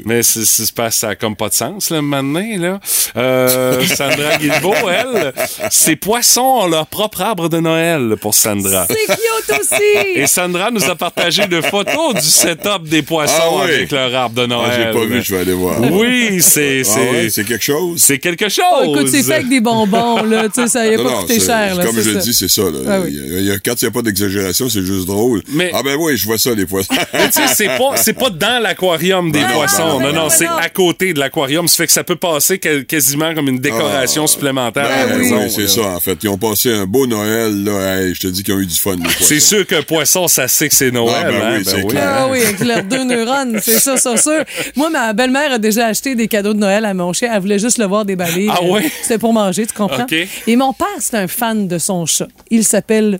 Mais 0.05 0.23
c'est, 0.23 0.71
pas- 0.73 0.89
ça 0.91 1.09
a 1.09 1.15
comme 1.15 1.35
pas 1.35 1.49
de 1.49 1.53
sens, 1.53 1.89
là, 1.91 2.01
maintenant, 2.01 2.43
là. 2.57 2.79
Euh, 3.15 3.85
Sandra 3.95 4.37
Guilbeault, 4.37 4.73
elle, 4.89 5.33
ses 5.69 5.95
poissons 5.95 6.41
ont 6.63 6.67
leur 6.67 6.87
propre 6.87 7.21
arbre 7.21 7.47
de 7.49 7.59
Noël 7.59 8.15
pour 8.19 8.33
Sandra. 8.33 8.87
C'est 8.89 8.95
cute 9.15 9.59
aussi. 9.59 9.73
Et 10.15 10.27
Sandra 10.27 10.71
nous 10.71 10.83
a 10.89 10.95
partagé 10.95 11.45
de 11.47 11.61
photos 11.61 12.15
du 12.15 12.21
setup 12.27 12.83
des 12.85 13.01
poissons 13.03 13.33
Ah 13.39 13.65
oui. 13.65 13.73
avec 13.75 13.91
leur 13.91 14.13
arbre 14.15 14.35
de 14.35 14.43
Ah, 14.43 14.47
Noël. 14.47 14.71
j'ai 14.93 14.99
pas 14.99 15.05
vu, 15.05 15.21
je 15.23 15.35
vais 15.35 15.41
aller 15.41 15.53
voir. 15.53 15.79
Oui, 15.91 16.41
c'est, 16.41 16.81
Ah 16.85 16.89
c'est, 16.91 17.09
ouais, 17.11 17.29
c'est 17.29 17.43
quelque 17.43 17.63
chose. 17.63 18.01
c'est 18.01 18.17
quelque 18.19 18.49
chose. 18.49 18.63
Oh, 18.85 18.95
écoute, 18.95 19.10
c'est 19.11 19.23
fait 19.23 19.33
avec 19.35 19.49
des 19.49 19.59
bonbons, 19.59 20.23
là. 20.23 20.43
Tu 20.49 20.61
sais, 20.61 20.67
ça 20.67 20.89
n'a 20.89 20.97
pas 20.97 21.09
coûté 21.21 21.39
c'est- 21.39 21.45
cher, 21.45 21.75
là. 21.75 21.85
Comme 21.85 21.99
je 21.99 22.09
le 22.11 22.15
ça. 22.15 22.25
dis, 22.25 22.33
c'est 22.33 22.47
ça. 22.49 22.61
Là. 22.63 22.79
Ah 22.87 22.99
oui. 23.03 23.09
Il 23.11 23.31
y 23.33 23.35
a- 23.35 23.39
il 23.39 23.45
y 23.47 23.51
a- 23.51 23.59
quand 23.59 23.81
il 23.81 23.85
n'y 23.85 23.87
a 23.89 23.91
pas 23.91 24.01
d'exagération, 24.01 24.69
c'est 24.69 24.81
juste 24.83 25.05
drôle. 25.07 25.41
Mais- 25.49 25.71
Ah 25.73 25.81
ben 25.83 25.95
oui, 25.99 26.17
je 26.17 26.25
vois 26.25 26.37
ça, 26.37 26.53
les 26.53 26.65
poissons. 26.65 26.93
Mais 27.13 27.27
tu 27.29 27.33
sais, 27.33 27.47
c'est 27.55 27.67
pas, 27.77 27.95
c'est 27.97 28.13
pas 28.13 28.29
dans 28.29 28.61
l'aquarium 28.61 29.31
des 29.31 29.41
Non, 29.41 29.47
poissons. 29.53 29.85
non, 29.85 29.99
Non, 29.99 30.07
non, 30.07 30.13
non, 30.13 30.21
non, 30.23 30.29
c'est 30.29 30.45
à 30.47 30.69
côté 30.69 31.13
de 31.13 31.19
l'aquarium. 31.19 31.67
Ça 31.67 31.77
fait 31.77 31.87
que 31.87 31.93
ça 31.93 32.03
peut 32.03 32.15
passer 32.15 32.57
que- 32.59 32.81
quasiment 32.81 33.33
comme 33.33 33.47
une 33.49 33.59
décoration 33.59 34.27
supplémentaire 34.27 34.85
à 34.85 35.05
la 35.05 35.07
Ben 35.07 35.17
maison. 35.19 35.39
oui, 35.43 35.51
c'est 35.53 35.67
ça, 35.67 35.81
en 35.87 35.99
fait. 35.99 36.17
Ils 36.23 36.29
ont 36.29 36.37
passé 36.37 36.71
un 36.73 36.85
beau 36.85 37.07
Noël, 37.07 37.63
là. 37.63 37.97
Hey, 38.01 38.13
je 38.15 38.19
te 38.21 38.27
dis 38.27 38.43
qu'ils 38.43 38.53
ont 38.53 38.59
eu 38.59 38.65
du 38.65 38.75
fun, 38.75 38.95
les 38.95 39.03
poissons. 39.03 39.25
C'est 39.25 39.39
sûr 39.39 39.65
qu'un 39.67 39.81
poisson, 39.83 40.27
ça 40.27 40.47
sait 40.47 40.69
que 40.69 40.75
c'est 40.75 40.91
Noël. 40.91 41.15
Ah, 41.17 41.31
ben 41.31 41.41
hein? 41.41 41.61
oui, 41.75 41.87
clair. 41.87 42.09
Ah 42.17 42.27
oui, 42.31 42.41
avec 42.41 42.59
leurs 42.59 42.83
deux 42.83 43.03
neurones, 43.03 43.59
c'est 43.61 43.79
ça, 43.79 43.97
c'est 43.97 44.17
sûr. 44.17 44.43
Moi, 44.75 44.89
ma 44.89 45.13
belle-mère 45.13 45.53
a 45.53 45.57
déjà 45.57 45.87
acheté 45.87 46.15
des 46.15 46.27
cadeaux 46.27 46.53
de 46.53 46.59
Noël 46.59 46.85
à 46.85 46.93
mon 46.93 47.13
chien. 47.13 47.29
Elle 47.33 47.41
voulait 47.41 47.59
juste 47.59 47.77
le 47.77 47.85
voir 47.85 48.05
déballer. 48.05 48.47
Ah 48.49 48.63
ouais? 48.63 48.89
C'était 49.01 49.17
pour 49.17 49.33
manger, 49.33 49.65
tu 49.67 49.73
comprends? 49.73 50.03
OK. 50.03 50.15
Et 50.47 50.55
mon 50.55 50.73
père, 50.73 50.87
c'est 50.99 51.17
un 51.17 51.27
fan 51.27 51.67
de 51.67 51.77
son 51.77 52.05
chat. 52.05 52.27
Il 52.49 52.63
s'appelle 52.63 53.19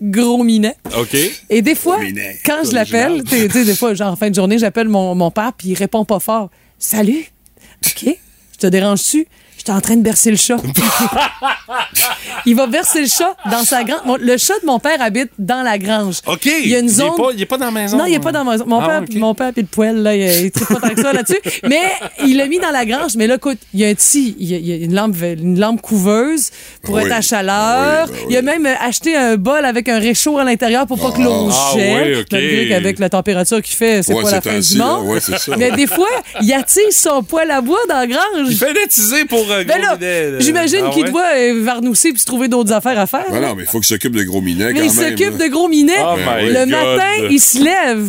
Gros 0.00 0.42
Minet. 0.42 0.74
OK. 0.98 1.16
Et 1.50 1.62
des 1.62 1.74
fois, 1.74 1.98
Minet. 1.98 2.38
quand 2.44 2.58
je 2.64 2.68
C'est 2.68 2.74
l'appelle, 2.74 3.22
tu 3.24 3.30
sais, 3.36 3.46
tu 3.48 3.52
sais, 3.52 3.64
des 3.64 3.74
fois, 3.76 3.94
genre 3.94 4.12
en 4.12 4.16
fin 4.16 4.30
de 4.30 4.34
journée, 4.34 4.58
j'appelle 4.58 4.88
mon, 4.88 5.14
mon 5.14 5.30
père, 5.30 5.52
puis 5.56 5.68
il 5.68 5.74
répond 5.74 6.04
pas 6.04 6.18
fort. 6.20 6.50
Salut. 6.78 7.24
OK. 7.86 8.16
Je 8.52 8.58
te 8.58 8.66
dérange-tu? 8.66 9.26
J'étais 9.62 9.70
en 9.70 9.80
train 9.80 9.94
de 9.94 10.02
bercer 10.02 10.32
le 10.32 10.36
chat. 10.36 10.56
il 12.46 12.56
va 12.56 12.66
bercer 12.66 13.02
le 13.02 13.06
chat 13.06 13.36
dans 13.48 13.62
sa 13.62 13.84
grange. 13.84 14.00
Le 14.20 14.36
chat 14.36 14.54
de 14.60 14.66
mon 14.66 14.80
père 14.80 15.00
habite 15.00 15.30
dans 15.38 15.62
la 15.62 15.78
grange. 15.78 16.16
OK. 16.26 16.46
Il 16.46 16.68
y 16.68 16.74
a 16.74 16.80
une 16.80 16.88
zone. 16.88 17.14
pas- 17.16 17.28
il 17.32 17.40
est 17.42 17.46
pas 17.46 17.58
dans 17.58 17.66
la 17.66 17.70
maison. 17.70 17.96
Non, 17.96 18.06
il 18.06 18.10
n'est 18.10 18.18
pas 18.18 18.32
dans 18.32 18.42
ma 18.42 18.52
maison. 18.52 18.64
Mon 18.66 18.80
Ah, 18.80 18.88
père, 18.88 19.02
OK. 19.02 19.14
mon 19.14 19.34
père 19.36 19.52
puis 19.52 19.62
le 19.62 19.68
poêle, 19.68 20.02
là, 20.02 20.16
il, 20.16 20.50
tripe 20.50 20.66
pas 20.66 20.80
tant 20.88 20.94
que 20.94 21.00
ça 21.00 21.12
là-dessus. 21.12 21.38
Mais 21.68 21.80
il 22.24 22.38
l'a 22.38 22.48
mis 22.48 22.58
dans 22.58 22.72
la 22.72 22.84
grange. 22.84 23.12
Mais 23.16 23.28
là, 23.28 23.36
écoute, 23.36 23.58
il 23.72 23.78
y 23.78 23.84
a 23.84 23.88
un 23.88 23.94
petit, 23.94 24.34
il 24.40 24.50
y 24.66 24.72
a, 24.72 24.76
une 24.84 24.94
lampe, 24.96 25.14
une 25.22 25.60
lampe 25.60 25.80
couveuse 25.80 26.50
pour 26.82 26.96
Oui. 26.96 27.04
être 27.04 27.12
à 27.12 27.20
chaleur. 27.20 28.08
Oui, 28.10 28.16
ben 28.18 28.26
Il 28.30 28.36
a 28.38 28.42
même 28.42 28.66
acheté 28.80 29.14
un 29.16 29.36
bol 29.36 29.64
avec 29.64 29.88
un 29.88 30.00
réchaud 30.00 30.38
à 30.38 30.44
l'intérieur 30.44 30.88
pour 30.88 30.98
pas 30.98 31.12
que 31.12 31.22
l'eau 31.22 31.50
Ah, 31.52 31.72
gèle. 31.76 32.14
oui, 32.16 32.20
OK. 32.22 32.26
Malgré 32.32 32.68
qu'avec 32.68 32.98
la 32.98 33.10
température 33.10 33.62
qu'il 33.62 33.76
fait, 33.76 34.02
c'est 34.02 34.12
Ouais, 34.12 34.22
pas 34.24 34.30
la 34.32 34.40
fin 34.40 34.58
du 34.58 34.76
monde. 34.76 35.06
Ouais. 35.06 35.20
Mais 35.56 35.70
des 35.70 35.86
fois, 35.86 36.08
il 36.40 36.52
attire 36.52 36.82
son 36.90 37.22
poêle 37.22 37.52
à 37.52 37.60
bois 37.60 37.78
dans 37.88 37.98
la 37.98 38.06
grange. 38.08 38.48
Il 38.48 38.56
fait 38.56 38.72
nettiser 38.74 39.24
Ben 39.66 39.80
là, 39.80 40.38
j'imagine 40.40 40.80
Ah 40.86 40.90
qu'il 40.92 41.04
ouais? 41.04 41.10
doit 41.10 41.26
euh, 41.36 41.62
varnousser 41.62 42.10
puis 42.12 42.20
se 42.20 42.26
trouver 42.26 42.48
d'autres 42.48 42.72
affaires 42.72 42.98
à 42.98 43.06
faire. 43.06 43.26
Ben 43.30 43.40
non, 43.40 43.54
mais 43.54 43.62
il 43.64 43.68
faut 43.68 43.78
qu'il 43.78 43.86
s'occupe 43.88 44.14
de 44.16 44.22
gros 44.24 44.40
minets 44.40 44.72
Mais 44.72 44.80
quand 44.80 44.84
il 44.84 44.90
s'occupe 44.90 45.38
là. 45.38 45.46
de 45.46 45.50
gros 45.50 45.68
minets. 45.68 45.92
Oh 46.00 46.14
Ben 46.16 46.46
Le 46.48 46.60
God. 46.60 46.68
matin, 46.70 47.26
il 47.30 47.40
se 47.40 47.58
lève. 47.62 48.06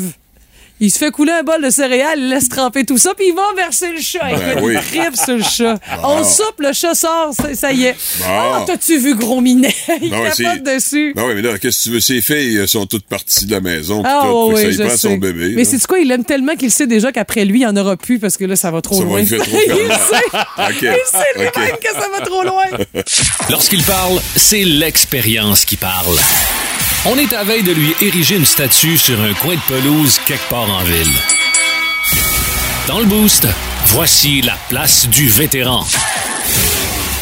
Il 0.85 0.91
se 0.91 0.97
fait 0.97 1.11
couler 1.11 1.31
un 1.31 1.43
bol 1.43 1.63
de 1.63 1.69
céréales, 1.69 2.19
il 2.19 2.27
laisse 2.27 2.49
tremper 2.49 2.83
tout 2.83 2.97
ça, 2.97 3.13
puis 3.15 3.27
il 3.29 3.33
va 3.33 3.43
verser 3.55 3.89
le 3.95 4.01
chat. 4.01 4.19
Ben 4.19 4.51
Écoute, 4.51 4.63
oui. 4.63 4.73
Il 4.75 4.99
tripe 4.99 5.15
sur 5.15 5.37
le 5.37 5.41
chat. 5.41 5.79
On 6.03 6.25
soupe, 6.25 6.59
le 6.59 6.73
chat 6.73 6.93
sort, 6.93 7.29
ça, 7.33 7.55
ça 7.55 7.71
y 7.71 7.85
est. 7.85 7.93
Bon. 8.19 8.25
Ah, 8.27 8.63
t'as-tu 8.67 8.97
vu 8.99 9.15
gros 9.15 9.39
minet? 9.39 9.73
il 10.01 10.09
capote 10.09 10.33
c'est- 10.35 10.59
dessus. 10.75 11.13
Oui, 11.15 11.35
mais 11.35 11.41
là, 11.41 11.57
qu'est-ce 11.57 11.79
que 11.79 11.83
tu 11.85 11.89
veux? 11.91 11.99
Ses 12.01 12.19
filles 12.19 12.67
sont 12.67 12.85
toutes 12.85 13.05
parties 13.05 13.45
de 13.45 13.51
la 13.51 13.61
maison. 13.61 14.03
Ah 14.05 14.23
tout, 14.23 14.51
oui, 14.51 14.55
je 14.57 14.61
ça, 14.63 14.67
il 14.71 14.77
prend 14.79 14.89
sais. 14.89 14.97
son 14.97 15.15
bébé. 15.15 15.53
Mais 15.55 15.63
c'est 15.63 15.81
quoi? 15.87 15.99
Il 15.99 16.11
aime 16.11 16.25
tellement 16.25 16.55
qu'il 16.57 16.69
sait 16.69 16.85
déjà 16.85 17.13
qu'après 17.13 17.45
lui, 17.45 17.59
il 17.59 17.61
n'y 17.61 17.65
en 17.65 17.77
aura 17.77 17.95
plus 17.95 18.19
parce 18.19 18.35
que 18.35 18.43
là, 18.43 18.57
ça 18.57 18.69
va 18.69 18.81
trop 18.81 18.95
Ça 18.95 19.03
va 19.03 19.09
loin. 19.09 19.25
faire 19.25 19.39
trop 19.41 19.57
il 19.65 19.71
sait. 19.71 20.81
Il 20.81 20.97
sait 21.05 21.17
lui-même 21.37 21.77
que 21.81 21.93
ça 21.93 22.09
va 22.11 22.25
trop 22.25 22.43
loin. 22.43 22.65
Lorsqu'il 23.49 23.83
parle, 23.83 24.19
c'est 24.35 24.65
l'expérience 24.65 25.63
qui 25.63 25.77
parle. 25.77 26.17
On 27.05 27.17
est 27.17 27.33
à 27.33 27.43
veille 27.43 27.63
de 27.63 27.73
lui 27.73 27.93
ériger 27.99 28.37
une 28.37 28.45
statue 28.45 28.97
sur 28.97 29.19
un 29.21 29.33
coin 29.33 29.55
de 29.55 29.61
pelouse 29.67 30.19
quelque 30.25 30.47
part 30.49 30.69
en 30.71 30.83
ville. 30.83 31.13
Dans 32.87 32.99
le 32.99 33.05
boost, 33.05 33.45
voici 33.87 34.41
la 34.41 34.55
place 34.69 35.09
du 35.09 35.27
vétéran. 35.27 35.83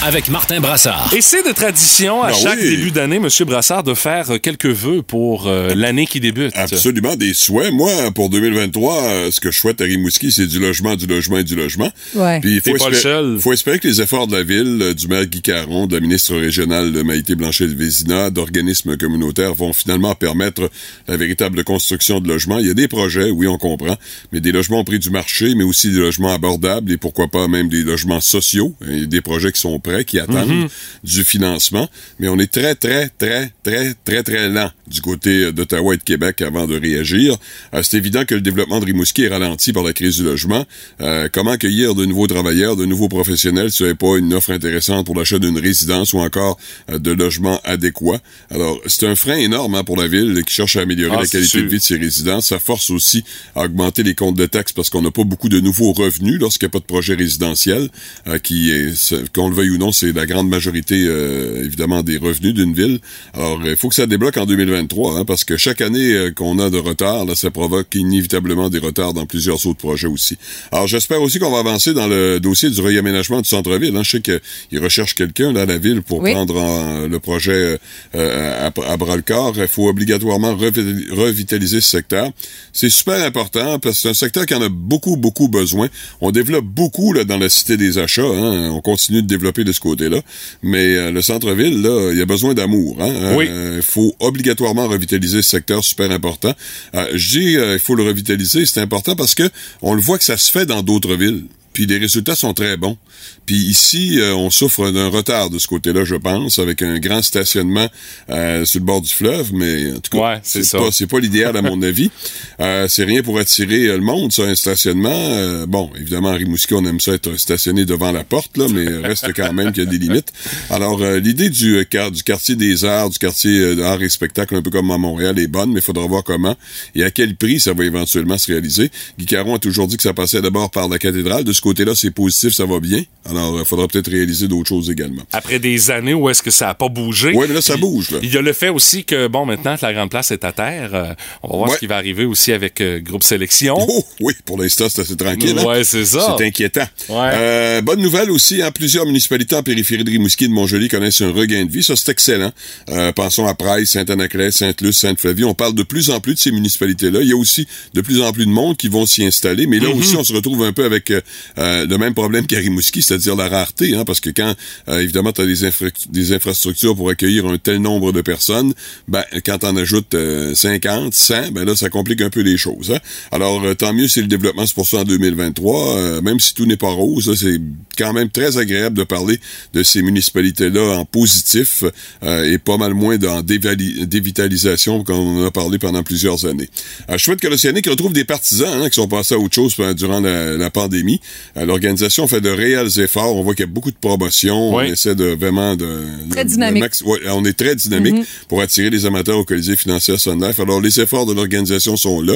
Avec 0.04 0.30
Martin 0.30 0.60
Brassard. 0.60 1.14
Et 1.16 1.22
c'est 1.22 1.48
de 1.48 1.54
tradition, 1.54 2.24
à 2.24 2.30
Ben 2.30 2.34
chaque 2.36 2.60
oui. 2.60 2.76
début 2.76 2.90
d'année, 2.90 3.18
M. 3.18 3.28
Brassard, 3.46 3.84
de 3.84 3.94
faire 3.94 4.32
euh, 4.32 4.38
quelques 4.40 4.66
vœux 4.66 5.04
pour 5.04 5.48
euh, 5.48 5.76
l'année 5.76 6.08
qui 6.08 6.20
débute. 6.20 6.54
Absolument, 6.56 7.16
des 7.16 7.36
souhaits. 7.36 7.72
Moi, 7.72 7.92
pour 8.16 8.32
2023, 8.32 9.04
euh, 9.04 9.32
ce 9.32 9.40
que 9.40 9.52
je 9.52 9.60
souhaite 9.60 9.80
à 9.80 9.84
Rimouski, 9.84 10.32
c'est 10.32 10.48
du 10.48 10.58
logement, 10.58 10.96
du 10.96 11.06
logement 11.06 11.38
et 11.38 11.44
du 11.44 11.56
logement. 11.56 11.92
Ouais. 12.16 12.40
Puis 12.40 12.56
il 12.56 12.62
faut, 12.62 12.90
le 12.90 12.96
seul. 12.96 13.38
faut 13.40 13.54
espérer 13.54 13.78
que 13.78 13.88
les 13.88 14.02
efforts 14.02 14.26
de 14.26 14.36
la 14.36 14.42
ville, 14.42 14.80
euh, 14.82 14.94
du 14.96 15.08
maire 15.08 15.28
Guy 15.28 15.44
Caron, 15.44 15.86
de 15.86 15.94
la 15.94 16.02
ministre 16.02 16.36
régionale 16.36 16.92
de 16.92 17.04
Maïté 17.04 17.36
Blanchet-Vézina, 17.36 18.32
d'organismes 18.32 18.98
communautaires 18.98 19.54
vont 19.54 19.72
finalement 19.72 20.16
permettre 20.16 20.68
la 21.08 21.16
véritable 21.16 21.64
construction 21.64 22.20
de 22.20 22.28
logements. 22.28 22.58
Il 22.58 22.66
y 22.66 22.72
a 22.72 22.74
des 22.74 22.88
projets, 22.88 23.30
oui, 23.30 23.48
on 23.48 23.60
comprend, 23.60 23.96
mais 24.32 24.40
des 24.40 24.52
logements 24.52 24.80
au 24.80 24.84
prix 24.84 24.98
du 24.98 25.12
marché, 25.12 25.54
mais 25.54 25.64
aussi 25.64 25.92
des 25.92 26.00
logements 26.00 26.34
abordables 26.34 26.92
et 26.92 26.98
pourquoi 26.98 27.28
pas 27.28 27.48
même 27.48 27.70
des 27.70 27.84
logements 27.84 28.20
sociaux. 28.20 28.74
Et 28.90 29.06
des 29.06 29.22
projets 29.22 29.52
qui 29.52 29.62
sont 29.62 29.80
prêts 29.80 29.91
près 29.92 30.06
qui 30.06 30.20
attendent 30.20 30.70
du 31.04 31.24
financement, 31.24 31.90
mais 32.20 32.28
on 32.30 32.38
est 32.40 32.52
très, 32.52 32.76
très, 32.76 33.10
très, 33.10 33.52
très, 33.64 33.94
très, 34.06 34.24
très 34.24 34.50
lent 34.50 34.72
du 34.88 35.02
côté 35.02 35.52
d'Ottawa 35.52 35.94
et 35.94 35.98
de 35.98 36.04
Québec 36.04 36.42
avant 36.42 36.68
de 36.68 36.80
réagir. 36.80 37.38
Euh, 37.74 37.82
c'est 37.84 37.98
évident 37.98 38.26
que 38.26 38.36
le 38.36 38.42
développement 38.42 38.80
de 38.80 38.86
Rimouski 38.86 39.24
est 39.24 39.30
ralenti 39.30 39.74
par 39.74 39.84
la 39.84 39.94
crise 39.94 40.18
du 40.18 40.24
logement. 40.24 40.66
Euh, 41.02 41.30
comment 41.32 41.52
accueillir 41.52 41.96
de 41.96 42.06
nouveaux 42.06 42.28
travailleurs, 42.28 42.76
de 42.76 42.86
nouveaux 42.86 43.10
professionnels 43.10 43.72
si 43.72 43.84
n'est 43.84 43.96
pas 43.96 44.18
une 44.18 44.34
offre 44.34 44.52
intéressante 44.52 45.06
pour 45.06 45.16
l'achat 45.16 45.40
d'une 45.40 45.58
résidence 45.58 46.14
ou 46.14 46.20
encore 46.20 46.58
euh, 46.90 47.00
de 47.00 47.12
logements 47.12 47.60
adéquats? 47.64 48.20
Alors, 48.50 48.80
c'est 48.88 49.08
un 49.08 49.16
frein 49.16 49.38
énorme 49.38 49.76
hein, 49.76 49.84
pour 49.84 49.98
la 49.98 50.08
ville 50.08 50.44
qui 50.46 50.54
cherche 50.54 50.76
à 50.76 50.82
améliorer 50.82 51.16
Ah, 51.18 51.22
la 51.22 51.28
qualité 51.28 51.48
sûr. 51.48 51.64
de 51.64 51.68
vie 51.68 51.78
de 51.78 51.84
ses 51.84 51.98
résidents. 51.98 52.42
Ça 52.42 52.60
force 52.60 52.90
aussi 52.90 53.24
à 53.56 53.64
augmenter 53.64 54.04
les 54.04 54.16
comptes 54.16 54.36
de 54.38 54.46
taxes 54.46 54.74
parce 54.74 54.90
qu'on 54.90 55.02
n'a 55.02 55.12
pas 55.12 55.24
beaucoup 55.24 55.50
de 55.50 55.60
nouveaux 55.60 55.94
revenus 55.94 56.40
lorsqu'il 56.40 56.68
n'y 56.68 56.72
a 56.72 56.74
pas 56.74 56.80
de 56.80 56.86
projet 56.86 57.16
résidentiel, 57.16 57.90
euh, 58.28 58.38
qui 58.40 58.72
est, 58.72 59.14
qu'on 59.34 59.50
le 59.50 59.56
veuille 59.56 59.72
ou 59.72 59.78
c'est 59.91 60.12
la 60.12 60.28
grande 60.28 60.48
majorité, 60.50 61.04
euh, 61.08 61.63
évidemment, 61.65 62.04
des 62.04 62.17
revenus 62.17 62.54
d'une 62.54 62.74
ville. 62.76 63.00
Alors, 63.34 63.60
il 63.65 63.76
faut 63.76 63.89
que 63.89 63.96
ça 63.96 64.06
débloque 64.06 64.38
en 64.38 64.46
2023, 64.46 65.17
hein, 65.17 65.26
parce 65.26 65.44
que 65.44 65.58
chaque 65.58 65.82
année 65.82 66.13
euh, 66.13 66.30
qu'on 66.32 66.60
a 66.60 66.70
de 66.70 66.78
retard, 66.78 67.26
là, 67.26 67.34
ça 67.34 67.50
provoque 67.50 67.96
inévitablement 67.96 68.70
des 68.70 68.78
retards 68.78 69.13
dans 69.13 69.26
plusieurs 69.26 69.65
autres 69.65 69.80
projets 69.80 70.08
aussi. 70.08 70.38
Alors, 70.72 70.86
j'espère 70.88 71.22
aussi 71.24 71.39
qu'on 71.39 71.50
va 71.52 71.60
avancer 71.60 71.94
dans 71.94 72.08
le 72.08 72.39
dossier 72.39 72.70
du 72.70 72.80
réaménagement 72.82 73.41
du 73.41 73.50
centre-ville. 73.50 73.96
Hein. 73.98 74.04
Je 74.04 74.12
sais 74.12 74.22
qu'ils 74.22 74.80
recherchent 74.80 75.15
quelqu'un 75.15 75.52
là 75.54 75.62
à 75.62 75.65
la 75.65 75.78
ville 75.80 76.02
pour 76.04 76.20
Oui. 76.20 76.34
prendre 76.34 76.58
en- 76.62 77.08
le 77.08 77.20
projet 77.20 77.80
euh, 78.15 78.70
à, 78.70 78.91
à 78.91 78.98
bras 78.98 79.15
le 79.15 79.22
corps. 79.22 79.54
Il 79.58 79.67
faut 79.67 79.88
obligatoirement 79.88 80.54
revi- 80.54 81.10
revitaliser 81.12 81.80
ce 81.82 81.89
secteur. 81.89 82.30
C'est 82.74 82.89
super 82.89 83.24
important 83.26 83.80
parce 83.80 83.96
que 83.96 84.02
c'est 84.02 84.10
un 84.10 84.13
secteur 84.13 84.46
qui 84.46 84.54
en 84.54 84.62
a 84.62 84.70
beaucoup, 84.70 85.15
beaucoup 85.17 85.48
besoin. 85.48 85.88
On 86.20 86.32
développe 86.32 86.65
beaucoup 86.65 87.13
là, 87.13 87.24
dans 87.24 87.38
la 87.38 87.48
cité 87.50 87.78
des 87.78 87.98
achats. 87.98 88.22
hein. 88.24 88.70
On 88.72 88.82
continue 88.82 89.22
de 89.22 89.28
développer 89.28 89.63
de 89.72 89.76
ce 89.76 89.80
côté-là. 89.80 90.22
Mais 90.62 90.96
euh, 90.96 91.12
le 91.12 91.22
centre-ville, 91.22 91.82
là, 91.82 92.12
il 92.12 92.18
y 92.18 92.22
a 92.22 92.26
besoin 92.26 92.54
d'amour. 92.54 92.98
Hein. 93.00 93.36
Oui. 93.36 93.46
Euh, 93.50 93.78
Il 93.78 93.82
faut 93.82 94.14
obligatoirement 94.20 94.88
revitaliser 94.88 95.42
ce 95.42 95.50
secteur 95.50 95.84
super 95.84 96.12
important. 96.12 96.54
Euh, 96.96 97.08
je 97.14 97.40
dis 97.40 97.58
euh, 97.58 97.74
il 97.74 97.80
faut 97.80 97.96
le 97.96 98.04
revitaliser, 98.04 98.66
c'est 98.66 98.82
important 98.82 99.16
parce 99.16 99.36
que 99.36 99.50
on 99.82 99.94
le 99.94 100.02
voit 100.02 100.18
que 100.18 100.24
ça 100.24 100.38
se 100.38 100.52
fait 100.52 100.66
dans 100.66 100.84
d'autres 100.84 101.16
villes. 101.16 101.46
Puis 101.74 101.86
les 101.86 101.98
résultats 101.98 102.36
sont 102.36 102.54
très 102.54 102.78
bons. 102.78 102.98
Puis 103.46 103.56
ici, 103.56 104.20
euh, 104.20 104.34
on 104.36 104.50
souffre 104.50 104.92
d'un 104.92 105.08
retard 105.10 105.50
de 105.50 105.58
ce 105.60 105.68
côté-là, 105.68 106.04
je 106.06 106.16
pense, 106.16 106.60
avec 106.60 106.82
un 106.82 107.00
grand 107.00 107.22
stationnement 107.22 107.88
euh, 108.30 108.66
sur 108.66 108.80
le 108.80 108.86
bord 108.86 109.02
du 109.02 109.10
fleuve, 109.14 109.54
mais 109.54 109.92
en 109.92 110.00
tout 110.00 110.18
cas, 110.18 110.18
Ouais, 110.22 110.40
c'est 110.44 110.70
pas 110.72 110.92
c'est 110.92 111.08
pas 111.08 111.20
l'idéal 111.20 111.56
à 111.58 111.62
mon 111.62 111.82
avis. 111.82 112.12
Euh, 112.60 112.88
c'est 112.88 113.04
rien 113.04 113.24
pour 113.24 113.40
attirer 113.40 113.88
euh, 113.88 113.96
le 113.96 114.04
monde, 114.04 114.32
ça, 114.32 114.44
un 114.44 114.56
stationnement. 114.56 115.10
Euh, 115.12 115.66
bon, 115.66 115.90
évidemment, 116.00 116.30
à 116.30 116.34
Rimouski, 116.36 116.74
on 116.74 116.86
aime 116.86 117.00
ça 117.00 117.14
être 117.14 117.38
stationné 117.40 117.86
devant 117.86 118.12
la 118.12 118.24
porte, 118.24 118.58
là, 118.58 118.68
mais 118.70 118.88
reste 118.88 119.34
quand 119.34 119.54
même 119.54 119.72
qu'il 119.72 119.84
y 119.84 119.88
a 119.88 119.90
des 119.90 119.98
limites. 119.98 120.32
Alors, 120.70 121.02
euh, 121.02 121.20
l'idée 121.20 121.50
du, 121.50 121.86
du 122.12 122.24
quartier 122.24 122.56
des 122.56 122.86
arts, 122.86 123.10
du 123.10 123.18
quartier 123.18 123.76
d'art 123.76 124.02
et 124.02 124.10
spectacle, 124.10 124.56
un 124.56 124.62
peu 124.62 124.70
comme 124.70 124.92
à 124.92 124.98
Montréal, 124.98 125.38
est 125.40 125.48
bonne, 125.48 125.72
mais 125.72 125.80
il 125.80 125.84
faudra 125.84 126.06
voir 126.06 126.24
comment 126.24 126.56
et 126.96 127.04
à 127.04 127.12
quel 127.12 127.36
prix 127.36 127.60
ça 127.60 127.74
va 127.74 127.86
éventuellement 127.86 128.38
se 128.38 128.52
réaliser. 128.52 128.92
Guy 129.18 129.26
Caron 129.26 129.56
a 129.56 129.60
toujours 129.60 129.88
dit 129.88 129.98
que 129.98 130.04
ça 130.04 130.14
passait 130.14 130.42
d'abord 130.42 130.70
par 130.72 130.88
la 130.90 131.00
cathédrale. 131.00 131.44
De 131.44 131.54
ce 131.62 131.63
côté-là, 131.63 131.93
c'est 131.93 132.10
positif, 132.10 132.54
ça 132.56 132.65
va 132.65 132.80
bien. 132.80 133.04
Alors, 133.30 133.60
il 133.60 133.65
faudra 133.65 133.88
peut-être 133.88 134.10
réaliser 134.10 134.47
d'autres 134.47 134.67
choses 134.69 134.89
également. 134.89 135.21
Après 135.32 135.60
des 135.60 135.91
années 135.91 136.15
où 136.15 136.28
est-ce 136.28 136.41
que 136.41 136.50
ça 136.50 136.69
a 136.69 136.74
pas 136.74 136.89
bougé. 136.89 137.34
Ouais, 137.34 137.45
mais 137.47 137.54
là, 137.54 137.62
ça 137.62 137.78
bouge, 137.78 138.10
là. 138.10 138.17
Il 138.24 138.34
y 138.34 138.38
a 138.38 138.41
le 138.41 138.52
fait 138.52 138.69
aussi 138.69 139.04
que, 139.04 139.28
bon, 139.28 139.45
maintenant 139.45 139.78
que 139.78 139.86
la 139.86 139.93
Grande 139.93 140.10
Place 140.10 140.32
est 140.32 140.43
à 140.43 140.52
terre, 140.52 140.89
euh, 140.95 141.13
on 141.43 141.50
va 141.50 141.56
voir 141.58 141.69
Ouais. 141.69 141.76
ce 141.76 141.80
qui 141.80 141.86
va 141.86 141.97
arriver 141.97 142.26
aussi 142.26 142.52
avec 142.52 142.82
euh, 142.82 143.00
Groupe 143.00 143.24
Sélection. 143.24 143.76
Oh, 143.80 144.04
oui, 144.21 144.34
pour 144.43 144.58
l'instant, 144.60 144.88
c'est 144.89 145.02
assez 145.04 145.15
tranquille. 145.15 145.56
hein? 145.60 145.63
Ouais, 145.65 145.84
c'est 145.84 146.04
ça. 146.06 146.36
C'est 146.36 146.45
inquiétant. 146.45 146.88
Ouais. 147.10 147.30
Euh, 147.34 147.82
bonne 147.82 148.02
nouvelle 148.02 148.32
aussi, 148.32 148.60
hein, 148.63 148.71
plusieurs 148.71 149.06
municipalités 149.06 149.56
en 149.56 149.62
périphérie 149.62 150.04
de 150.04 150.10
Rimouski 150.10 150.45
et 150.45 150.47
de 150.47 150.54
Montjoli 150.54 150.88
connaissent 150.88 151.21
un 151.21 151.32
regain 151.32 151.63
de 151.65 151.71
vie. 151.71 151.84
Ça, 151.84 151.95
c'est 151.95 152.12
excellent. 152.12 152.52
Euh, 152.89 153.12
pensons 153.12 153.45
à 153.45 153.54
Praille, 153.54 153.86
Saint-Anaclet, 153.86 154.50
Sainte-Luce, 154.50 154.97
Sainte-Flavie. 154.97 155.43
On 155.43 155.54
parle 155.54 155.76
de 155.76 155.84
plus 155.84 156.10
en 156.10 156.19
plus 156.21 156.34
de 156.34 156.39
ces 156.39 156.52
municipalités-là. 156.52 157.19
Il 157.21 157.28
y 157.30 157.34
a 157.34 157.38
aussi 157.38 157.67
de 157.93 158.02
plus 158.02 158.19
en 158.24 158.32
plus 158.34 158.47
de 158.47 158.52
monde 158.52 158.78
qui 158.78 158.88
vont 158.88 159.06
s'y 159.06 159.24
installer. 159.24 159.67
Mais 159.67 159.78
là 159.78 159.89
Mm-hmm. 159.91 160.00
aussi, 160.00 160.15
on 160.15 160.24
se 160.24 160.34
retrouve 160.34 160.63
un 160.63 160.71
peu 160.74 160.86
avec 160.86 161.12
euh, 161.58 161.86
le 161.86 161.98
même 161.98 162.14
problème 162.14 162.46
qu'à 162.48 162.58
Rimouski, 162.60 163.02
c'est-à-dire 163.02 163.36
la 163.36 163.50
rareté. 163.50 163.96
Hein, 163.96 164.04
parce 164.06 164.20
que 164.20 164.30
quand, 164.30 164.54
euh, 164.90 165.00
évidemment, 165.00 165.32
tu 165.32 165.42
as 165.42 165.46
des, 165.46 165.64
infra- 165.66 165.88
des 166.10 166.34
infrastructures 166.34 166.96
pour 166.96 167.10
accueillir 167.10 167.46
un 167.46 167.58
tel 167.58 167.78
nombre 167.80 168.12
de 168.12 168.22
personnes, 168.22 168.74
ben, 169.08 169.24
quand 169.46 169.64
on 169.64 169.76
ajoute 169.78 170.14
euh, 170.14 170.54
50, 170.56 171.14
100, 171.14 171.52
ben 171.52 171.66
là, 171.66 171.76
ça 171.76 171.90
complique 171.90 172.22
un 172.22 172.30
peu 172.30 172.42
les 172.42 172.58
choses. 172.58 172.92
Hein? 172.92 173.00
Alors, 173.32 173.64
euh, 173.64 173.74
tant 173.76 173.94
mieux 173.94 174.08
si 174.08 174.22
le 174.22 174.28
développement 174.28 174.66
se 174.66 174.74
poursuit 174.74 174.98
en 174.98 175.04
2023. 175.04 175.98
euh, 175.98 176.22
même 176.22 176.40
si 176.40 176.54
tout 176.54 176.66
n'est 176.66 176.78
pas 176.78 176.90
rose, 176.92 177.34
c'est 177.40 177.60
quand 177.98 178.14
même 178.14 178.30
très 178.30 178.58
agréable 178.58 178.98
de 178.98 179.04
parler 179.04 179.40
de 179.74 179.84
ces 179.84 180.02
municipalités-là 180.02 180.98
en 180.98 181.06
positif 181.06 181.84
et 182.24 182.58
pas 182.58 182.78
mal 182.78 182.94
moins 182.94 183.18
dévali- 183.18 184.06
dévitalisation 184.06 185.04
qu'on 185.04 185.42
en 185.42 185.46
a 185.46 185.52
parlé 185.52 185.78
pendant 185.80 186.04
plusieurs 186.04 186.46
années. 186.46 186.70
Je 187.10 187.18
souhaite 187.18 187.40
que 187.40 187.48
l'Océanique 187.48 187.88
retrouve 187.88 188.14
des 188.14 188.24
partisans 188.26 188.82
hein, 188.82 188.90
qui 188.90 188.96
sont 188.96 189.08
passés 189.08 189.36
à 189.36 189.40
autre 189.40 189.54
chose 189.56 189.76
pendant- 189.76 189.94
durant 189.94 190.20
la 190.22 190.70
pandémie. 190.70 191.20
L'organisation 191.56 192.28
fait 192.28 192.42
de 192.42 192.50
réels 192.50 193.00
efforts. 193.00 193.36
On 193.36 193.44
voit 193.44 193.54
qu'il 193.56 193.66
y 193.66 193.70
a 193.70 193.72
beaucoup 193.72 193.92
de 193.92 193.98
promotions. 194.00 194.76
Oui. 194.76 194.86
On 194.88 194.94
essaie 194.94 195.16
de 195.16 195.26
vraiment 195.26 195.76
de... 195.76 196.02
Très 196.30 196.44
de- 196.46 196.50
dynamique. 196.50 196.76
de 196.82 196.86
max- 196.86 197.02
ouais, 197.02 197.20
on 197.30 197.44
est 197.46 197.54
très 197.58 197.76
dynamique 197.76 198.26
pour 198.48 198.62
attirer 198.62 198.90
les 198.90 199.06
amateurs 199.06 199.38
au 199.38 199.44
Colisée 199.46 199.76
financier 199.76 200.18
Sun 200.18 200.42
Life. 200.46 200.60
Alors, 200.60 200.82
les 200.82 201.00
efforts 201.00 201.26
de 201.26 201.34
l'organisation 201.34 201.98
sont 201.98 202.22
là. 202.22 202.34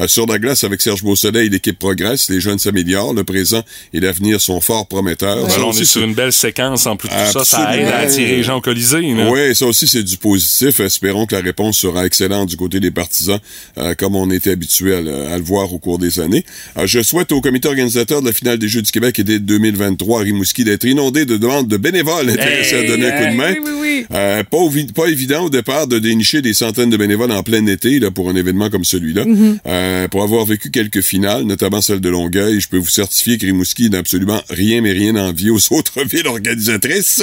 Euh, 0.00 0.06
sur 0.08 0.26
la 0.26 0.38
glace, 0.38 0.64
avec 0.64 0.80
Serge 0.82 1.02
Beausoleil, 1.02 1.48
l'équipe 1.48 1.78
progresse, 1.78 2.28
les 2.30 2.40
jeunes 2.40 2.58
s'améliorent, 2.58 3.14
le 3.14 3.24
présent 3.24 3.62
et 3.92 4.00
l'avenir 4.00 4.40
sont 4.40 4.60
fort 4.60 4.86
prometteurs. 4.86 5.36
Ben 5.46 5.48
là, 5.48 5.64
on 5.64 5.68
aussi, 5.70 5.82
est 5.82 5.84
sur 5.84 6.02
une 6.02 6.14
belle 6.14 6.32
séquence 6.32 6.86
en 6.86 6.96
plus 6.96 7.08
de 7.08 7.14
tout 7.32 7.38
ça. 7.38 7.44
Ça 7.44 7.76
aide 7.76 7.88
à 7.88 7.98
attirer 7.98 8.36
les 8.36 8.42
gens 8.42 8.56
au 8.56 8.60
Colisée. 8.60 9.00
là. 9.14 9.30
oui, 9.30 9.54
ça 9.54 9.66
aussi, 9.66 9.86
c'est 9.86 10.02
du 10.02 10.16
positif. 10.16 10.80
Espérons 10.80 11.26
que 11.26 11.34
la 11.34 11.42
réponse 11.42 11.78
sera 11.78 12.06
excellente 12.06 12.48
du 12.48 12.56
côté 12.56 12.80
des 12.80 12.90
partisans, 12.90 13.38
euh, 13.78 13.94
comme 13.94 14.16
on 14.16 14.30
était 14.30 14.50
habitué 14.52 14.94
à, 14.94 15.00
le- 15.00 15.26
à 15.26 15.36
le 15.36 15.42
voir 15.44 15.72
au 15.72 15.78
cours 15.78 15.98
des 15.98 16.20
années. 16.20 16.44
Euh, 16.78 16.86
je 16.86 17.02
souhaite 17.02 17.32
au 17.32 17.40
comité 17.40 17.68
organisateur 17.68 18.20
de 18.22 18.26
la 18.26 18.32
finale 18.32 18.47
des 18.56 18.68
Jeux 18.68 18.82
du 18.82 18.90
Québec 18.90 19.18
et 19.18 19.24
dès 19.24 19.38
2023 19.38 20.20
à 20.20 20.22
Rimouski 20.24 20.64
d'être 20.64 20.84
inondé 20.84 21.24
de 21.24 21.36
demandes 21.36 21.68
de 21.68 21.76
bénévoles 21.76 22.30
intéressés 22.30 22.76
à 22.76 22.86
donner 22.86 23.06
un 23.06 23.10
coup 23.10 23.32
de 23.32 23.36
main. 23.36 23.52
Oui, 23.52 23.58
oui, 23.64 23.72
oui. 23.80 24.06
Euh, 24.12 24.42
pas, 24.44 24.58
pas 24.94 25.08
évident 25.08 25.44
au 25.44 25.50
départ 25.50 25.86
de 25.86 25.98
dénicher 25.98 26.42
des 26.42 26.54
centaines 26.54 26.90
de 26.90 26.96
bénévoles 26.96 27.32
en 27.32 27.42
plein 27.42 27.64
été 27.66 27.98
là, 27.98 28.10
pour 28.10 28.30
un 28.30 28.36
événement 28.36 28.70
comme 28.70 28.84
celui-là. 28.84 29.24
Euh, 29.66 30.08
pour 30.08 30.22
avoir 30.22 30.44
vécu 30.44 30.70
quelques 30.70 31.02
finales, 31.02 31.42
notamment 31.42 31.80
celle 31.80 32.00
de 32.00 32.08
Longueuil, 32.08 32.60
je 32.60 32.68
peux 32.68 32.78
vous 32.78 32.88
certifier 32.88 33.38
que 33.38 33.46
Rimouski 33.46 33.90
n'a 33.90 33.98
absolument 33.98 34.40
rien 34.50 34.80
mais 34.80 34.92
rien 34.92 35.16
envié 35.16 35.50
aux 35.50 35.58
autres 35.72 36.04
villes 36.04 36.26
organisatrices. 36.26 37.22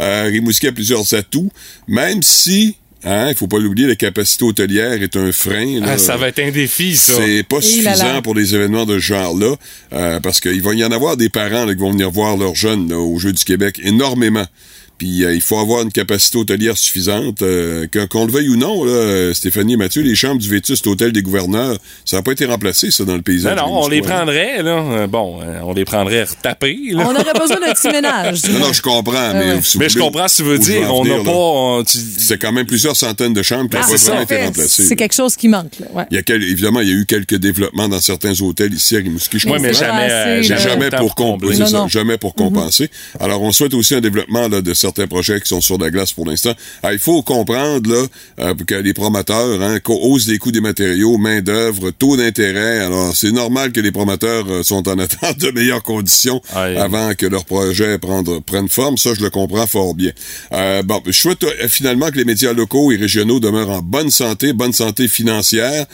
Euh, 0.00 0.24
Rimouski 0.24 0.68
a 0.68 0.72
plusieurs 0.72 1.14
atouts, 1.14 1.50
même 1.86 2.22
si, 2.22 2.76
hein, 3.04 3.28
il 3.28 3.34
faut 3.34 3.46
pas 3.46 3.58
l'oublier, 3.58 3.86
la 3.86 3.96
capacité 3.96 4.44
hôtelière 4.44 5.02
est 5.02 5.16
un 5.16 5.30
frein. 5.32 5.80
là. 5.80 5.86
Ah, 5.92 5.98
ça 5.98 6.16
va 6.16 6.28
être 6.28 6.38
un 6.40 6.50
défi, 6.50 6.96
ça. 6.96 7.14
C'est 7.16 7.42
pas 7.42 7.56
Et 7.58 7.82
là 7.82 7.92
suffisant 7.92 8.12
là. 8.14 8.22
pour 8.22 8.34
des 8.34 8.54
événements 8.54 8.86
de 8.86 8.94
ce 8.94 9.04
genre-là, 9.04 9.54
euh, 9.92 10.20
parce 10.20 10.40
qu'il 10.40 10.62
va 10.62 10.74
y 10.74 10.84
en 10.84 10.92
avoir 10.92 11.16
des 11.16 11.28
parents 11.28 11.64
là, 11.64 11.74
qui 11.74 11.80
vont 11.80 11.92
venir 11.92 12.10
voir 12.10 12.36
leurs 12.36 12.54
jeunes 12.54 12.88
là, 12.88 12.98
au 12.98 13.18
Jeux 13.18 13.32
du 13.32 13.44
Québec 13.44 13.80
énormément. 13.82 14.46
Puis 14.98 15.24
euh, 15.24 15.34
il 15.34 15.40
faut 15.40 15.58
avoir 15.58 15.82
une 15.82 15.90
capacité 15.92 16.38
hôtelière 16.38 16.76
suffisante. 16.78 17.42
euh, 17.42 17.86
qu'on 18.10 18.26
le 18.26 18.32
veuille 18.32 18.48
ou 18.48 18.56
non, 18.56 18.84
là, 18.84 18.90
euh, 18.92 19.34
Stéphanie 19.34 19.74
et 19.74 19.76
Mathieu, 19.76 20.02
les 20.02 20.14
chambres 20.14 20.40
du 20.40 20.48
Vétuste 20.48 20.86
Hôtel 20.86 21.12
des 21.12 21.22
gouverneurs, 21.22 21.76
ça 22.04 22.16
n'a 22.16 22.22
pas 22.22 22.32
été 22.32 22.44
remplacé, 22.46 22.90
ça, 22.90 23.04
dans 23.04 23.16
le 23.16 23.22
paysage. 23.22 23.56
Non, 23.56 23.66
non, 23.66 23.82
on 23.84 23.88
les 23.88 24.02
prendrait, 24.02 24.62
là. 24.62 25.06
Bon, 25.06 25.40
euh, 25.42 25.60
on 25.64 25.72
les 25.74 25.84
prendrait 25.84 26.24
retapés, 26.24 26.78
là. 26.92 27.04
On 27.08 27.14
aurait 27.14 27.38
besoin 27.38 27.58
d'un 27.60 27.72
petit 27.72 27.88
ménage. 27.88 28.42
Non, 28.48 28.58
non, 28.60 28.72
je 28.72 28.82
comprends, 28.82 29.32
mais... 29.34 29.60
si 29.62 29.78
Mais 29.78 29.88
je 29.88 29.98
comprends 29.98 30.28
ce 30.28 30.38
que 30.38 30.42
tu 30.42 30.48
veux 30.48 30.58
dire. 30.58 30.94
On 30.94 31.04
n'a 31.04 31.18
pas. 31.24 31.82
tu- 31.90 31.98
C'est 32.18 32.38
quand 32.38 32.52
même 32.52 32.66
plusieurs 32.66 32.96
centaines 32.96 33.34
de 33.34 33.42
chambres 33.42 33.68
qui 33.70 33.76
Ah, 33.76 33.80
n'ont 33.80 33.86
pas 33.86 33.90
c'est 33.92 33.98
ça. 33.98 34.10
vraiment 34.12 34.20
En 34.20 34.24
été 34.24 34.42
remplacées. 34.44 34.84
C'est 34.84 34.96
quelque 34.96 35.14
chose 35.14 35.34
qui 35.36 35.48
manque. 35.48 35.78
Là. 35.80 35.86
Ouais. 35.92 36.04
Il 36.10 36.14
y 36.14 36.18
a 36.18 36.22
quel- 36.22 36.42
évidemment, 36.42 36.80
il 36.80 36.88
y 36.88 36.92
a 36.92 36.94
eu 36.94 37.06
quelques 37.06 37.34
développements 37.36 37.88
dans 37.88 38.00
certains 38.00 38.40
hôtels 38.40 38.72
ici 38.72 38.94
à 38.96 39.00
Rimouski. 39.00 39.38
je 39.40 39.48
Ouais, 39.48 39.58
mais 39.58 39.72
jamais, 39.72 40.90
pas 40.90 40.98
pour 40.98 41.14
combler. 41.14 41.56
compenser. 41.58 41.88
Jamais 41.88 42.16
pour 42.18 42.34
compenser. 42.34 42.90
Alors, 43.20 43.42
on 43.42 43.50
souhaite 43.52 43.74
aussi 43.74 43.94
un 43.94 44.00
développement 44.00 44.48
là, 44.48 44.60
de 44.62 44.74
certains 44.84 45.06
projets 45.06 45.40
qui 45.40 45.48
sont 45.48 45.62
sur 45.62 45.78
la 45.78 45.90
glace 45.90 46.12
pour 46.12 46.26
l'instant. 46.26 46.52
Ah, 46.82 46.92
il 46.92 46.98
faut 46.98 47.22
comprendre 47.22 47.90
là, 47.90 48.06
euh, 48.40 48.54
que 48.66 48.74
les 48.74 48.92
promoteurs 48.92 49.62
hein, 49.62 49.78
hausse 49.88 50.26
des 50.26 50.38
coûts 50.38 50.52
des 50.52 50.60
matériaux, 50.60 51.16
main 51.16 51.40
d'œuvre, 51.40 51.90
taux 51.90 52.16
d'intérêt. 52.18 52.80
Alors, 52.80 53.16
c'est 53.16 53.32
normal 53.32 53.72
que 53.72 53.80
les 53.80 53.92
promoteurs 53.92 54.44
euh, 54.50 54.62
sont 54.62 54.86
en 54.88 54.98
attente 55.06 55.38
de 55.38 55.50
meilleures 55.50 55.82
conditions 55.82 56.42
avant 56.52 57.14
que 57.14 57.26
leur 57.26 57.46
projet 57.46 57.98
prendre, 57.98 58.40
prenne 58.40 58.68
forme. 58.68 58.98
Ça, 58.98 59.14
je 59.14 59.22
le 59.22 59.30
comprends 59.30 59.66
fort 59.66 59.94
bien. 59.94 60.12
Euh, 60.52 60.82
bon, 60.82 61.00
je 61.06 61.12
souhaite 61.12 61.44
euh, 61.44 61.68
finalement 61.68 62.10
que 62.10 62.18
les 62.18 62.26
médias 62.26 62.52
locaux 62.52 62.92
et 62.92 62.96
régionaux 62.96 63.40
demeurent 63.40 63.70
en 63.70 63.82
bonne 63.82 64.10
santé, 64.10 64.52
bonne 64.52 64.72
santé 64.72 65.08
financière, 65.08 65.86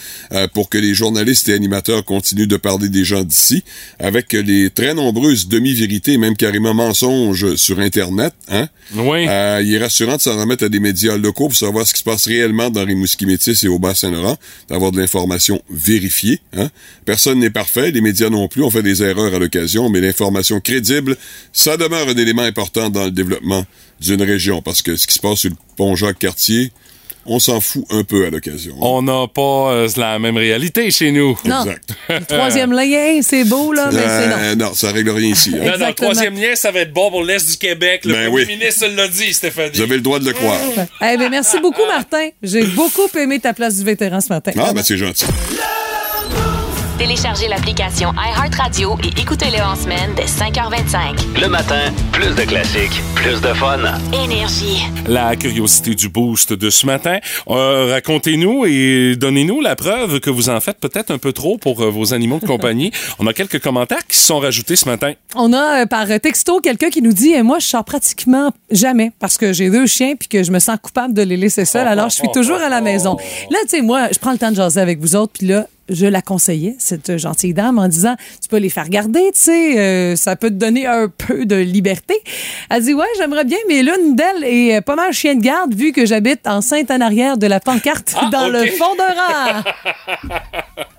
pour 0.55 0.69
que 0.69 0.79
les 0.79 0.95
journalistes 0.95 1.49
et 1.49 1.55
animateurs 1.55 2.05
continuent 2.05 2.47
de 2.47 2.57
parler 2.57 2.89
des 2.89 3.05
gens 3.05 3.23
d'ici, 3.23 3.63
avec 3.99 4.33
les 4.33 4.71
très 4.71 4.95
nombreuses 4.95 5.49
demi-vérités, 5.49 6.19
même 6.19 6.37
carrément 6.37 6.75
mensonges 6.75 7.55
sur 7.57 7.79
Internet. 7.79 8.35
Hein? 8.49 8.69
Oui. 8.95 9.27
Euh, 9.29 9.63
il 9.65 9.75
est 9.75 9.79
rassurant 9.79 10.17
de 10.17 10.21
s'en 10.21 10.39
remettre 10.39 10.65
à 10.65 10.69
des 10.69 10.81
médias 10.81 11.17
locaux 11.17 11.49
pour 11.49 11.57
savoir 11.57 11.87
ce 11.87 11.93
qui 11.93 12.01
se 12.01 12.05
passe 12.05 12.27
réellement 12.27 12.71
dans 12.71 12.85
Rimouski-Métis 12.85 13.65
et 13.65 13.69
au 13.69 13.79
Bas-Saint-Laurent, 13.79 14.37
d'avoir 14.69 14.93
de 14.93 14.99
l'information 14.99 15.63
vérifiée. 15.71 16.41
Hein? 16.57 16.69
Personne 17.05 17.39
n'est 17.39 17.51
parfait, 17.51 17.91
les 17.91 18.01
médias 18.01 18.31
non 18.31 18.49
plus, 18.49 18.63
on 18.63 18.71
fait 18.71 18.83
des 18.83 19.03
erreurs 19.03 19.35
à 19.35 19.39
l'occasion, 19.39 19.89
mais 19.89 20.01
l'information 20.01 20.61
crédible, 20.61 21.17
ça 21.53 21.77
demeure 21.77 22.09
un 22.09 22.17
élément 22.17 22.43
important 22.43 22.91
dans 22.91 23.05
le 23.05 23.11
développement 23.11 23.65
d'une 24.01 24.23
région, 24.23 24.63
parce 24.63 24.83
que 24.83 24.97
ce 24.97 25.07
qui 25.07 25.15
se 25.15 25.21
passe 25.21 25.41
sur 25.41 25.51
le 25.51 25.57
pont 25.77 25.95
Jacques-Cartier, 25.95 26.73
on 27.27 27.39
s'en 27.39 27.61
fout 27.61 27.85
un 27.91 28.03
peu 28.05 28.27
à 28.27 28.31
l'occasion. 28.31 28.73
hein. 28.75 28.81
On 28.81 29.03
n'a 29.03 29.27
pas 29.29 29.73
euh, 29.73 29.89
la 29.97 30.19
même 30.19 30.37
réalité 30.37 30.91
chez 30.91 31.13
nous. 31.13 31.39
Non. 31.45 31.65
Exact. 31.65 31.91
Le 32.09 32.25
troisième 32.25 32.73
lien, 32.73 33.21
c'est 33.23 33.45
beau, 33.45 33.73
là, 33.73 33.91
mais 33.93 33.99
c'est 34.01 34.27
non. 34.29 34.37
Euh, 34.39 34.55
non, 34.57 34.75
ça 34.75 34.91
règle 34.93 35.11
rien 35.11 35.31
ici. 35.31 35.53
hein. 35.55 35.65
Non, 35.73 35.79
non, 35.79 35.87
le 35.89 35.95
troisième 35.95 36.35
lien, 36.35 36.55
ça 36.55 36.71
va 36.71 36.81
être 36.81 36.93
bon 36.93 37.11
pour 37.11 37.23
l'Est 37.25 37.51
du 37.51 37.57
Québec. 37.57 38.05
Le 38.05 38.13
Ben 38.15 38.29
premier 38.29 38.45
oui. 38.47 38.57
ministre 38.57 38.87
l'a 38.87 39.09
dit, 39.09 39.33
Stéphanie. 39.35 39.71
Vous 39.75 39.83
avez 39.83 39.97
le 39.97 40.01
droit 40.03 40.19
de 40.19 40.25
le 40.27 40.33
croire. 40.33 40.59
Eh 41.03 41.17
ben, 41.17 41.29
merci 41.31 41.59
beaucoup, 41.61 41.85
Martin. 41.87 42.29
J'ai 42.43 42.65
beaucoup 42.65 43.09
aimé 43.17 43.39
ta 43.41 43.53
place 43.55 43.77
du 43.77 43.85
vétéran 43.85 44.21
ce 44.21 44.29
matin. 44.29 44.53
Ah, 44.59 44.73
ben 44.73 44.83
c'est 44.83 44.97
gentil. 44.97 45.27
Téléchargez 47.01 47.49
l'application 47.49 48.13
iHeartRadio 48.13 48.99
et 49.03 49.19
écoutez-le 49.19 49.59
en 49.63 49.75
semaine 49.75 50.11
dès 50.17 50.27
5h25. 50.27 51.41
Le 51.41 51.49
matin, 51.49 51.81
plus 52.13 52.35
de 52.35 52.43
classiques, 52.43 53.01
plus 53.15 53.41
de 53.41 53.55
fun. 53.55 53.79
Énergie. 54.13 54.83
La 55.09 55.35
curiosité 55.35 55.95
du 55.95 56.11
boost 56.11 56.53
de 56.53 56.69
ce 56.69 56.85
matin. 56.85 57.17
Euh, 57.49 57.89
Racontez-nous 57.91 58.67
et 58.67 59.17
donnez-nous 59.17 59.63
la 59.63 59.77
preuve 59.77 60.21
que 60.21 60.29
vous 60.29 60.51
en 60.51 60.61
faites 60.61 60.77
peut-être 60.79 61.11
un 61.11 61.17
peu 61.17 61.33
trop 61.33 61.57
pour 61.57 61.81
euh, 61.81 61.89
vos 61.89 62.13
animaux 62.13 62.39
de 62.39 62.47
compagnie. 62.47 62.91
On 63.19 63.27
a 63.27 63.33
quelques 63.33 63.63
commentaires 63.63 64.07
qui 64.07 64.19
se 64.19 64.27
sont 64.27 64.39
rajoutés 64.39 64.77
ce 64.77 64.85
matin. 64.85 65.15
On 65.35 65.55
a 65.55 65.85
euh, 65.85 65.87
par 65.87 66.07
texto 66.21 66.61
quelqu'un 66.61 66.91
qui 66.91 67.01
nous 67.01 67.15
dit 67.15 67.33
eh, 67.35 67.43
Moi, 67.43 67.61
je 67.61 67.67
sors 67.67 67.85
pratiquement 67.85 68.51
jamais 68.71 69.11
parce 69.19 69.39
que 69.39 69.55
j'ai 69.55 69.71
deux 69.71 69.87
chiens 69.87 70.17
puis 70.17 70.29
que 70.29 70.43
je 70.43 70.53
me 70.53 70.59
sens 70.59 70.77
coupable 70.83 71.15
de 71.15 71.23
les 71.23 71.39
laisser 71.39 71.65
seuls. 71.65 71.89
Alors, 71.89 72.11
je 72.11 72.17
suis 72.17 72.31
toujours 72.31 72.61
à 72.61 72.69
la 72.69 72.83
maison. 72.83 73.17
Là, 73.49 73.59
tu 73.63 73.71
sais, 73.71 73.81
moi, 73.81 74.09
je 74.13 74.19
prends 74.19 74.33
le 74.33 74.39
temps 74.39 74.51
de 74.51 74.57
jaser 74.57 74.83
avec 74.83 75.01
vous 75.01 75.17
autres. 75.17 75.33
Puis 75.39 75.47
là, 75.47 75.67
je 75.91 76.07
la 76.07 76.23
conseillais, 76.23 76.77
cette 76.79 77.19
gentille 77.19 77.55
dame, 77.55 77.79
en 77.79 77.89
disant 77.89 78.17
Tu 78.43 78.49
peux 78.49 78.59
les 78.59 78.71
faire 78.71 78.89
garder, 78.89 79.31
tu 79.35 79.41
sais, 79.41 79.79
euh, 79.79 80.17
ça 80.17 80.37
peut 80.37 80.49
te 80.49 80.55
donner 80.55 80.87
un 80.87 81.09
peu 81.09 81.45
de 81.45 81.57
liberté. 81.57 82.15
Elle 82.71 82.83
dit 82.83 82.95
Ouais, 82.95 83.07
j'aimerais 83.19 83.45
bien, 83.45 83.59
mais 83.69 83.83
l'une 83.83 84.17
d'elles 84.17 84.45
est 84.45 84.77
euh, 84.77 84.81
pas 84.81 84.97
mal 84.97 85.13
chien 85.13 85.35
de 85.35 85.43
garde 85.43 85.75
vu 85.75 85.93
que 85.93 86.07
j'habite 86.07 86.47
en 86.47 86.61
sainte 86.61 86.91
en 86.91 87.01
arrière 87.01 87.37
de 87.37 87.47
la 87.47 87.61
pancarte 87.61 88.15
dans 88.33 88.47
ok. 88.47 88.53
le 88.53 88.67
fond 88.71 88.95
d'un 88.97 89.15
rang. 89.15 89.63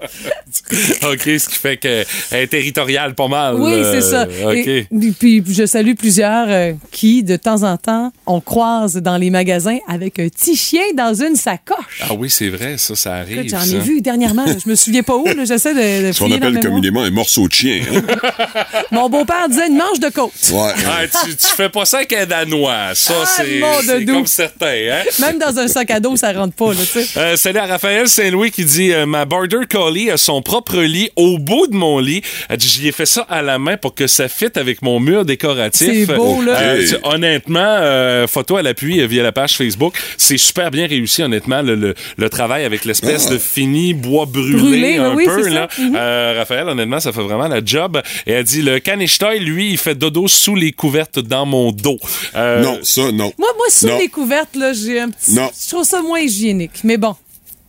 OK, 1.11 1.21
ce 1.23 1.49
qui 1.49 1.55
fait 1.55 1.77
qu'elle 1.77 2.05
est 2.31 2.47
territoriale 2.47 3.13
pas 3.13 3.27
mal. 3.27 3.55
Oui, 3.55 3.73
euh, 3.73 3.91
c'est 3.91 4.01
ça. 4.01 4.23
OK. 4.23 4.67
Et, 4.67 4.87
puis 5.17 5.43
je 5.47 5.65
salue 5.65 5.93
plusieurs 5.93 6.47
euh, 6.49 6.73
qui, 6.91 7.23
de 7.23 7.35
temps 7.35 7.63
en 7.63 7.77
temps, 7.77 8.11
on 8.25 8.41
croise 8.41 8.95
dans 8.95 9.17
les 9.17 9.29
magasins 9.29 9.77
avec 9.87 10.19
un 10.19 10.29
petit 10.29 10.55
chien 10.55 10.81
dans 10.95 11.13
une 11.13 11.35
sacoche. 11.35 12.01
Ah 12.01 12.13
oui, 12.17 12.29
c'est 12.29 12.49
vrai, 12.49 12.77
ça, 12.77 12.95
ça 12.95 13.15
arrive. 13.15 13.47
J'en 13.47 13.63
ai 13.63 13.79
vu 13.79 14.01
dernièrement. 14.01 14.45
Je 14.47 14.69
me 14.69 14.75
souviens 14.81 15.03
pas 15.03 15.15
où. 15.15 15.25
là, 15.25 15.45
J'essaie 15.45 15.73
de, 15.73 16.07
de 16.07 16.11
Ce 16.11 16.19
qu'on 16.19 16.31
appelle 16.31 16.59
communément 16.59 17.01
un 17.01 17.11
morceau 17.11 17.47
de 17.47 17.53
chien. 17.53 17.81
hein. 17.93 18.01
Mon 18.91 19.09
beau-père 19.09 19.47
disait 19.49 19.67
une 19.67 19.77
manche 19.77 19.99
de 19.99 20.09
côte. 20.09 20.31
Ouais. 20.51 20.71
Ah, 20.87 21.01
tu, 21.25 21.35
tu 21.35 21.47
fais 21.47 21.69
pas 21.69 21.85
ça 21.85 21.97
avec 21.97 22.13
un 22.13 22.25
Danois. 22.25 22.93
Ça, 22.93 23.13
Ah, 23.21 23.25
c'est 23.25 23.61
c'est 23.85 24.05
comme 24.05 24.25
certain. 24.25 24.67
Hein? 24.67 25.03
Même 25.19 25.37
dans 25.39 25.57
un 25.59 25.67
sac 25.67 25.89
à 25.91 25.99
dos, 25.99 26.15
ça 26.15 26.31
rentre 26.33 26.53
pas. 26.55 26.71
Là, 26.73 26.79
tu 26.79 27.01
sais. 27.03 27.19
Euh, 27.19 27.35
salut 27.35 27.59
à 27.59 27.65
Raphaël 27.65 28.07
Saint-Louis 28.07 28.51
qui 28.51 28.65
dit 28.65 28.91
euh, 28.91 29.05
Ma 29.05 29.25
Border 29.25 29.65
Collie 29.69 30.09
a 30.11 30.17
son 30.17 30.41
propre 30.41 30.77
lit 30.79 31.09
au 31.15 31.37
bout 31.37 31.67
de 31.67 31.75
mon 31.75 31.99
lit. 31.99 32.21
Elle 32.49 32.57
dit 32.57 32.67
J'y 32.67 32.87
ai 32.87 32.91
fait 32.91 33.05
ça 33.05 33.25
à 33.29 33.41
la 33.41 33.59
main 33.59 33.77
pour 33.77 33.93
que 33.95 34.07
ça 34.07 34.27
fitte 34.27 34.57
avec 34.57 34.81
mon 34.81 34.99
mur 34.99 35.25
décoratif. 35.25 36.05
C'est 36.07 36.15
beau, 36.15 36.41
là. 36.41 36.53
Euh, 36.59 36.87
tu- 36.87 36.95
honnêtement, 37.03 37.59
euh, 37.79 38.27
photo 38.27 38.57
à 38.57 38.61
l'appui 38.61 38.99
euh, 39.01 39.07
via 39.07 39.23
la 39.23 39.31
page 39.31 39.53
Facebook. 39.57 39.95
C'est 40.17 40.37
super 40.37 40.71
bien 40.71 40.87
réussi, 40.87 41.21
honnêtement, 41.23 41.61
le, 41.61 41.75
le- 41.75 41.95
le 42.17 42.29
travail 42.29 42.63
avec 42.65 42.85
l'espèce 42.85 43.25
Ah. 43.27 43.33
de 43.33 43.37
fini 43.37 43.93
bois 43.93 44.25
brûlé, 44.25 44.57
Brûlé, 44.57 44.70
un 44.73 45.15
oui, 45.15 45.25
peu. 45.25 45.47
Là. 45.49 45.67
Mhm. 45.77 45.95
Euh, 45.95 46.33
Raphaël, 46.37 46.67
honnêtement, 46.67 46.99
ça 46.99 47.11
fait 47.11 47.21
vraiment 47.21 47.47
la 47.47 47.63
job. 47.63 48.01
Et 48.25 48.31
elle 48.31 48.43
dit 48.43 48.61
Le 48.61 48.79
canichetoy, 48.79 49.39
lui, 49.39 49.71
il 49.71 49.77
fait 49.77 49.95
dodo 49.95 50.27
sous 50.27 50.55
les 50.55 50.71
couvertes 50.71 51.19
dans 51.19 51.45
mon 51.45 51.71
dos. 51.71 51.97
Euh, 52.35 52.61
Non, 52.61 52.79
ça, 52.83 53.11
non. 53.11 53.33
Moi, 53.37 53.49
moi, 53.57 53.65
sous 53.69 53.87
Non. 53.87 53.97
les 53.99 54.07
couvertes, 54.07 54.55
là, 54.55 54.73
j'ai 54.73 54.99
un 54.99 55.09
petit. 55.09 55.33
Non. 55.33 55.49
Je 55.63 55.69
trouve 55.69 55.83
ça 55.85 56.01
moins 56.01 56.19
hygiénique. 56.19 56.83
Mais 56.83 56.97
bon. 56.97 57.15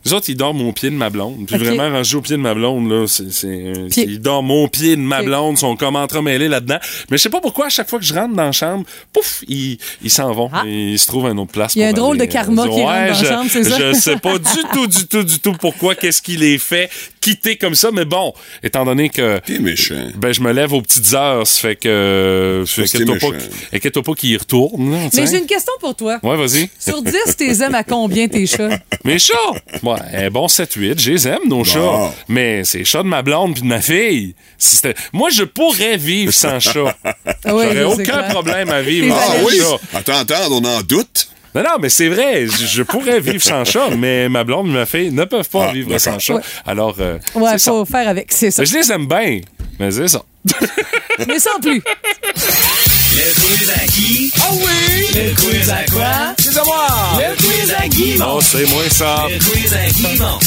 Les 0.05 0.13
autres, 0.13 0.29
ils 0.29 0.35
dorment 0.35 0.67
au 0.67 0.71
pied 0.73 0.89
de 0.89 0.95
ma 0.95 1.09
blonde. 1.09 1.45
Puis 1.47 1.57
vraiment, 1.57 1.89
rangé 1.89 2.17
au 2.17 2.21
pied 2.21 2.35
de 2.35 2.41
ma 2.41 2.53
blonde, 2.53 2.89
là, 2.89 3.05
c'est, 3.07 3.31
c'est, 3.31 3.73
Pied. 3.89 4.05
ils 4.07 4.19
dorment 4.19 4.51
au 4.51 4.67
pied 4.67 4.95
de 4.95 5.01
ma 5.01 5.19
Ok. 5.19 5.25
blonde, 5.25 5.57
sont 5.57 5.75
comme 5.75 5.95
entremêlés 5.95 6.49
là-dedans. 6.49 6.79
Mais 7.09 7.17
je 7.17 7.23
sais 7.23 7.29
pas 7.29 7.39
pourquoi, 7.41 7.67
à 7.67 7.69
chaque 7.69 7.89
fois 7.89 7.99
que 7.99 8.05
je 8.05 8.13
rentre 8.13 8.35
dans 8.35 8.43
la 8.43 8.51
chambre, 8.51 8.85
pouf, 9.13 9.43
ils, 9.47 9.77
ils 10.01 10.09
s'en 10.11 10.31
vont. 10.33 10.49
Ah. 10.51 10.63
Ils 10.65 10.99
se 10.99 11.07
trouvent 11.07 11.27
à 11.27 11.29
une 11.29 11.39
autre 11.39 11.51
place. 11.51 11.75
Il 11.75 11.79
y 11.79 11.83
a 11.83 11.89
pour 11.89 11.97
un 11.97 12.01
drôle 12.01 12.17
aller, 12.17 12.27
de 12.27 12.31
karma 12.33 12.63
euh, 12.63 12.65
qui 12.65 12.81
rentre 12.81 12.85
dans 12.85 12.91
la 12.91 13.13
je, 13.13 13.25
chambre, 13.25 13.49
c'est 13.49 13.63
ça? 13.63 13.77
Je 13.79 13.93
sais 13.93 14.17
pas 14.17 14.37
du 14.37 14.63
tout, 14.73 14.87
du 14.87 15.07
tout, 15.07 15.23
du 15.23 15.39
tout 15.39 15.53
pourquoi, 15.53 15.95
qu'est-ce 15.95 16.21
qui 16.21 16.35
les 16.35 16.57
fait 16.57 16.89
quitter 17.23 17.55
comme 17.57 17.75
ça. 17.75 17.89
Mais 17.91 18.05
bon, 18.05 18.33
étant 18.61 18.85
donné 18.85 19.09
que 19.09 19.39
T'es 19.39 19.59
méchant. 19.59 20.09
ben, 20.15 20.33
je 20.33 20.41
me 20.41 20.51
lève 20.51 20.73
aux 20.73 20.81
petites 20.81 21.13
heures, 21.13 21.47
ça 21.47 21.61
fait 21.61 21.75
que... 21.75 22.63
Inquiète-toi 23.73 24.03
pas, 24.03 24.11
pas 24.11 24.15
qu'ils 24.15 24.31
y 24.31 24.37
retournent. 24.37 24.91
là, 24.91 25.09
Mais 25.13 25.27
j'ai 25.27 25.37
une 25.39 25.45
question 25.45 25.73
pour 25.79 25.95
toi. 25.95 26.19
Ouais, 26.23 26.35
vas-y. 26.37 26.69
Sur 26.79 27.01
10, 27.01 27.13
t'es 27.37 27.61
aimes 27.63 27.75
à 27.75 27.83
combien 27.83 28.27
tes 28.27 28.45
chats? 28.45 28.77
Mes 29.05 29.19
chats! 29.19 29.33
Ouais, 29.83 29.97
un 30.13 30.29
bon 30.29 30.47
7-8, 30.47 30.99
je 30.99 31.11
les 31.11 31.27
aime, 31.27 31.39
nos 31.47 31.63
chats. 31.63 32.13
Mais 32.27 32.63
c'est 32.63 32.79
les 32.79 32.85
chats 32.85 33.03
de 33.03 33.07
ma 33.07 33.21
blonde 33.21 33.53
puis 33.53 33.61
de 33.63 33.67
ma 33.67 33.81
fille. 33.81 34.35
Si 34.57 34.77
Moi, 35.13 35.29
je 35.29 35.43
pourrais 35.43 35.97
vivre 35.97 36.33
sans 36.33 36.59
chat. 36.59 36.95
Ah 37.45 37.53
ouais, 37.55 37.65
J'aurais 37.73 37.83
aucun 37.83 38.03
clair. 38.03 38.27
problème 38.29 38.69
à 38.69 38.81
vivre 38.81 39.13
Ah 39.19 39.33
sans 39.37 39.43
oui? 39.45 39.57
chat. 39.57 39.97
Attends, 39.97 40.17
attends, 40.19 40.51
on 40.51 40.63
en 40.63 40.81
doute. 40.81 41.27
Non, 41.55 41.61
non, 41.61 41.69
mais 41.79 41.89
c'est 41.89 42.07
vrai, 42.09 42.47
je, 42.47 42.65
je 42.65 42.83
pourrais 42.83 43.19
vivre 43.19 43.43
sans 43.43 43.63
chat, 43.63 43.89
mais 43.97 44.27
ma 44.29 44.43
blonde 44.43 44.67
et 44.69 44.71
ma 44.73 44.85
fille 44.85 45.11
ne 45.11 45.23
peuvent 45.25 45.47
pas 45.49 45.67
Ah, 45.69 45.73
vivre 45.73 45.97
sans 45.99 46.17
chat. 46.19 46.35
Ouais. 46.35 46.41
Alors, 46.65 46.95
euh, 46.99 47.17
Ouais, 47.35 47.51
c'est 47.53 47.59
ça. 47.59 47.71
faut 47.71 47.85
faire 47.85 48.07
avec. 48.07 48.31
C'est 48.31 48.49
ça. 48.51 48.61
Mais 48.61 48.65
je 48.65 48.73
les 48.77 48.91
aime 48.91 49.05
bien, 49.07 49.39
mais 49.79 49.91
c'est 49.91 50.07
ça. 50.07 50.23
Mais 51.27 51.39
sans 51.39 51.59
plus. 51.61 51.81
Le 53.15 53.33
quiz 53.35 53.69
à 53.69 53.85
qui? 53.87 54.31
Ah 54.41 54.49
oui! 54.53 55.05
Le 55.13 55.35
quiz 55.35 55.69
à 55.69 55.83
quoi? 55.91 56.35
C'est 56.39 56.57
à 56.57 56.63
moi! 56.63 56.87
Le 57.19 57.35
quiz 57.35 57.73
à 57.77 57.87
Guy 57.87 58.15
Oh, 58.25 58.39
c'est 58.41 58.65
moins 58.69 58.89
ça. 58.89 59.27
Le 59.29 59.37
quiz 59.37 59.73
à 59.73 59.85
Guimont. 59.89 60.39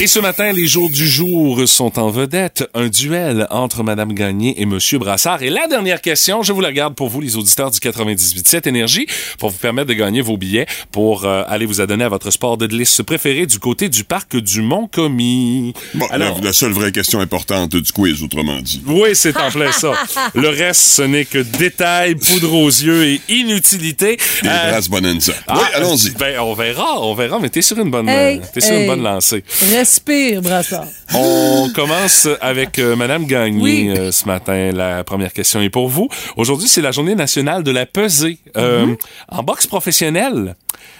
Et 0.00 0.06
ce 0.06 0.20
matin, 0.20 0.52
les 0.52 0.66
jours 0.66 0.90
du 0.90 1.08
jour 1.08 1.66
sont 1.66 1.98
en 1.98 2.10
vedette. 2.10 2.68
Un 2.74 2.88
duel 2.88 3.48
entre 3.50 3.82
Madame 3.82 4.12
Gagné 4.12 4.60
et 4.60 4.66
Monsieur 4.66 4.98
Brassard. 4.98 5.42
Et 5.42 5.50
la 5.50 5.66
dernière 5.66 6.00
question, 6.00 6.42
je 6.44 6.52
vous 6.52 6.60
la 6.60 6.72
garde 6.72 6.94
pour 6.94 7.08
vous, 7.08 7.20
les 7.20 7.36
auditeurs 7.36 7.72
du 7.72 7.78
98.7 7.80 8.68
Énergie, 8.68 9.06
pour 9.40 9.50
vous 9.50 9.58
permettre 9.58 9.88
de 9.88 9.94
gagner 9.94 10.20
vos 10.20 10.36
billets 10.36 10.66
pour 10.92 11.24
euh, 11.24 11.42
aller 11.48 11.66
vous 11.66 11.80
adonner 11.80 12.04
à 12.04 12.08
votre 12.08 12.30
sport 12.30 12.56
de 12.58 12.66
glisse 12.68 13.00
préféré 13.04 13.46
du 13.46 13.58
côté 13.58 13.88
du 13.88 14.04
parc 14.04 14.36
du 14.36 14.60
Mont-Commis. 14.62 15.72
Bon, 15.94 16.06
Alors, 16.10 16.38
la, 16.38 16.44
la 16.48 16.52
seule 16.52 16.72
vraie 16.72 16.92
question 16.92 17.18
importante 17.18 17.74
du 17.74 17.92
quiz, 17.92 18.22
autrement 18.22 18.60
dit. 18.60 18.82
oui, 18.86 19.07
c'est 19.14 19.36
en 19.36 19.50
plein 19.50 19.72
ça. 19.72 19.92
Le 20.34 20.48
reste, 20.48 20.80
ce 20.80 21.02
n'est 21.02 21.24
que 21.24 21.38
détails, 21.38 22.14
poudre 22.14 22.54
aux 22.54 22.68
yeux 22.68 23.04
et 23.04 23.20
inutilité. 23.28 24.16
Des 24.42 24.48
Euh, 24.48 24.80
Bonanza. 24.90 25.32
ah, 25.46 25.54
oui, 25.58 25.64
allons-y. 25.74 26.10
Ben, 26.12 26.38
on 26.40 26.54
verra, 26.54 27.00
on 27.02 27.14
verra, 27.14 27.38
mais 27.40 27.48
t'es 27.50 27.62
sur 27.62 27.78
une 27.78 27.90
bonne, 27.90 28.08
Hey, 28.08 28.38
euh, 28.38 28.42
t'es 28.52 28.60
sur 28.60 28.72
hey. 28.72 28.82
une 28.82 28.86
bonne 28.88 29.02
lancée. 29.02 29.42
Respire, 29.72 30.40
brassard. 30.42 30.86
On 31.14 31.70
commence 31.74 32.28
avec 32.40 32.78
euh, 32.78 32.96
Madame 32.96 33.26
Gagné 33.26 33.62
Oui. 33.62 33.88
euh, 33.96 34.12
ce 34.12 34.24
matin. 34.26 34.72
La 34.72 35.04
première 35.04 35.32
question 35.32 35.60
est 35.60 35.70
pour 35.70 35.88
vous. 35.88 36.08
Aujourd'hui, 36.36 36.68
c'est 36.68 36.82
la 36.82 36.92
journée 36.92 37.14
nationale 37.14 37.62
de 37.62 37.70
la 37.70 37.86
pesée. 37.86 38.38
Euh, 38.56 38.86
Mhm. 38.86 38.96
En 39.30 39.42
boxe 39.42 39.66
professionnelle, 39.66 40.54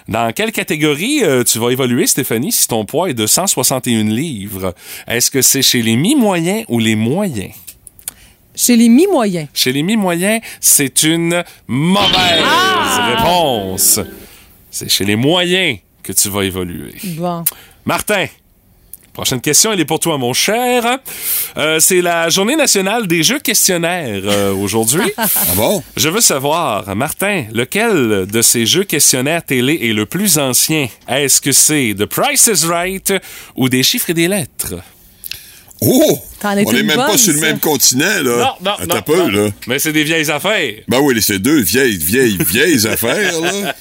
dans 0.09 0.32
quelle 0.32 0.52
catégorie 0.52 1.20
euh, 1.22 1.44
tu 1.44 1.59
vas 1.59 1.70
évoluer, 1.70 2.06
Stéphanie, 2.06 2.50
si 2.52 2.66
ton 2.66 2.84
poids 2.84 3.11
est 3.11 3.14
de 3.14 3.26
161 3.26 4.04
livres? 4.04 4.74
Est-ce 5.06 5.30
que 5.30 5.42
c'est 5.42 5.62
chez 5.62 5.82
les 5.82 5.96
mi-moyens 5.96 6.64
ou 6.68 6.78
les 6.78 6.96
moyens? 6.96 7.50
Chez 8.59 8.76
les 8.76 8.88
mi-moyens. 8.88 9.46
Chez 9.54 9.70
les 9.72 9.84
mi-moyens, 9.84 10.40
c'est 10.61 11.04
une 11.04 11.44
mauvaise 11.68 12.42
Ah! 12.44 13.14
réponse. 13.16 14.00
C'est 14.68 14.88
chez 14.90 15.04
les 15.04 15.14
moyens 15.16 15.78
que 16.02 16.12
tu 16.12 16.28
vas 16.28 16.42
évoluer. 16.42 16.94
Bon. 17.16 17.44
Martin. 17.84 18.26
Prochaine 19.12 19.40
question, 19.40 19.72
elle 19.72 19.80
est 19.80 19.84
pour 19.84 19.98
toi, 20.00 20.16
mon 20.18 20.32
cher. 20.32 20.98
Euh, 21.56 21.80
c'est 21.80 22.00
la 22.00 22.28
journée 22.30 22.54
nationale 22.56 23.06
des 23.09 23.22
jeux 23.24 23.38
questionnaires 23.40 24.22
euh, 24.24 24.52
aujourd'hui. 24.54 25.11
Ah 25.16 25.26
bon? 25.56 25.82
Je 25.96 26.09
veux 26.09 26.20
savoir, 26.20 26.94
Martin, 26.96 27.44
lequel 27.52 28.26
de 28.26 28.42
ces 28.42 28.64
jeux 28.66 28.84
questionnaires 28.84 29.44
télé 29.44 29.78
est 29.88 29.92
le 29.92 30.06
plus 30.06 30.38
ancien? 30.38 30.88
Est-ce 31.09 31.40
que 31.40 31.50
c'est 31.52 31.94
The 31.98 32.06
Price 32.06 32.48
is 32.52 32.66
Right 32.66 33.12
ou 33.56 33.68
des 33.68 33.82
chiffres 33.84 34.11
et 34.11 34.14
des 34.14 34.28
lettres? 34.28 34.74
Oh! 35.80 36.18
T'en 36.41 36.57
es 36.57 36.64
On 36.66 36.72
n'est 36.72 36.82
même 36.84 36.97
pas 36.97 37.16
sur 37.18 37.32
le 37.32 37.39
ça. 37.41 37.47
même 37.47 37.59
continent, 37.59 38.22
là. 38.22 38.22
Non, 38.22 38.47
non, 38.64 38.70
Attends 38.78 38.86
non. 38.86 38.95
un 38.97 39.03
peu, 39.03 39.16
non. 39.16 39.28
là. 39.28 39.49
Mais 39.66 39.78
c'est 39.78 39.93
des 39.93 40.05
vieilles 40.05 40.30
affaires. 40.30 40.74
Ben 40.86 40.99
oui, 41.01 41.20
c'est 41.20 41.39
deux 41.41 41.61
vieilles, 41.62 41.97
vieilles, 41.97 42.39
vieilles 42.49 42.86
affaires, 42.86 43.41
là. 43.41 43.51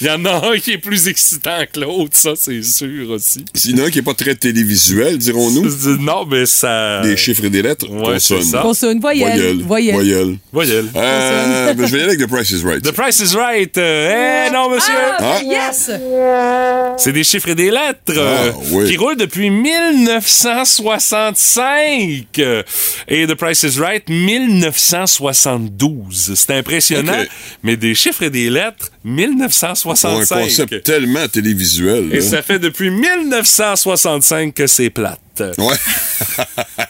Il 0.00 0.06
y 0.06 0.10
en 0.10 0.24
a 0.24 0.48
un 0.50 0.58
qui 0.58 0.72
est 0.72 0.78
plus 0.78 1.06
excitant 1.08 1.58
que 1.72 1.78
l'autre, 1.80 2.16
ça, 2.16 2.30
c'est 2.36 2.62
sûr 2.62 3.10
aussi. 3.10 3.44
Sinon, 3.54 3.88
qui 3.90 3.98
est 4.00 4.02
pas 4.02 4.14
très 4.14 4.34
télévisuel, 4.34 5.18
dirons-nous. 5.18 5.70
Non, 6.00 6.26
mais 6.26 6.46
ça. 6.46 7.00
Des 7.02 7.16
chiffres 7.16 7.44
et 7.44 7.50
des 7.50 7.62
lettres. 7.62 7.86
Ouais, 7.88 8.18
c'est 8.18 8.34
consonnes. 8.36 8.50
ça. 8.50 8.58
Consonne, 8.62 8.98
voyelle. 9.00 9.62
Voyelle. 9.62 9.94
Voyelle. 9.94 10.36
Voyelle. 10.52 10.86
Euh, 10.96 11.74
ben, 11.74 11.86
je 11.86 11.92
vais 11.92 11.98
y 11.98 12.02
aller 12.02 12.14
avec 12.14 12.26
The 12.26 12.30
Price 12.30 12.50
is 12.50 12.62
Right. 12.64 12.82
The 12.82 12.90
Price 12.92 13.20
is 13.20 13.36
Right. 13.36 13.76
Euh, 13.78 14.46
eh 14.48 14.52
non, 14.52 14.68
monsieur. 14.70 14.92
Ah, 15.18 15.36
Ah. 15.36 15.40
yes! 15.44 15.90
C'est 16.98 17.12
des 17.12 17.22
chiffres 17.24 17.48
et 17.50 17.54
des 17.54 17.70
lettres 17.70 18.12
euh, 18.16 18.50
Ah, 18.52 18.56
oui. 18.72 18.88
qui 18.88 18.96
roulent 18.96 19.16
depuis 19.16 19.50
1965. 19.50 21.83
Et 23.08 23.26
The 23.26 23.34
Price 23.34 23.62
is 23.62 23.78
Right, 23.78 24.08
1972. 24.08 26.32
C'est 26.34 26.52
impressionnant, 26.52 27.22
mais 27.62 27.76
des 27.76 27.94
chiffres 27.94 28.22
et 28.24 28.30
des 28.30 28.48
lettres, 28.50 28.90
Pour 29.02 29.10
un 29.10 29.14
1965. 29.16 30.42
concept 30.42 30.82
tellement 30.82 31.28
télévisuel. 31.28 32.08
Et 32.12 32.16
là. 32.16 32.22
ça 32.22 32.42
fait 32.42 32.58
depuis 32.58 32.90
1965 32.90 34.52
que 34.54 34.66
c'est 34.66 34.90
plate. 34.90 35.20
Ouais. 35.40 35.76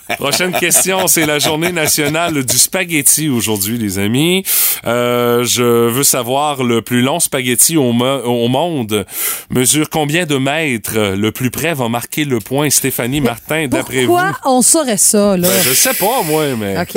Prochaine 0.18 0.52
question, 0.52 1.06
c'est 1.06 1.26
la 1.26 1.38
journée 1.38 1.72
nationale 1.72 2.44
du 2.44 2.58
spaghetti 2.58 3.28
aujourd'hui, 3.28 3.78
les 3.78 3.98
amis. 3.98 4.44
Euh, 4.86 5.44
je 5.44 5.62
veux 5.88 6.02
savoir, 6.04 6.62
le 6.62 6.82
plus 6.82 7.02
long 7.02 7.20
spaghetti 7.20 7.76
au, 7.76 7.92
mo- 7.92 8.22
au 8.22 8.48
monde 8.48 9.06
mesure 9.50 9.88
combien 9.90 10.26
de 10.26 10.36
mètres? 10.36 10.96
Le 11.16 11.32
plus 11.32 11.50
près 11.50 11.74
va 11.74 11.88
marquer 11.88 12.24
le 12.24 12.38
point. 12.38 12.70
Stéphanie 12.70 13.20
Martin, 13.20 13.66
d'après 13.68 14.04
vous? 14.04 14.16
Pourquoi 14.16 14.38
on 14.44 14.62
saurait 14.62 14.96
ça, 14.98 15.36
là? 15.36 15.48
Ben, 15.48 15.62
je 15.64 15.72
sais 15.74 15.94
pas, 15.94 16.22
moi, 16.24 16.44
mais 16.58 16.78
OK. 16.80 16.94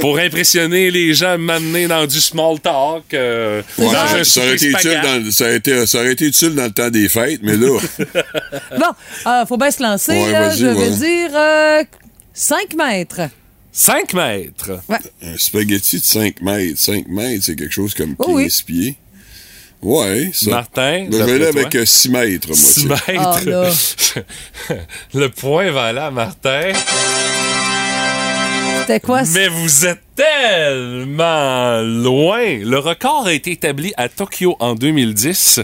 Pour 0.00 0.18
impressionner 0.18 0.90
les 0.90 1.14
gens, 1.14 1.38
m'amener 1.38 1.86
dans 1.88 2.06
du 2.06 2.20
small 2.20 2.60
talk. 2.60 3.04
euh, 3.14 3.62
Ouais, 3.78 3.86
dans 3.86 3.92
ça, 3.92 4.16
un 4.18 4.24
ça 4.24 4.40
aurait 4.40 4.54
été 4.54 4.66
utile 4.68 5.00
dans, 5.02 5.24
le- 5.24 5.30
ça, 5.30 5.44
aurait 5.44 5.56
été, 5.56 5.86
ça 5.86 5.98
aurait 5.98 6.12
été 6.12 6.26
utile 6.26 6.54
dans 6.54 6.64
le 6.64 6.70
temps 6.72 6.90
des 6.90 7.08
fêtes, 7.08 7.40
mais 7.42 7.56
là, 7.56 7.78
Bon, 8.78 9.30
euh, 9.30 9.46
faut 9.46 9.56
bien 9.56 9.70
se 9.70 9.82
lancer, 9.82 10.12
Ouais, 10.12 10.32
là. 10.32 10.54
Je 10.54 10.66
vais 10.66 10.90
dire 10.90 11.30
euh, 11.34 11.84
5 12.34 12.74
mètres. 12.76 13.20
5 13.72 14.14
mètres? 14.14 14.70
un 15.22 15.36
spaghetti 15.36 15.98
de 15.98 16.04
5 16.04 16.40
mètres, 16.40 16.78
5 16.80 17.08
mètres, 17.08 17.44
c'est 17.44 17.56
quelque 17.56 17.74
chose 17.74 17.92
comme 17.94 18.16
15 18.16 18.26
Oh 18.28 18.32
oui. 18.34 18.48
pieds. 18.66 18.96
Ouais, 19.82 20.30
ça. 20.32 20.50
Martin, 20.50 21.06
Ben, 21.10 21.12
je 21.12 21.16
vais 21.18 21.22
aller 21.32 21.38
d'après 21.44 21.60
avec 21.60 21.72
toi? 21.72 21.86
6 21.86 22.08
mètres, 22.08 22.48
moi. 22.48 22.56
6 22.56 22.74
tu 22.74 22.88
sais. 22.88 22.94
Ah, 23.18 23.40
là. 23.44 23.62
mètres. 23.68 24.26
le 25.14 25.28
point 25.28 25.70
va 25.70 25.84
aller 25.84 25.98
à 26.00 26.10
Martin. 26.10 26.72
Mais 29.32 29.48
vous 29.48 29.86
êtes 29.86 30.02
tellement 30.14 31.80
loin. 31.82 32.58
Le 32.58 32.78
record 32.78 33.26
a 33.26 33.32
été 33.32 33.52
établi 33.52 33.92
à 33.96 34.08
Tokyo 34.08 34.56
en 34.60 34.74
2010 34.74 35.60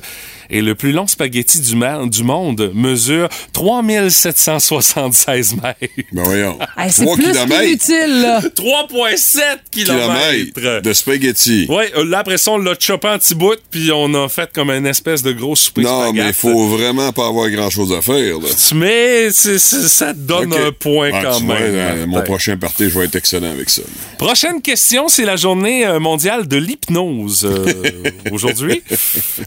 et 0.52 0.62
le 0.62 0.76
plus 0.76 0.92
long 0.92 1.08
spaghetti 1.08 1.58
du, 1.60 1.74
ma- 1.74 2.06
du 2.06 2.22
monde 2.22 2.70
mesure 2.74 3.28
3776 3.52 5.56
mètres. 5.62 5.78
Ben 6.12 6.22
voyons. 6.22 6.58
Hey, 6.76 6.90
c'est 6.90 7.04
3 7.04 7.16
plus 7.16 7.24
kilomètres, 7.32 7.60
qu'inutile, 7.62 8.20
là. 8.22 8.40
3,7 8.56 9.40
kilomètres 9.70 10.54
kilomètres. 10.54 10.82
de 10.82 10.92
spaghetti. 10.92 11.66
Ouais, 11.68 11.92
euh, 11.96 12.04
là, 12.04 12.20
après 12.20 12.38
ça, 12.38 12.52
on 12.52 12.58
l'a 12.58 12.74
chopé 12.78 13.08
en 13.08 13.18
petits 13.18 13.34
bouts, 13.34 13.54
puis 13.70 13.90
on 13.92 14.12
a 14.14 14.28
fait 14.28 14.50
comme 14.52 14.70
une 14.70 14.86
espèce 14.86 15.22
de 15.22 15.32
gros 15.32 15.54
souper 15.54 15.82
Non, 15.82 16.00
spaghetti. 16.02 16.18
mais 16.18 16.28
il 16.28 16.34
faut 16.34 16.66
vraiment 16.68 17.12
pas 17.12 17.28
avoir 17.28 17.48
grand-chose 17.50 17.92
à 17.92 18.02
faire, 18.02 18.38
là. 18.38 18.48
Mais 18.74 19.30
c'est- 19.30 19.58
c'est- 19.58 19.88
ça 19.88 20.12
te 20.12 20.18
donne 20.18 20.52
un 20.54 20.72
point 20.72 21.10
Ah, 21.12 21.20
quand 21.22 21.40
vois, 21.44 21.58
même. 21.60 21.74
euh, 21.74 22.06
mon 22.06 22.22
prochain 22.22 22.56
party, 22.56 22.88
je 22.90 22.98
vais 22.98 23.04
être 23.04 23.16
excellent 23.16 23.50
avec 23.52 23.70
ça. 23.70 23.82
Prochaine 24.18 24.60
question, 24.60 25.08
c'est 25.08 25.24
la 25.24 25.36
journée 25.36 25.86
euh, 25.86 26.00
mondiale 26.00 26.48
de 26.48 26.56
l'hypnose 26.56 27.44
euh, 27.44 27.64
aujourd'hui. 28.32 28.82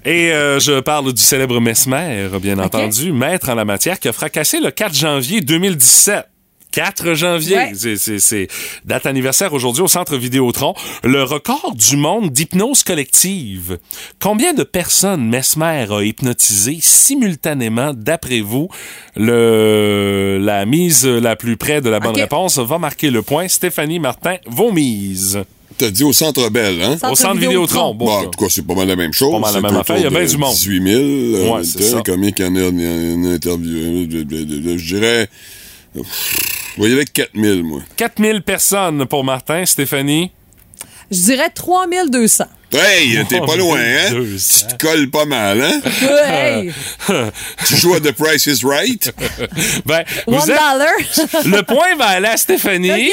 Et 0.06 0.32
euh, 0.32 0.60
je 0.60 0.80
parle 0.80 0.95
du 1.04 1.22
célèbre 1.22 1.60
Mesmer, 1.60 2.28
bien 2.41 2.58
entendu, 2.60 3.12
maître 3.12 3.50
en 3.50 3.56
la 3.56 3.66
matière, 3.66 4.00
qui 4.00 4.08
a 4.08 4.14
fracassé 4.14 4.60
le 4.60 4.72
4 4.72 4.93
janvier 4.96 5.41
2017. 5.41 6.26
4 6.72 7.14
janvier, 7.14 7.56
Ouais. 7.56 7.72
c'est- 8.20 8.48
date 8.84 9.06
anniversaire 9.06 9.54
aujourd'hui 9.54 9.82
au 9.82 9.88
Centre 9.88 10.18
Vidéotron. 10.18 10.74
Le 11.06 11.24
record 11.24 11.74
du 11.74 11.96
monde 11.96 12.32
d'hypnose 12.32 12.84
collective. 12.84 13.80
Combien 14.20 14.52
de 14.54 14.64
personnes 14.64 15.26
Mesmer 15.30 15.86
a 15.89 16.02
hypnotisé 16.04 16.80
simultanément, 16.82 17.93
d'après 17.96 18.41
vous? 18.41 18.68
Le, 19.16 20.38
la 20.41 20.66
mise 20.66 21.06
la 21.06 21.36
plus 21.38 21.56
près 21.56 21.80
de 21.80 21.89
la 21.89 22.00
bonne 22.02 22.16
réponse 22.16 22.60
va 22.60 22.78
marquer 22.78 23.10
le 23.10 23.22
point. 23.22 23.48
Stéphanie 23.48 24.00
Martin, 24.00 24.36
vos 24.46 24.72
mises. 24.74 25.39
T'as 25.78 25.89
dit 25.89 26.03
au 26.03 26.13
Centre 26.13 26.49
Bell, 26.49 26.82
hein? 26.82 26.97
Centre 26.97 27.11
Au 27.11 27.15
Centre 27.15 27.34
Vidéotron. 27.39 27.91
Vidéotron. 27.91 27.95
Bon, 27.95 28.09
en 28.11 28.30
tout 28.30 28.39
cas, 28.45 28.49
c'est 28.49 28.65
pas 28.65 28.76
mal 28.76 28.88
la 28.88 28.95
même 28.95 29.11
chose. 29.13 29.32
Pas 29.34 29.39
mal 29.39 29.53
la 29.53 29.61
même 29.61 29.76
affaire. 29.78 29.97
Il 29.97 30.03
y 30.03 30.05
a 30.05 30.09
bien 30.09 30.23
du 30.26 30.38
monde. 30.38 30.53
18 30.53 30.84
000. 30.84 31.01
euh, 31.01 31.49
Ouais, 31.49 31.63
c'est 31.65 31.78
tiens, 31.80 31.89
ça. 31.91 32.01
Combien 32.05 32.32
qu'il 32.32 32.45
y 32.45 32.47
en 32.47 32.55
a 32.55 32.59
une, 32.59 32.80
une 32.80 33.34
interview? 33.34 34.07
Je 34.09 34.86
dirais. 34.86 35.28
Je 35.95 36.01
vais 36.01 36.82
y 36.82 36.86
aller 36.86 36.93
avec 36.93 37.11
4 37.13 37.30
000, 37.36 37.63
moi. 37.63 37.82
4000 37.97 38.41
personnes 38.41 39.05
pour 39.05 39.23
Martin. 39.23 39.65
Stéphanie? 39.65 40.32
Je 41.11 41.19
dirais 41.21 41.49
3200. 41.53 42.45
Hey, 42.73 43.23
t'es 43.30 43.39
pas 43.39 43.55
loin, 43.55 43.80
hein? 43.80 44.11
200. 44.11 44.65
Tu 44.69 44.76
te 44.76 44.86
colles 44.86 45.09
pas 45.09 45.23
mal, 45.26 45.61
hein? 45.61 45.82
hey! 46.28 46.71
tu 47.67 47.76
joues 47.78 47.93
à 47.93 47.99
The 48.01 48.11
Price 48.11 48.45
is 48.47 48.65
Right? 48.65 49.13
Ben, 49.86 50.03
One 50.28 50.39
vous 50.39 50.51
êtes... 50.51 50.57
dollar. 50.57 50.88
Le 51.45 51.61
point 51.61 51.95
va 51.97 52.05
aller 52.07 52.28
à 52.28 52.36
Stéphanie. 52.38 53.11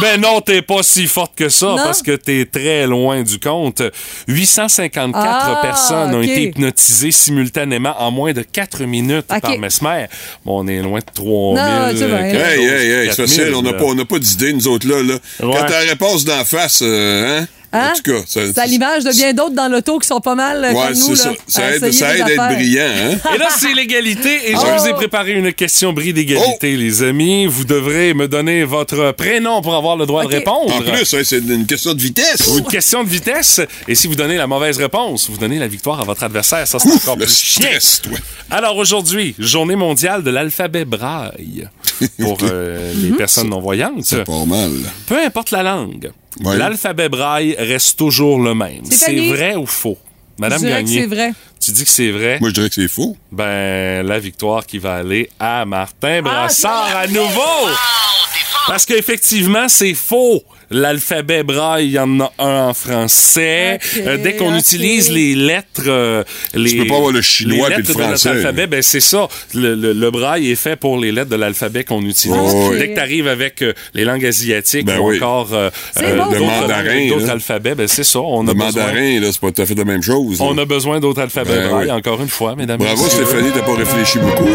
Ben 0.00 0.20
non, 0.20 0.40
t'es 0.40 0.62
pas 0.62 0.82
si 0.82 1.06
forte 1.06 1.34
que 1.36 1.48
ça 1.48 1.66
Non? 1.66 1.76
parce 1.76 2.02
que 2.02 2.12
t'es 2.16 2.46
très 2.46 2.86
loin 2.86 3.22
du 3.22 3.38
compte. 3.38 3.82
854 4.28 5.12
Ah, 5.14 5.58
personnes 5.62 6.14
ont 6.14 6.22
été 6.22 6.42
hypnotisées 6.44 7.12
simultanément 7.12 7.94
en 8.00 8.10
moins 8.10 8.32
de 8.32 8.42
4 8.42 8.84
minutes 8.84 9.26
Ok. 9.32 9.40
par 9.40 9.58
Mesmer. 9.58 10.06
Bon, 10.44 10.64
on 10.64 10.68
est 10.68 10.82
loin 10.82 10.98
de 10.98 11.04
3000. 11.14 11.62
Non, 11.62 11.88
tu 11.90 11.98
quelque 11.98 12.36
Hey, 12.36 12.64
hey, 12.64 12.90
hey, 12.90 13.10
c'est 13.10 13.16
4000, 13.16 13.36
facile. 13.38 13.54
On 13.54 13.62
n'a 13.62 13.72
pas, 13.72 13.84
on 13.84 13.94
n'a 13.94 14.04
pas 14.04 14.18
d'idée, 14.18 14.52
nous 14.52 14.66
autres, 14.68 14.88
là. 14.88 15.02
là. 15.02 15.14
Ouais. 15.14 15.54
Quand 15.56 15.66
t'as 15.66 15.84
la 15.84 15.90
réponse 15.90 16.24
d'en 16.24 16.44
face, 16.44 16.80
euh, 16.82 17.40
hein? 17.40 17.46
Hein? 17.74 17.90
En 17.92 17.96
tout 17.96 18.02
cas, 18.02 18.22
ça, 18.26 18.40
C'est 18.46 18.58
à 18.58 18.66
l'image 18.66 19.04
de 19.04 19.10
bien 19.10 19.32
d'autres 19.32 19.54
dans 19.54 19.68
l'auto 19.68 19.98
qui 19.98 20.06
sont 20.06 20.20
pas 20.20 20.34
mal 20.34 20.64
euh, 20.64 20.72
Ouais, 20.72 20.88
comme 20.88 20.98
nous. 20.98 21.16
c'est 21.16 21.28
là, 21.28 21.34
ça. 21.46 21.60
Ça 21.60 21.66
à 21.66 21.70
aide, 21.74 21.92
ça 21.92 22.08
à 22.08 22.14
être 22.16 22.54
brillant, 22.54 22.82
hein? 22.84 23.16
Et 23.34 23.38
là, 23.38 23.48
c'est 23.58 23.74
l'égalité. 23.74 24.50
Et 24.50 24.52
je 24.52 24.58
Oh. 24.58 24.78
vous 24.78 24.86
ai 24.86 24.92
préparé 24.94 25.32
une 25.32 25.52
question 25.52 25.92
bris 25.92 26.12
d'égalité, 26.12 26.76
les 26.76 27.02
amis. 27.02 27.46
Vous 27.46 27.64
devrez 27.64 28.14
me 28.14 28.28
donner 28.28 28.64
votre 28.64 29.12
prénom 29.12 29.60
pour 29.60 29.74
avoir 29.74 29.96
le 29.96 30.06
droit 30.06 30.22
de 30.24 30.28
répondre. 30.28 30.74
En 30.74 30.80
plus, 30.80 31.14
hein, 31.14 31.20
c'est 31.24 31.38
une 31.38 31.66
question 31.66 31.94
de 31.94 32.00
vitesse. 32.00 32.46
Ou 32.48 32.58
une 32.58 32.64
question 32.66 33.02
de 33.04 33.08
vitesse. 33.08 33.60
Et 33.88 33.94
si 33.94 34.06
vous 34.06 34.14
donnez 34.14 34.36
la 34.36 34.46
mauvaise 34.46 34.78
réponse, 34.78 35.28
vous 35.28 35.36
donnez 35.38 35.58
la 35.58 35.66
victoire 35.68 36.00
à 36.00 36.04
votre 36.04 36.22
adversaire. 36.22 36.66
Ça, 36.68 36.78
c'est 36.78 36.92
encore 36.92 37.16
Le 37.16 37.24
plus 37.26 37.34
chiant. 37.36 37.68
Alors 38.50 38.76
aujourd'hui, 38.76 39.34
journée 39.38 39.76
mondiale 39.76 40.22
de 40.22 40.30
l'alphabet 40.30 40.84
braille 40.84 41.68
pour 42.20 42.38
euh, 42.42 42.92
les 42.96 43.10
personnes 43.10 43.48
non-voyantes. 43.48 44.04
C'est 44.04 44.24
pas 44.24 44.44
mal. 44.46 44.70
Peu 45.06 45.18
importe 45.18 45.50
la 45.50 45.62
langue, 45.62 46.10
L'alphabet 46.40 47.08
braille 47.08 47.54
reste 47.58 47.98
toujours 47.98 48.40
le 48.40 48.54
même. 48.54 48.84
C'est 48.90 49.28
vrai 49.28 49.56
ou 49.56 49.66
faux? 49.66 49.98
Madame 50.38 50.60
Je 50.60 50.66
dirais 50.66 50.82
que 50.82 50.86
Gagné, 50.88 51.00
c'est 51.02 51.06
vrai. 51.06 51.32
tu 51.60 51.70
dis 51.70 51.84
que 51.84 51.90
c'est 51.90 52.10
vrai? 52.10 52.38
Moi, 52.40 52.48
je 52.48 52.54
dirais 52.54 52.68
que 52.68 52.74
c'est 52.74 52.88
faux. 52.88 53.16
Ben, 53.30 54.04
la 54.04 54.18
victoire 54.18 54.66
qui 54.66 54.78
va 54.78 54.96
aller 54.96 55.30
à 55.38 55.64
Martin 55.64 56.22
Brassard 56.22 56.96
à 56.96 57.06
nouveau. 57.06 57.68
Parce 58.66 58.84
qu'effectivement, 58.84 59.68
c'est 59.68 59.94
faux. 59.94 60.42
L'alphabet 60.70 61.42
braille, 61.42 61.86
il 61.86 61.92
y 61.92 61.98
en 61.98 62.20
a 62.20 62.32
un 62.38 62.68
en 62.68 62.74
français. 62.74 63.78
Euh, 63.98 64.16
dès 64.16 64.34
qu'on 64.34 64.54
utilise 64.56 65.10
les 65.10 65.34
lettres... 65.34 65.82
euh, 65.86 66.24
les, 66.54 66.76
peux 66.76 66.86
pas 66.86 66.96
avoir 66.96 67.12
le 67.12 67.20
chinois 67.22 67.66
puis 67.68 67.76
le 67.76 67.82
lettres 67.82 67.94
de 67.94 67.98
notre 67.98 68.08
français. 68.18 68.28
alphabet, 68.30 68.66
ben 68.66 68.82
c'est 68.82 69.00
ça. 69.00 69.28
Le, 69.54 69.74
le- 69.74 69.92
le 69.92 70.10
braille 70.10 70.50
est 70.50 70.54
fait 70.56 70.76
pour 70.76 70.98
les 70.98 71.12
lettres 71.12 71.30
de 71.30 71.36
l'alphabet 71.36 71.84
qu'on 71.84 72.02
utilise. 72.02 72.36
Oh, 72.38 72.68
oui. 72.70 72.78
Dès 72.78 72.88
que 72.90 72.94
tu 72.94 73.00
arrives 73.00 73.28
avec 73.28 73.62
euh, 73.62 73.72
les 73.94 74.04
langues 74.04 74.24
asiatiques 74.26 74.86
Ben 74.86 74.98
ou 74.98 75.08
oui. 75.10 75.16
encore 75.18 75.50
euh, 75.52 75.70
d'autres 75.96 76.32
Le 76.34 76.40
mandarin, 76.40 76.82
langues, 76.94 77.08
d'autres 77.10 77.26
là. 77.26 77.32
alphabets, 77.32 77.74
ben 77.74 77.88
c'est 77.88 78.04
ça. 78.04 78.20
On 78.20 78.46
a 78.46 78.52
Le 78.52 78.58
besoin, 78.58 78.82
mandarin, 78.86 79.20
là, 79.20 79.28
c'est 79.32 79.40
pas 79.40 79.50
tout 79.52 79.62
à 79.62 79.66
fait 79.66 79.74
la 79.74 79.84
même 79.84 80.02
chose. 80.02 80.38
là. 80.40 80.46
on 80.48 80.56
a 80.58 80.64
besoin 80.64 81.00
d'autres 81.00 81.20
alphabets 81.20 81.50
Ben 81.56 81.68
braille, 81.70 81.86
oui. 81.86 81.92
encore 81.92 82.20
une 82.20 82.28
fois, 82.28 82.54
mesdames 82.56 82.78
Bravo, 82.78 83.00
et 83.02 83.04
messieurs. 83.04 83.24
Stéphanie, 83.26 83.50
t'as 83.54 83.62
pas 83.62 83.74
réfléchi 83.74 84.18
beaucoup. 84.18 84.48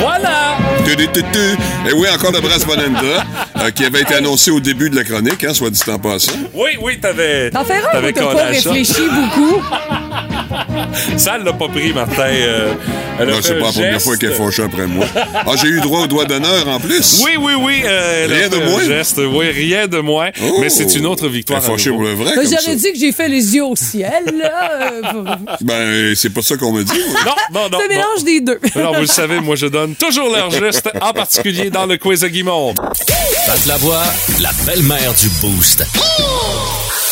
Voilà! 0.00 0.56
Et 0.86 1.92
oui, 1.94 2.08
encore 2.14 2.32
le 2.32 2.40
Brass 2.40 2.64
Bonenda, 2.66 3.24
euh, 3.62 3.70
qui 3.70 3.84
avait 3.84 4.02
été 4.02 4.14
annoncé 4.14 4.50
au 4.50 4.60
début 4.60 4.90
de 4.90 4.96
la 4.96 5.04
chronique, 5.04 5.42
hein, 5.44 5.54
soit 5.54 5.70
dit 5.70 5.80
en 5.88 5.98
passant. 5.98 6.32
Oui, 6.52 6.70
oui, 6.80 6.98
t'avais. 7.00 7.50
T'en 7.50 7.64
fais 7.64 7.80
t'as 8.12 8.34
pas 8.34 8.44
réfléchi 8.46 8.92
beaucoup? 9.08 9.62
Ça, 11.16 11.34
elle 11.36 11.44
l'a 11.44 11.52
pas 11.52 11.68
pris, 11.68 11.92
Martin. 11.92 12.22
Euh, 12.28 12.74
elle 13.18 13.28
Non, 13.28 13.34
c'est 13.42 13.58
pas 13.58 13.66
la 13.66 13.72
première 13.72 14.00
fois 14.02 14.16
qu'elle 14.16 14.30
est 14.30 14.34
fâchée 14.34 14.62
après 14.62 14.86
moi. 14.86 15.04
Ah, 15.34 15.52
j'ai 15.60 15.68
eu 15.68 15.80
droit 15.80 16.00
au 16.02 16.06
doigt 16.06 16.24
d'honneur 16.26 16.68
en 16.68 16.78
plus? 16.78 17.22
Oui, 17.24 17.32
oui, 17.40 17.52
oui. 17.58 17.82
euh, 17.84 18.26
Rien 18.28 18.48
de 18.48 18.56
moins? 18.58 18.82
Geste. 18.84 19.18
Oui, 19.18 19.50
rien 19.50 19.88
de 19.88 19.98
moins. 19.98 20.30
Oh. 20.42 20.58
Mais 20.60 20.68
c'est 20.68 20.94
une 20.94 21.06
autre 21.06 21.28
victoire. 21.28 21.60
Elle 21.64 21.70
est 21.70 21.76
fâchée 21.76 21.90
pour 21.90 22.02
le 22.02 22.12
vrai. 22.14 22.32
Ben. 22.36 22.44
J'aurais 22.48 22.76
dit 22.76 22.92
que 22.92 22.98
j'ai 22.98 23.12
fait 23.12 23.28
les 23.28 23.56
yeux 23.56 23.64
au 23.64 23.74
ciel, 23.76 24.22
là. 24.40 24.92
Ben, 25.60 26.14
c'est 26.14 26.30
pas 26.32 26.42
ça 26.42 26.56
qu'on 26.56 26.72
me 26.72 26.84
dit. 26.84 26.92
moi. 27.10 27.34
Non, 27.52 27.60
non, 27.62 27.68
non. 27.70 27.78
C'est 27.78 27.84
un 27.84 27.88
mélange 27.88 28.24
des 28.24 28.40
deux. 28.40 28.60
Non, 28.76 28.92
vous 28.94 29.00
le 29.00 29.06
savez, 29.06 29.40
moi, 29.40 29.56
je 29.56 29.66
donne 29.66 29.94
toujours 29.96 30.30
leur 30.34 30.50
en 31.00 31.12
particulier 31.12 31.70
dans 31.70 31.86
le 31.86 31.96
quiz 31.96 32.24
à 32.24 32.28
Guimond. 32.28 32.74
Pat 32.74 33.66
la 33.66 33.76
voix, 33.78 34.02
la 34.40 34.50
belle-mère 34.66 35.14
du 35.14 35.28
Boost. 35.40 35.84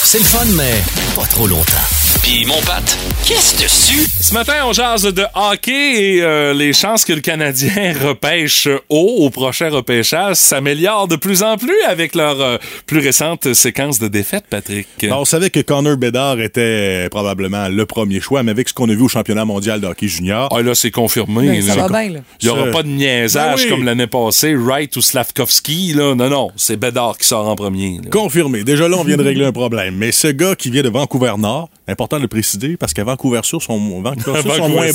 C'est 0.05 0.19
le 0.19 0.25
fun, 0.25 0.45
mais 0.57 0.83
pas 1.15 1.27
trop 1.27 1.47
longtemps. 1.47 2.01
Puis 2.21 2.45
mon 2.47 2.61
Pat, 2.63 2.83
qu'est-ce 3.27 3.63
dessus? 3.63 4.07
Ce 4.21 4.33
matin, 4.35 4.55
on 4.67 4.73
jase 4.73 5.03
de 5.03 5.25
hockey 5.35 6.17
et 6.17 6.23
euh, 6.23 6.53
les 6.55 6.73
chances 6.73 7.05
que 7.05 7.13
le 7.13 7.21
Canadien 7.21 7.95
repêche 8.05 8.69
haut 8.89 9.17
au 9.21 9.31
prochain 9.31 9.71
repêchage 9.71 10.37
s'améliorent 10.37 11.09
de 11.09 11.17
plus 11.17 11.43
en 11.43 11.57
plus 11.57 11.81
avec 11.89 12.15
leur 12.15 12.41
euh, 12.41 12.59
plus 12.87 12.99
récente 13.01 13.53
séquence 13.55 13.99
de 13.99 14.09
défaites, 14.09 14.45
Patrick. 14.49 14.87
Ben, 15.01 15.13
on 15.15 15.25
savait 15.25 15.51
que 15.51 15.61
Connor 15.61 15.97
Bedard 15.97 16.41
était 16.41 16.61
euh, 17.07 17.09
probablement 17.09 17.69
le 17.69 17.87
premier 17.87 18.21
choix, 18.21 18.43
mais 18.43 18.51
avec 18.53 18.69
ce 18.69 18.75
qu'on 18.75 18.89
a 18.89 18.95
vu 18.95 19.03
au 19.03 19.09
championnat 19.09 19.45
mondial 19.45 19.81
de 19.81 19.87
hockey 19.87 20.09
junior, 20.09 20.49
Ah 20.57 20.63
là, 20.63 20.75
c'est 20.75 20.91
confirmé. 20.93 21.49
Ben, 21.49 21.63
ça 21.63 21.75
là. 21.77 21.87
va 21.89 22.01
bien, 22.03 22.13
là. 22.15 22.21
Il 22.41 22.45
n'y 22.49 22.51
aura 22.51 22.71
pas 22.71 22.83
de 22.83 22.89
niaisage 22.89 23.57
Ben 23.57 23.63
oui. 23.65 23.69
comme 23.71 23.85
l'année 23.85 24.07
passée, 24.07 24.55
Wright 24.55 24.95
ou 24.97 25.01
Slavkovski. 25.01 25.93
Là. 25.95 26.15
Non, 26.15 26.29
non, 26.31 26.51
c'est 26.57 26.77
Bédard 26.77 27.19
qui 27.19 27.27
sort 27.27 27.49
en 27.49 27.57
premier. 27.57 27.99
là. 28.03 28.11
confirmé. 28.11 28.63
Déjà 28.65 28.89
là, 28.89 28.97
on 28.99 29.05
vient 29.05 29.17
de 29.17 29.23
régler 29.25 29.45
un 29.45 29.53
problème. 29.53 29.97
Mais 29.97 30.13
ce 30.13 30.29
gars 30.29 30.55
qui 30.55 30.71
vient 30.71 30.83
de 30.83 30.89
Vancouver-Nord, 30.91 31.69
important 31.93 32.16
de 32.16 32.22
le 32.22 32.28
préciser, 32.28 32.76
parce 32.76 32.93
qu'à 32.93 33.05
Vancouver-Sud, 33.05 33.61
sont, 33.61 33.78
Vancouver 34.01 34.40
sont 34.40 34.68
moins. 34.68 34.86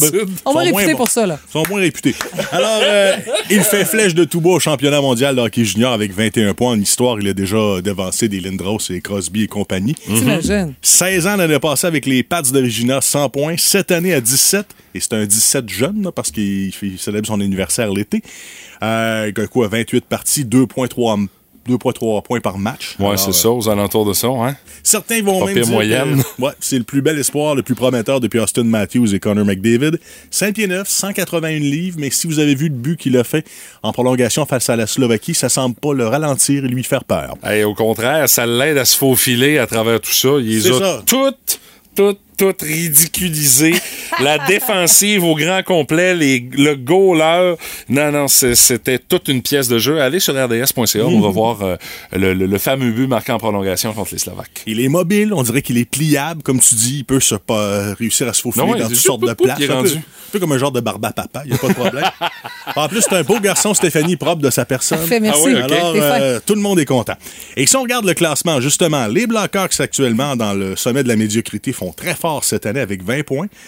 On 0.46 0.54
va 0.54 0.54
sont 0.54 0.54
moins 0.54 0.64
réputer 0.64 0.92
bons. 0.92 0.98
pour 0.98 1.10
ça, 1.10 1.26
là. 1.26 1.40
sont 1.52 1.64
moins 1.70 1.80
réputés. 1.80 2.16
Alors, 2.52 2.80
euh, 2.84 3.16
il 3.50 3.62
fait 3.62 3.86
flèche 3.86 4.14
de 4.14 4.24
tout 4.24 4.42
bas 4.42 4.52
au 4.52 4.60
championnat 4.60 5.02
mondial 5.02 5.36
de 5.36 5.42
hockey 5.42 5.64
junior 5.64 5.94
avec 5.94 6.12
21 6.14 6.54
points. 6.54 6.72
En 6.72 6.80
histoire, 6.80 7.20
il 7.20 7.28
a 7.28 7.34
déjà 7.34 7.82
devancé 7.82 8.28
des 8.28 8.40
Lindros 8.40 8.80
et 8.90 9.02
Crosby 9.02 9.44
et 9.44 9.48
compagnie. 9.48 9.96
T'imagines? 9.96 10.74
16 10.82 11.28
ans 11.28 11.36
l'année 11.38 11.60
passée 11.60 11.88
avec 11.88 12.06
les 12.06 12.24
Pats 12.24 12.42
de 12.42 12.62
Regina, 12.62 13.02
100 13.02 13.30
points. 13.30 13.56
Cette 13.58 13.92
année 13.92 14.14
à 14.14 14.22
17, 14.22 14.66
et 14.96 15.00
c'est 15.00 15.14
un 15.14 15.26
17 15.26 15.70
jeune 15.70 16.04
là, 16.04 16.12
parce 16.12 16.32
qu'il 16.32 16.74
célèbre 16.98 17.28
son 17.28 17.40
anniversaire 17.40 17.92
l'été. 17.92 18.22
Euh, 18.84 19.32
il 19.36 19.42
a 19.42 19.48
quoi, 19.48 19.68
28 19.68 20.06
parties, 20.06 20.46
2,3 20.46 21.28
2,3 21.68 22.24
points 22.24 22.40
par 22.40 22.58
match. 22.58 22.96
Ouais, 23.00 23.18
c'est 23.18 23.30
euh, 23.30 23.34
ça, 23.34 23.50
aux 23.52 23.68
alentours 23.70 24.06
de 24.06 24.14
ça. 24.14 24.28
Hein? 24.28 24.56
Certains 24.84 25.22
vont 25.22 25.40
Pas 25.42 25.46
même 25.48 25.56
dire 25.64 25.68
moyenne. 25.68 26.24
que 26.38 26.42
ouais, 26.42 26.52
c'est 26.60 26.78
le 26.78 26.84
plus 26.84 27.02
bel 27.02 27.18
espoir, 27.20 27.56
le 27.56 27.64
plus 27.64 27.76
prometteur 27.76 28.20
depuis 28.20 28.40
Austin 28.40 28.64
Matthews 28.64 29.14
et 29.14 29.20
Connor 29.20 29.46
McDavid. 29.46 30.00
5 30.32 30.56
pieds 30.56 30.68
9, 30.68 30.88
181 30.88 31.60
livres, 31.60 31.98
mais 32.00 32.10
si 32.10 32.28
vous 32.28 32.40
avez 32.40 32.56
vu 32.56 32.70
le 32.70 32.76
but 32.76 32.98
qu'il 32.98 33.18
a 33.18 33.24
fait 33.24 33.46
en 33.84 33.92
prolongation 33.92 34.46
face 34.46 34.70
à 34.70 34.76
la 34.76 34.88
Slovaquie, 34.88 35.34
ça 35.34 35.50
semble 35.50 35.76
pas 35.76 35.94
le 35.94 36.08
ralentir 36.08 36.66
et 36.66 36.68
lui 36.68 36.84
faire 36.84 37.04
peur. 37.04 37.36
Hey, 37.44 37.64
au 37.64 37.74
contraire, 37.74 38.30
ça 38.30 38.46
l'aide 38.46 38.78
à 38.78 38.86
se 38.86 38.98
faufiler 38.98 39.58
à 39.58 39.68
travers 39.68 40.00
tout 40.02 40.12
ça. 40.12 40.30
Il 40.40 40.46
les 40.64 40.72
a 40.72 40.80
ça. 40.80 41.04
toutes, 41.06 41.60
toutes, 41.96 42.20
toutes 42.38 42.62
ridiculisées. 42.62 43.76
La 44.22 44.38
défensive 44.48 45.24
au 45.24 45.36
grand 45.36 45.64
complet, 45.64 46.16
les, 46.16 46.40
le 46.54 46.76
goaler. 46.76 47.56
Non, 47.90 48.12
non, 48.12 48.28
c'était 48.28 49.00
toute 49.00 49.28
une 49.28 49.42
pièce 49.42 49.68
de 49.68 49.78
jeu. 49.80 50.02
Allez 50.02 50.20
sur 50.20 50.34
rds.ca, 50.34 51.06
on 51.06 51.12
Mhm. 51.18 51.22
va 51.22 51.30
voir 51.30 51.62
euh, 51.62 51.76
le, 52.14 52.34
le- 52.34 52.46
le 52.46 52.58
fameux 52.58 52.92
but 52.92 53.08
marqué 53.08 53.32
en 53.32 53.38
prolongation 53.38 53.94
contre 53.94 54.12
les 54.14 54.20
Slovaques. 54.20 54.64
Il 54.66 54.80
est 54.80 54.88
mobile, 54.88 55.34
on 55.34 55.44
dirait 55.44 55.62
qu'il 55.62 55.78
est 55.78 55.86
pliable, 55.90 56.42
comme 56.44 56.60
tu 56.60 56.76
dis, 56.76 56.98
il 57.00 57.06
peut 57.06 57.20
se 57.20 57.36
pas 57.36 57.94
réussir 57.96 58.28
à 58.28 58.34
se 58.34 58.42
faufiler 58.42 58.66
Non, 58.66 58.72
ouais, 58.74 58.80
dans 58.80 58.88
toutes 58.88 58.96
sortes 58.98 59.22
de 59.22 59.34
places. 59.34 59.62
Un 59.62 59.68
peu, 59.68 59.74
rendu. 59.74 59.94
un 59.96 60.32
peu 60.32 60.40
comme 60.40 60.52
un 60.52 60.58
genre 60.58 60.72
de 60.72 60.80
barbe 60.82 61.06
à 61.06 61.12
papa, 61.12 61.42
il 61.46 61.50
n'y 61.52 61.56
a 61.56 61.60
pas 61.60 61.68
de 61.70 61.74
problème. 61.74 62.06
en 62.76 62.88
plus, 62.88 63.02
c'est 63.02 63.14
un 63.16 63.24
beau 63.24 63.40
garçon, 63.40 63.74
Stéphanie, 63.74 64.16
propre 64.16 64.42
de 64.42 64.50
sa 64.50 64.66
personne. 64.66 64.98
Parfait, 65.00 65.20
merci. 65.20 65.42
Ah 65.44 65.48
oui. 65.48 65.56
Alors, 65.56 65.94
euh, 65.96 66.40
tout 66.46 66.56
le 66.56 66.62
monde 66.62 66.80
est 66.80 66.86
content. 66.86 67.16
Et 67.56 67.66
si 67.68 67.76
on 67.76 67.82
regarde 67.84 68.06
le 68.06 68.14
classement, 68.14 68.60
justement, 68.62 69.08
les 69.08 69.28
Blackhawks 69.28 69.80
actuellement 69.80 70.36
dans 70.36 70.54
le 70.54 70.76
sommet 70.76 71.04
de 71.04 71.08
la 71.08 71.16
médiocrité 71.16 71.72
font 71.74 71.92
très 71.94 72.16
fort 72.16 72.27
cette 72.44 72.66
année 72.66 72.80
avec 72.80 73.04
20 73.04 73.24
points. 73.26 73.48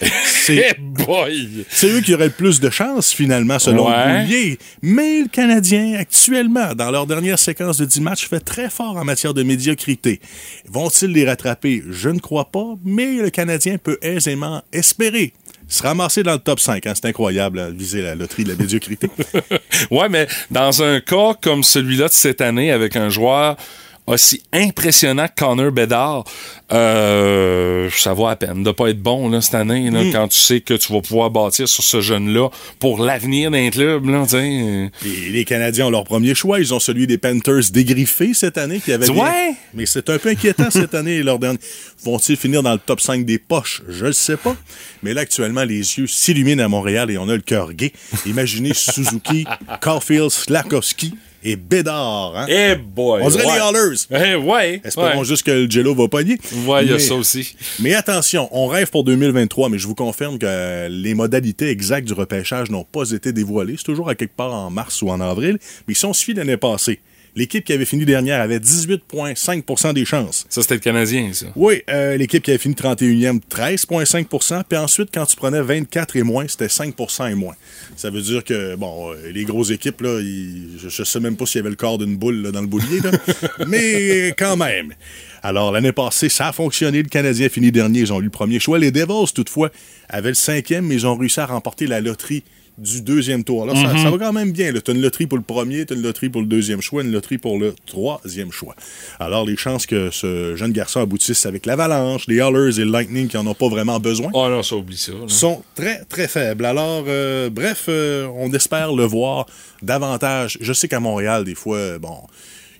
C'est 1.70 1.88
eux 1.88 2.00
qui 2.00 2.14
auraient 2.14 2.26
le 2.26 2.30
plus 2.30 2.60
de 2.60 2.70
chance, 2.70 3.12
finalement, 3.12 3.58
selon 3.58 3.88
Ouais. 3.88 4.18
le 4.20 4.24
Boulier. 4.24 4.58
Mais 4.82 5.22
le 5.22 5.28
Canadien, 5.28 5.94
actuellement, 5.98 6.74
dans 6.74 6.90
leur 6.90 7.06
dernière 7.06 7.38
séquence 7.38 7.78
de 7.78 7.84
10 7.84 8.00
matchs, 8.00 8.28
fait 8.28 8.40
très 8.40 8.70
fort 8.70 8.96
en 8.96 9.04
matière 9.04 9.34
de 9.34 9.42
médiocrité. 9.42 10.20
Vont-ils 10.68 11.10
les 11.12 11.24
rattraper? 11.24 11.82
Je 11.90 12.08
ne 12.08 12.18
crois 12.18 12.50
pas, 12.50 12.74
mais 12.84 13.14
le 13.16 13.30
Canadien 13.30 13.78
peut 13.78 13.98
aisément 14.02 14.62
espérer 14.72 15.32
se 15.68 15.84
ramasser 15.84 16.24
dans 16.24 16.32
le 16.32 16.40
top 16.40 16.58
5. 16.58 16.84
hein. 16.88 16.92
C'est 16.96 17.04
incroyable, 17.06 17.60
à 17.60 17.70
viser 17.70 18.02
la 18.02 18.16
loterie 18.16 18.42
de 18.42 18.48
la 18.50 18.56
médiocrité. 18.56 19.08
Ouais, 19.92 20.08
mais 20.08 20.26
dans 20.50 20.82
un 20.82 21.00
cas 21.00 21.34
comme 21.40 21.62
celui-là 21.62 22.08
de 22.08 22.12
cette 22.12 22.40
année, 22.40 22.70
avec 22.72 22.96
un 22.96 23.08
joueur 23.08 23.56
aussi 24.06 24.42
impressionnant 24.52 25.26
que 25.28 25.44
Connor 25.44 25.70
Bedard, 25.72 26.24
euh, 26.72 27.88
ça 27.96 28.12
vaut 28.12 28.26
à 28.26 28.36
peine 28.36 28.62
de 28.62 28.70
pas 28.70 28.88
être 28.90 29.00
bon 29.00 29.28
là, 29.28 29.40
cette 29.40 29.54
année, 29.54 29.90
là, 29.90 30.02
Mm. 30.04 30.12
quand 30.12 30.28
tu 30.28 30.38
sais 30.40 30.60
que 30.60 30.74
tu 30.74 30.92
vas 30.92 31.00
pouvoir 31.00 31.30
bâtir 31.30 31.68
sur 31.68 31.84
ce 31.84 32.00
jeune-là 32.00 32.48
pour 32.78 33.02
l'avenir 33.04 33.50
d'un 33.50 33.70
club. 33.70 34.06
Là. 34.08 34.24
Et 34.34 34.90
les 35.30 35.44
Canadiens 35.44 35.86
ont 35.86 35.90
leur 35.90 36.04
premier 36.04 36.34
choix. 36.34 36.58
Ils 36.60 36.72
ont 36.74 36.80
celui 36.80 37.06
des 37.06 37.18
Panthers 37.18 37.70
dégriffés 37.72 38.34
cette 38.34 38.58
année. 38.58 38.80
Qui 38.80 38.92
avait 38.92 39.08
Ouais. 39.10 39.14
bien- 39.16 39.54
Mais 39.74 39.86
c'est 39.86 40.08
un 40.10 40.18
peu 40.18 40.30
inquiétant 40.30 40.70
cette 40.70 40.94
année. 40.94 41.22
Leur 41.22 41.38
dernier... 41.38 41.58
Vont-ils 42.02 42.36
finir 42.36 42.62
dans 42.62 42.72
le 42.72 42.78
top 42.78 43.00
5 43.00 43.24
des 43.24 43.38
poches? 43.38 43.82
Je 43.88 44.06
ne 44.06 44.12
sais 44.12 44.36
pas. 44.36 44.56
Mais 45.02 45.12
là, 45.14 45.20
actuellement, 45.22 45.64
les 45.64 45.76
yeux 45.98 46.06
s'illuminent 46.06 46.64
à 46.64 46.68
Montréal 46.68 47.10
et 47.10 47.18
on 47.18 47.28
a 47.28 47.34
le 47.34 47.42
cœur 47.42 47.72
gai. 47.74 47.92
Imaginez 48.26 48.72
Suzuki, 48.74 49.44
Caulfield, 49.80 50.30
Slakowski 50.30 51.14
et 51.42 51.56
Bédard. 51.56 52.34
Hein? 52.36 52.46
Eh 52.48 52.74
boy! 52.76 53.20
on 53.22 53.28
dirait 53.28 53.44
ouais. 53.46 53.54
les 53.54 53.60
Hallers. 53.60 53.96
Eh 54.10 54.34
ouais! 54.36 54.80
Espérons 54.84 55.20
ouais. 55.20 55.24
juste 55.24 55.42
que 55.44 55.50
le 55.50 55.70
Jello 55.70 55.94
va 55.94 56.08
pogner. 56.08 56.38
Ouais, 56.66 56.84
il 56.84 56.90
y 56.90 56.94
a 56.94 56.98
ça 56.98 57.14
aussi. 57.14 57.54
mais 57.80 57.94
attention, 57.94 58.48
on 58.52 58.66
rêve 58.66 58.90
pour 58.90 59.04
2023, 59.04 59.68
mais 59.68 59.78
je 59.78 59.86
vous 59.86 59.94
confirme 59.94 60.38
que 60.38 60.88
les 60.88 61.14
modalités 61.14 61.68
exactes 61.68 62.06
du 62.06 62.12
repêchage 62.12 62.70
n'ont 62.70 62.84
pas 62.84 63.10
été 63.10 63.32
dévoilées. 63.32 63.74
C'est 63.76 63.84
toujours 63.84 64.08
à 64.08 64.14
quelque 64.14 64.36
part 64.36 64.54
en 64.54 64.70
mars 64.70 65.02
ou 65.02 65.10
en 65.10 65.20
avril. 65.20 65.58
Mais 65.88 65.94
si 65.94 66.04
on 66.04 66.12
se 66.12 66.24
fie 66.24 66.34
l'année 66.34 66.56
passée, 66.56 67.00
l'équipe 67.36 67.64
qui 67.64 67.72
avait 67.72 67.84
fini 67.84 68.04
dernière 68.04 68.40
avait 68.40 68.58
18,5% 68.58 69.92
des 69.94 70.04
chances. 70.04 70.46
Ça, 70.48 70.62
c'était 70.62 70.74
le 70.74 70.80
Canadien, 70.80 71.30
ça. 71.32 71.46
Oui, 71.56 71.82
euh, 71.88 72.16
l'équipe 72.16 72.42
qui 72.42 72.50
avait 72.50 72.58
fini 72.58 72.74
31e, 72.74 73.40
13,5% 73.50 74.62
Puis 74.68 74.78
ensuite, 74.78 75.10
quand 75.12 75.26
tu 75.26 75.36
prenais 75.36 75.60
24 75.60 76.16
et 76.16 76.22
moins, 76.22 76.46
c'était 76.48 76.66
5% 76.68 77.30
et 77.30 77.34
moins. 77.34 77.54
Ça 77.96 78.10
veut 78.10 78.22
dire 78.22 78.44
que, 78.44 78.74
bon, 78.76 79.12
euh, 79.12 79.30
les 79.32 79.44
grosses 79.44 79.70
équipes, 79.70 80.00
là, 80.02 80.20
ils- 80.20 80.78
je, 80.82 80.88
je 80.88 81.02
sais 81.04 81.20
même 81.20 81.36
pas 81.36 81.46
s'il 81.46 81.58
y 81.58 81.60
avait 81.60 81.70
le 81.70 81.76
corps 81.76 81.98
d'une 81.98 82.16
boule 82.16 82.42
là, 82.42 82.50
dans 82.52 82.60
le 82.60 82.66
boulier, 82.66 83.00
là. 83.00 83.10
mais 83.66 84.28
quand 84.38 84.56
même. 84.56 84.92
Alors, 85.42 85.72
l'année 85.72 85.92
passée, 85.92 86.28
ça 86.28 86.48
a 86.48 86.52
fonctionné. 86.52 87.02
Le 87.02 87.08
Canadien 87.08 87.46
a 87.46 87.48
fini 87.48 87.72
dernier. 87.72 88.00
Ils 88.00 88.12
ont 88.12 88.20
eu 88.20 88.24
le 88.24 88.30
premier 88.30 88.58
choix. 88.60 88.78
Les 88.78 88.90
Devils, 88.90 89.32
toutefois, 89.34 89.70
avaient 90.08 90.28
le 90.30 90.34
cinquième, 90.34 90.86
mais 90.86 90.96
ils 90.96 91.06
ont 91.06 91.16
réussi 91.16 91.40
à 91.40 91.46
remporter 91.46 91.86
la 91.86 92.00
loterie 92.00 92.42
du 92.80 93.02
deuxième 93.02 93.44
tour. 93.44 93.62
Alors, 93.64 93.76
ça, 93.76 93.96
ça 93.96 94.10
va 94.10 94.18
quand 94.18 94.32
même 94.32 94.52
bien. 94.52 94.72
Tu 94.72 94.90
as 94.90 94.94
une 94.94 95.02
loterie 95.02 95.26
pour 95.26 95.38
le 95.38 95.44
premier, 95.44 95.84
tu 95.86 95.92
as 95.92 95.96
une 95.96 96.02
loterie 96.02 96.30
pour 96.30 96.40
le 96.40 96.46
deuxième 96.46 96.80
choix, 96.80 97.02
une 97.02 97.12
loterie 97.12 97.38
pour 97.38 97.58
le 97.58 97.74
troisième 97.86 98.50
choix. 98.50 98.74
Alors, 99.18 99.44
les 99.44 99.56
chances 99.56 99.86
que 99.86 100.10
ce 100.10 100.56
jeune 100.56 100.72
garçon 100.72 101.00
aboutisse 101.00 101.44
avec 101.46 101.66
l'Avalanche, 101.66 102.24
les 102.26 102.40
Hallers 102.40 102.80
et 102.80 102.84
le 102.84 102.90
Lightning 102.90 103.28
qui 103.28 103.36
en 103.36 103.46
ont 103.46 103.54
pas 103.54 103.68
vraiment 103.68 104.00
besoin 104.00 104.30
Oh 104.32 104.48
non, 104.48 104.62
ça 104.62 104.76
oublie 104.76 104.96
ça. 104.96 105.12
là. 105.12 105.18
sont 105.28 105.62
très, 105.74 106.04
très 106.06 106.26
faibles. 106.26 106.64
Alors, 106.64 107.04
euh, 107.06 107.50
bref, 107.50 107.84
euh, 107.88 108.26
on 108.36 108.52
espère 108.52 108.92
le 108.94 109.04
voir 109.04 109.46
davantage. 109.82 110.58
Je 110.60 110.72
sais 110.72 110.88
qu'à 110.88 111.00
Montréal, 111.00 111.44
des 111.44 111.54
fois, 111.54 111.98
bon, 111.98 112.16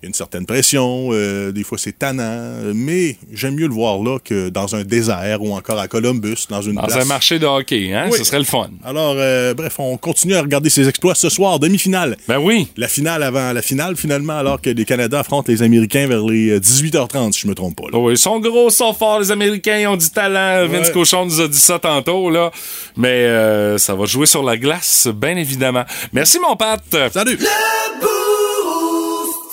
y 0.02 0.06
a 0.06 0.08
une 0.08 0.14
certaine 0.14 0.46
pression, 0.46 1.08
euh, 1.12 1.52
des 1.52 1.62
fois 1.62 1.78
c'est 1.78 1.98
tannant, 1.98 2.22
euh, 2.24 2.72
mais 2.74 3.16
j'aime 3.32 3.54
mieux 3.54 3.66
le 3.68 3.74
voir 3.74 4.02
là 4.02 4.18
que 4.18 4.48
dans 4.48 4.74
un 4.74 4.82
désert 4.84 5.42
ou 5.42 5.54
encore 5.54 5.78
à 5.78 5.88
Columbus, 5.88 6.46
dans 6.48 6.62
une 6.62 6.74
Dans 6.76 6.82
place. 6.84 7.02
un 7.02 7.04
marché 7.06 7.38
de 7.38 7.46
hockey, 7.46 7.92
hein? 7.92 8.08
Oui. 8.10 8.18
Ce 8.18 8.24
serait 8.24 8.38
le 8.38 8.44
fun. 8.44 8.70
Alors, 8.84 9.14
euh, 9.16 9.54
bref, 9.54 9.74
on 9.78 9.96
continue 9.96 10.34
à 10.34 10.40
regarder 10.42 10.70
ses 10.70 10.88
exploits 10.88 11.14
ce 11.14 11.28
soir, 11.28 11.58
demi-finale. 11.58 12.16
Ben 12.28 12.38
oui. 12.38 12.68
La 12.76 12.88
finale 12.88 13.22
avant 13.22 13.52
la 13.52 13.62
finale, 13.62 13.96
finalement, 13.96 14.38
alors 14.38 14.60
que 14.60 14.70
les 14.70 14.84
Canadiens 14.84 15.18
affrontent 15.20 15.50
les 15.52 15.62
Américains 15.62 16.06
vers 16.06 16.22
les 16.24 16.50
euh, 16.50 16.60
18h30, 16.60 17.32
si 17.32 17.40
je 17.40 17.48
me 17.48 17.54
trompe 17.54 17.76
pas. 17.76 17.84
là. 17.92 17.98
Oh, 17.98 18.10
ils 18.10 18.18
sont 18.18 18.40
gros, 18.40 18.68
ils 18.68 18.74
sont 18.74 18.94
forts, 18.94 19.20
les 19.20 19.30
Américains, 19.30 19.78
ils 19.78 19.86
ont 19.86 19.96
du 19.96 20.08
talent. 20.10 20.66
Vince 20.66 20.86
Ouais. 20.88 20.92
Cochon 20.92 21.26
nous 21.26 21.40
a 21.40 21.48
dit 21.48 21.58
ça 21.58 21.78
tantôt, 21.78 22.30
là. 22.30 22.50
Mais 22.96 23.08
euh, 23.08 23.78
ça 23.78 23.94
va 23.94 24.04
jouer 24.06 24.26
sur 24.26 24.42
la 24.42 24.56
glace, 24.56 25.08
bien 25.14 25.36
évidemment. 25.36 25.84
Merci, 26.12 26.38
mon 26.40 26.56
Pat. 26.56 26.82
Salut! 27.12 27.38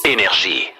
Énergie. 0.07 0.76